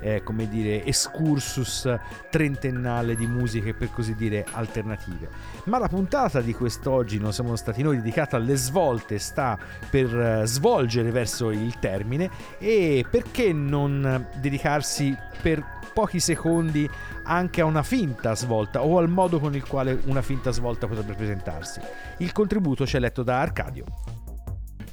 eh, 0.00 0.22
come 0.22 0.48
dire 0.48 0.84
excursus 0.84 1.92
trentennale 2.30 3.16
di 3.16 3.26
musiche 3.26 3.74
per 3.74 3.90
così 3.90 4.14
dire 4.14 4.44
alternative. 4.52 5.28
Ma 5.64 5.78
la 5.78 5.88
puntata 5.88 6.40
di 6.40 6.52
quest'oggi 6.52 7.18
non 7.18 7.32
siamo 7.32 7.56
stati 7.56 7.82
noi 7.82 7.96
dedicata 7.96 8.36
alle 8.36 8.56
svolte 8.56 9.18
sta 9.18 9.58
per 9.90 10.14
eh, 10.14 10.46
svolgere 10.46 11.10
verso 11.10 11.50
il 11.50 11.78
termine. 11.78 12.30
E 12.58 13.04
perché 13.10 13.52
non 13.52 14.26
dedicarsi 14.40 15.16
per 15.40 15.64
pochi 15.92 16.20
secondi 16.20 16.88
anche 17.24 17.60
a 17.60 17.64
una 17.64 17.82
finta 17.82 18.34
svolta 18.34 18.82
o 18.82 18.98
al 18.98 19.08
modo 19.08 19.40
con 19.40 19.54
il 19.54 19.66
quale 19.66 19.98
una 20.04 20.22
finta 20.22 20.50
svolta 20.50 20.86
potrebbe 20.86 21.14
presentarsi? 21.14 21.80
Il 22.18 22.32
contributo 22.32 22.86
ci 22.86 22.96
è 22.96 23.00
letto 23.00 23.22
da 23.22 23.40
Arcadio 23.40 24.15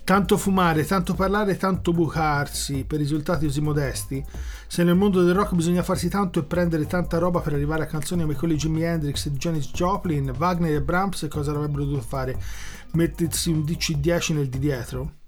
Tanto 0.06 0.36
fumare, 0.38 0.86
tanto 0.86 1.14
parlare, 1.14 1.56
tanto 1.56 1.93
bucarsi 1.93 2.84
per 2.84 2.99
risultati 2.99 3.45
così 3.45 3.62
modesti. 3.62 4.22
Se 4.68 4.84
nel 4.84 4.95
mondo 4.95 5.24
del 5.24 5.34
rock 5.34 5.54
bisogna 5.54 5.82
farsi 5.82 6.10
tanto 6.10 6.39
e 6.39 6.43
prendere 6.43 6.86
tanta 6.88 7.20
roba 7.20 7.39
per 7.39 7.54
arrivare 7.54 7.84
a 7.84 7.88
canzoni 7.88 8.24
come 8.24 8.36
quelle 8.36 8.56
di 8.56 8.60
Jimi 8.60 8.82
Hendrix 8.84 9.30
Janis 9.30 9.72
Joplin, 9.72 10.36
Wagner 10.38 10.74
e 10.74 10.82
Brahms 10.82 11.26
cosa 11.30 11.51
avrebbero 11.51 11.86
dovuto 11.86 12.01
fare? 12.01 12.38
Mettersi 12.91 13.49
un 13.49 13.62
DC10 13.62 14.34
nel 14.34 14.49
di 14.49 14.60
dietro? 14.60 15.23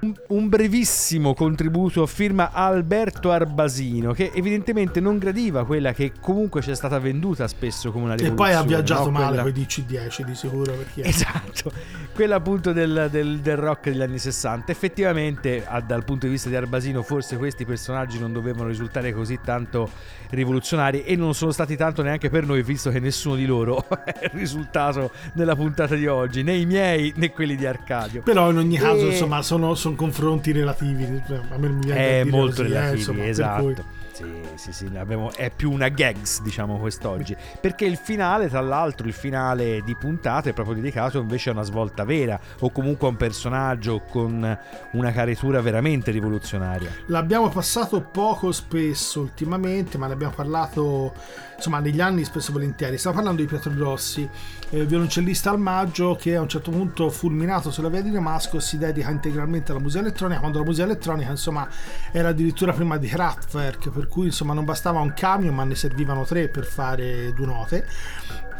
Un- 0.00 0.48
brevissimo 0.48 1.34
contributo 1.34 2.06
firma 2.06 2.52
Alberto 2.52 3.32
Arbasino 3.32 4.12
che 4.12 4.30
evidentemente 4.32 5.00
non 5.00 5.18
gradiva 5.18 5.64
quella 5.66 5.92
che 5.92 6.12
comunque 6.20 6.62
ci 6.62 6.70
è 6.70 6.74
stata 6.76 6.98
venduta 7.00 7.48
spesso 7.48 7.90
come 7.90 8.04
una 8.04 8.14
E 8.14 8.18
rivoluzione 8.18 8.50
poi 8.52 8.60
ha 8.60 8.64
viaggiato 8.64 9.04
no? 9.06 9.10
male 9.10 9.26
Quella- 9.26 9.42
con 9.42 9.50
i 9.50 9.64
DC10 9.66 10.20
di 10.22 10.34
sicuro 10.36 10.72
perché 10.74 11.02
Esatto, 11.02 11.72
quella 12.14 12.36
appunto 12.36 12.72
del, 12.72 13.08
del- 13.10 13.40
del 13.40 13.56
rock 13.56 13.90
degli 13.90 14.00
anni 14.02 14.18
60. 14.18 14.70
Effettivamente, 14.70 15.66
dal 15.86 16.04
punto 16.04 16.26
di 16.26 16.32
vista 16.32 16.48
di 16.48 16.54
Arbasino, 16.56 17.02
forse 17.02 17.36
questi 17.36 17.64
personaggi 17.64 18.20
non 18.20 18.32
dovevano 18.32 18.68
risultare 18.68 19.12
così 19.12 19.40
tanto 19.44 19.90
rivoluzionari 20.30 21.02
e 21.04 21.16
non 21.16 21.34
sono 21.34 21.50
stati 21.50 21.76
tanto 21.76 22.02
neanche 22.02 22.30
per 22.30 22.46
noi, 22.46 22.62
visto 22.62 22.90
che 22.90 23.00
nessuno 23.00 23.34
di 23.34 23.46
loro 23.46 23.84
è 24.04 24.30
risultato 24.32 25.10
nella 25.34 25.56
puntata 25.56 25.94
di 25.96 26.06
oggi, 26.06 26.42
né 26.44 26.54
i 26.56 26.66
miei 26.66 27.12
né 27.16 27.32
quelli 27.32 27.56
di 27.56 27.66
Arcadio. 27.66 28.22
Però 28.22 28.50
in 28.50 28.58
ogni 28.58 28.76
caso, 28.76 29.06
E- 29.06 29.10
insomma, 29.10 29.42
sono, 29.42 29.74
sono 29.74 29.87
confronti 29.94 30.52
relativi. 30.52 31.04
A 31.04 31.56
me 31.58 31.68
mi 31.68 31.84
viene 31.84 32.20
È 32.20 32.24
molto 32.24 32.62
così, 32.62 32.62
eh, 32.62 32.74
relativi, 32.74 32.98
insomma, 32.98 33.18
per 33.20 33.28
esatto. 33.28 33.84
Sì, 34.18 34.24
sì, 34.56 34.72
sì, 34.72 34.90
abbiamo- 34.96 35.32
è 35.32 35.48
più 35.54 35.70
una 35.70 35.88
gags, 35.88 36.42
diciamo, 36.42 36.78
quest'oggi. 36.78 37.36
Perché 37.60 37.84
il 37.84 37.96
finale, 37.96 38.48
tra 38.48 38.60
l'altro, 38.60 39.06
il 39.06 39.12
finale 39.12 39.80
di 39.84 39.94
puntata 39.94 40.50
è 40.50 40.52
proprio 40.52 40.74
dedicato 40.74 41.20
invece 41.20 41.50
a 41.50 41.52
una 41.52 41.62
svolta 41.62 42.04
vera, 42.04 42.38
o 42.58 42.72
comunque 42.72 43.06
a 43.06 43.10
un 43.10 43.16
personaggio 43.16 44.00
con 44.00 44.58
una 44.90 45.12
caricatura 45.12 45.60
veramente 45.60 46.10
rivoluzionaria. 46.10 46.90
L'abbiamo 47.06 47.48
passato 47.48 48.00
poco 48.00 48.50
spesso 48.50 49.20
ultimamente, 49.20 49.98
ma 49.98 50.08
ne 50.08 50.14
abbiamo 50.14 50.34
parlato 50.34 51.14
insomma 51.58 51.80
negli 51.80 52.00
anni 52.00 52.24
spesso 52.24 52.50
e 52.50 52.52
volentieri. 52.52 52.96
Stiamo 52.96 53.16
parlando 53.16 53.42
di 53.42 53.48
Pietro 53.48 53.72
Grossi, 53.72 54.28
eh, 54.70 54.86
violoncellista 54.86 55.50
al 55.50 55.58
maggio 55.58 56.14
che 56.14 56.36
a 56.36 56.40
un 56.40 56.48
certo 56.48 56.70
punto 56.70 57.10
fulminato 57.10 57.70
sulla 57.70 57.88
via 57.88 58.00
di 58.00 58.10
Damasco 58.10 58.60
si 58.60 58.78
dedica 58.78 59.10
integralmente 59.10 59.72
alla 59.72 59.80
musica 59.80 60.00
elettronica, 60.00 60.40
quando 60.40 60.58
la 60.58 60.64
musica 60.64 60.84
elettronica 60.84 61.30
insomma 61.30 61.68
era 62.12 62.28
addirittura 62.28 62.72
prima 62.72 62.96
di 62.96 63.08
Kraftwerk, 63.08 63.90
per 63.90 64.06
cui 64.06 64.26
insomma 64.26 64.54
non 64.54 64.64
bastava 64.64 65.00
un 65.00 65.12
camion 65.14 65.54
ma 65.54 65.64
ne 65.64 65.74
servivano 65.74 66.24
tre 66.24 66.48
per 66.48 66.64
fare 66.64 67.32
due 67.32 67.46
note. 67.46 67.86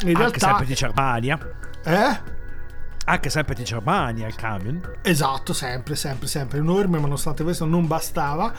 In 0.03 0.09
Anche 0.09 0.19
realtà... 0.19 0.47
sempre 0.49 0.67
di 0.67 0.75
Germania. 0.75 1.39
Eh? 1.85 2.37
Anche 3.09 3.31
sempre 3.31 3.55
di 3.55 3.65
Germania 3.65 4.27
il 4.27 4.35
camion. 4.35 4.83
Esatto, 5.01 5.55
sempre, 5.55 5.97
sempre, 5.97 6.27
sempre 6.27 6.59
enorme, 6.59 6.99
ma 6.99 7.05
nonostante 7.05 7.43
questo 7.43 7.65
non 7.65 7.87
bastava. 7.87 8.53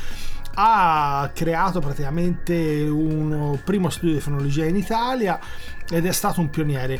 Ha 0.55 1.29
creato 1.35 1.79
praticamente 1.79 2.87
un 2.89 3.59
primo 3.63 3.91
studio 3.91 4.15
di 4.15 4.19
fonologia 4.19 4.65
in 4.65 4.75
Italia 4.75 5.39
ed 5.87 6.03
è 6.03 6.11
stato 6.11 6.41
un 6.41 6.49
pioniere 6.49 6.99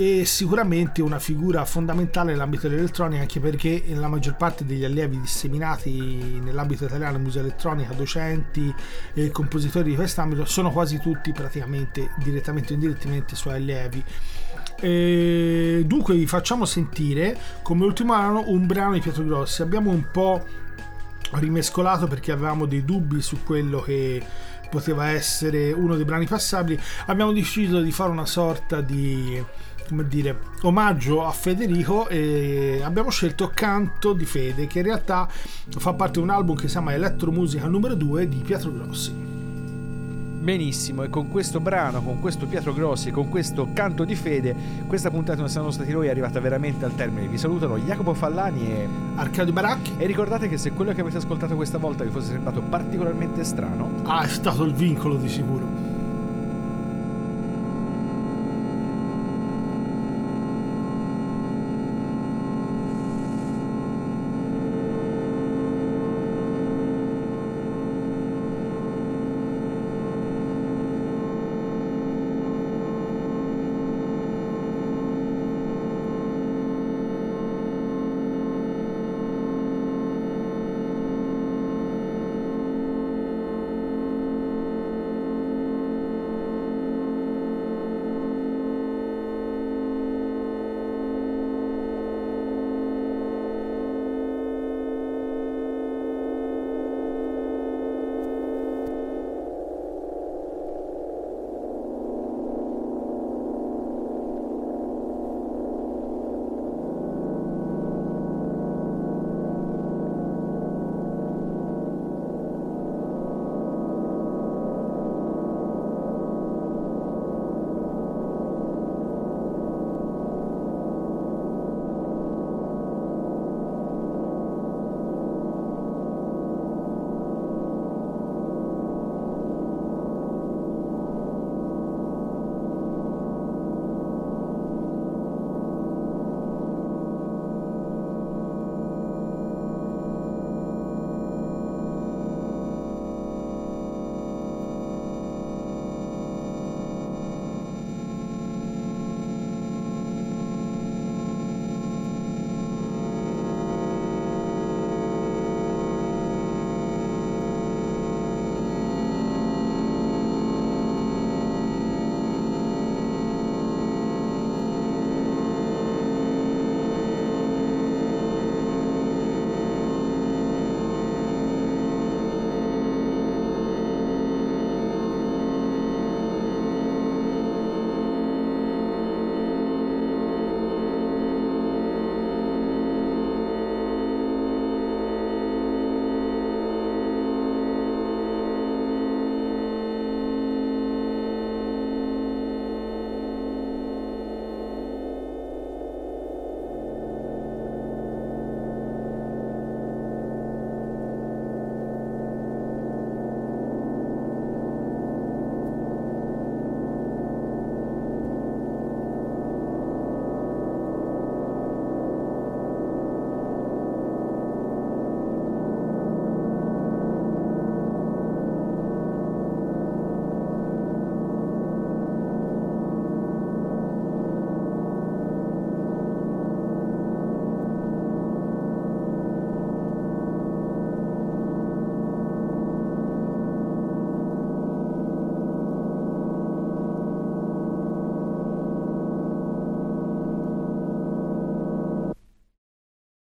e 0.00 0.24
sicuramente 0.24 1.02
una 1.02 1.18
figura 1.18 1.64
fondamentale 1.66 2.30
nell'ambito 2.30 2.68
dell'elettronica 2.68 3.20
anche 3.20 3.40
perché 3.40 3.82
la 3.88 4.06
maggior 4.08 4.36
parte 4.36 4.64
degli 4.64 4.84
allievi 4.84 5.20
disseminati 5.20 6.40
nell'ambito 6.40 6.86
italiano 6.86 7.18
musica 7.18 7.40
elettronica, 7.44 7.92
docenti 7.92 8.72
e 9.12 9.30
compositori 9.30 9.90
di 9.90 9.96
quest'ambito 9.96 10.46
sono 10.46 10.70
quasi 10.70 10.98
tutti 11.00 11.32
praticamente 11.32 12.12
direttamente 12.16 12.72
o 12.72 12.76
indirettamente 12.76 13.36
suoi 13.36 13.56
allievi. 13.56 14.02
E 14.80 15.82
dunque 15.86 16.14
vi 16.14 16.26
facciamo 16.26 16.64
sentire 16.64 17.36
come 17.62 17.84
ultimo 17.84 18.12
anno 18.12 18.44
un 18.46 18.66
brano 18.66 18.92
di 18.92 19.00
Pietro 19.00 19.24
Grossi. 19.24 19.62
Abbiamo 19.62 19.90
un 19.90 20.04
po' 20.10 20.44
rimescolato 21.32 22.06
perché 22.06 22.32
avevamo 22.32 22.66
dei 22.66 22.84
dubbi 22.84 23.20
su 23.20 23.42
quello 23.42 23.80
che 23.80 24.22
poteva 24.70 25.08
essere 25.08 25.72
uno 25.72 25.96
dei 25.96 26.04
brani 26.04 26.26
passabili. 26.26 26.80
Abbiamo 27.06 27.32
deciso 27.32 27.80
di 27.80 27.90
fare 27.90 28.10
una 28.10 28.26
sorta 28.26 28.80
di 28.80 29.42
come 29.88 30.06
dire 30.06 30.38
omaggio 30.62 31.24
a 31.24 31.30
Federico 31.32 32.08
e 32.08 32.80
abbiamo 32.82 33.08
scelto 33.08 33.50
Canto 33.54 34.12
di 34.12 34.26
Fede 34.26 34.66
che 34.66 34.80
in 34.80 34.84
realtà 34.84 35.26
fa 35.68 35.94
parte 35.94 36.18
di 36.18 36.24
un 36.26 36.30
album 36.30 36.56
che 36.56 36.66
si 36.66 36.72
chiama 36.72 36.92
Elettromusica 36.92 37.66
numero 37.66 37.94
2 37.94 38.28
di 38.28 38.36
Pietro 38.44 38.70
Grossi. 38.70 39.37
Benissimo, 40.40 41.02
e 41.02 41.10
con 41.10 41.28
questo 41.28 41.58
brano, 41.58 42.00
con 42.00 42.20
questo 42.20 42.46
Pietro 42.46 42.72
Grossi, 42.72 43.10
con 43.10 43.28
questo 43.28 43.68
canto 43.72 44.04
di 44.04 44.14
fede, 44.14 44.54
questa 44.86 45.10
puntata 45.10 45.40
non 45.40 45.48
siamo 45.48 45.70
stati 45.70 45.90
noi 45.90 46.06
è 46.06 46.10
arrivata 46.10 46.38
veramente 46.38 46.84
al 46.84 46.94
termine. 46.94 47.26
Vi 47.26 47.36
salutano 47.36 47.76
Jacopo 47.76 48.14
Fallani 48.14 48.70
e, 48.70 48.88
Arcadio 49.16 49.52
Baracchi 49.52 49.94
e 49.98 50.06
ricordate 50.06 50.48
che 50.48 50.56
se 50.56 50.70
quello 50.70 50.92
che 50.92 51.00
avete 51.00 51.16
ascoltato 51.16 51.56
questa 51.56 51.78
volta 51.78 52.04
vi 52.04 52.10
fosse 52.10 52.30
sembrato 52.30 52.60
particolarmente 52.60 53.42
strano, 53.42 53.90
ah, 54.04 54.22
è 54.22 54.28
stato 54.28 54.62
il 54.62 54.74
vincolo 54.74 55.16
di 55.16 55.28
sicuro. 55.28 55.87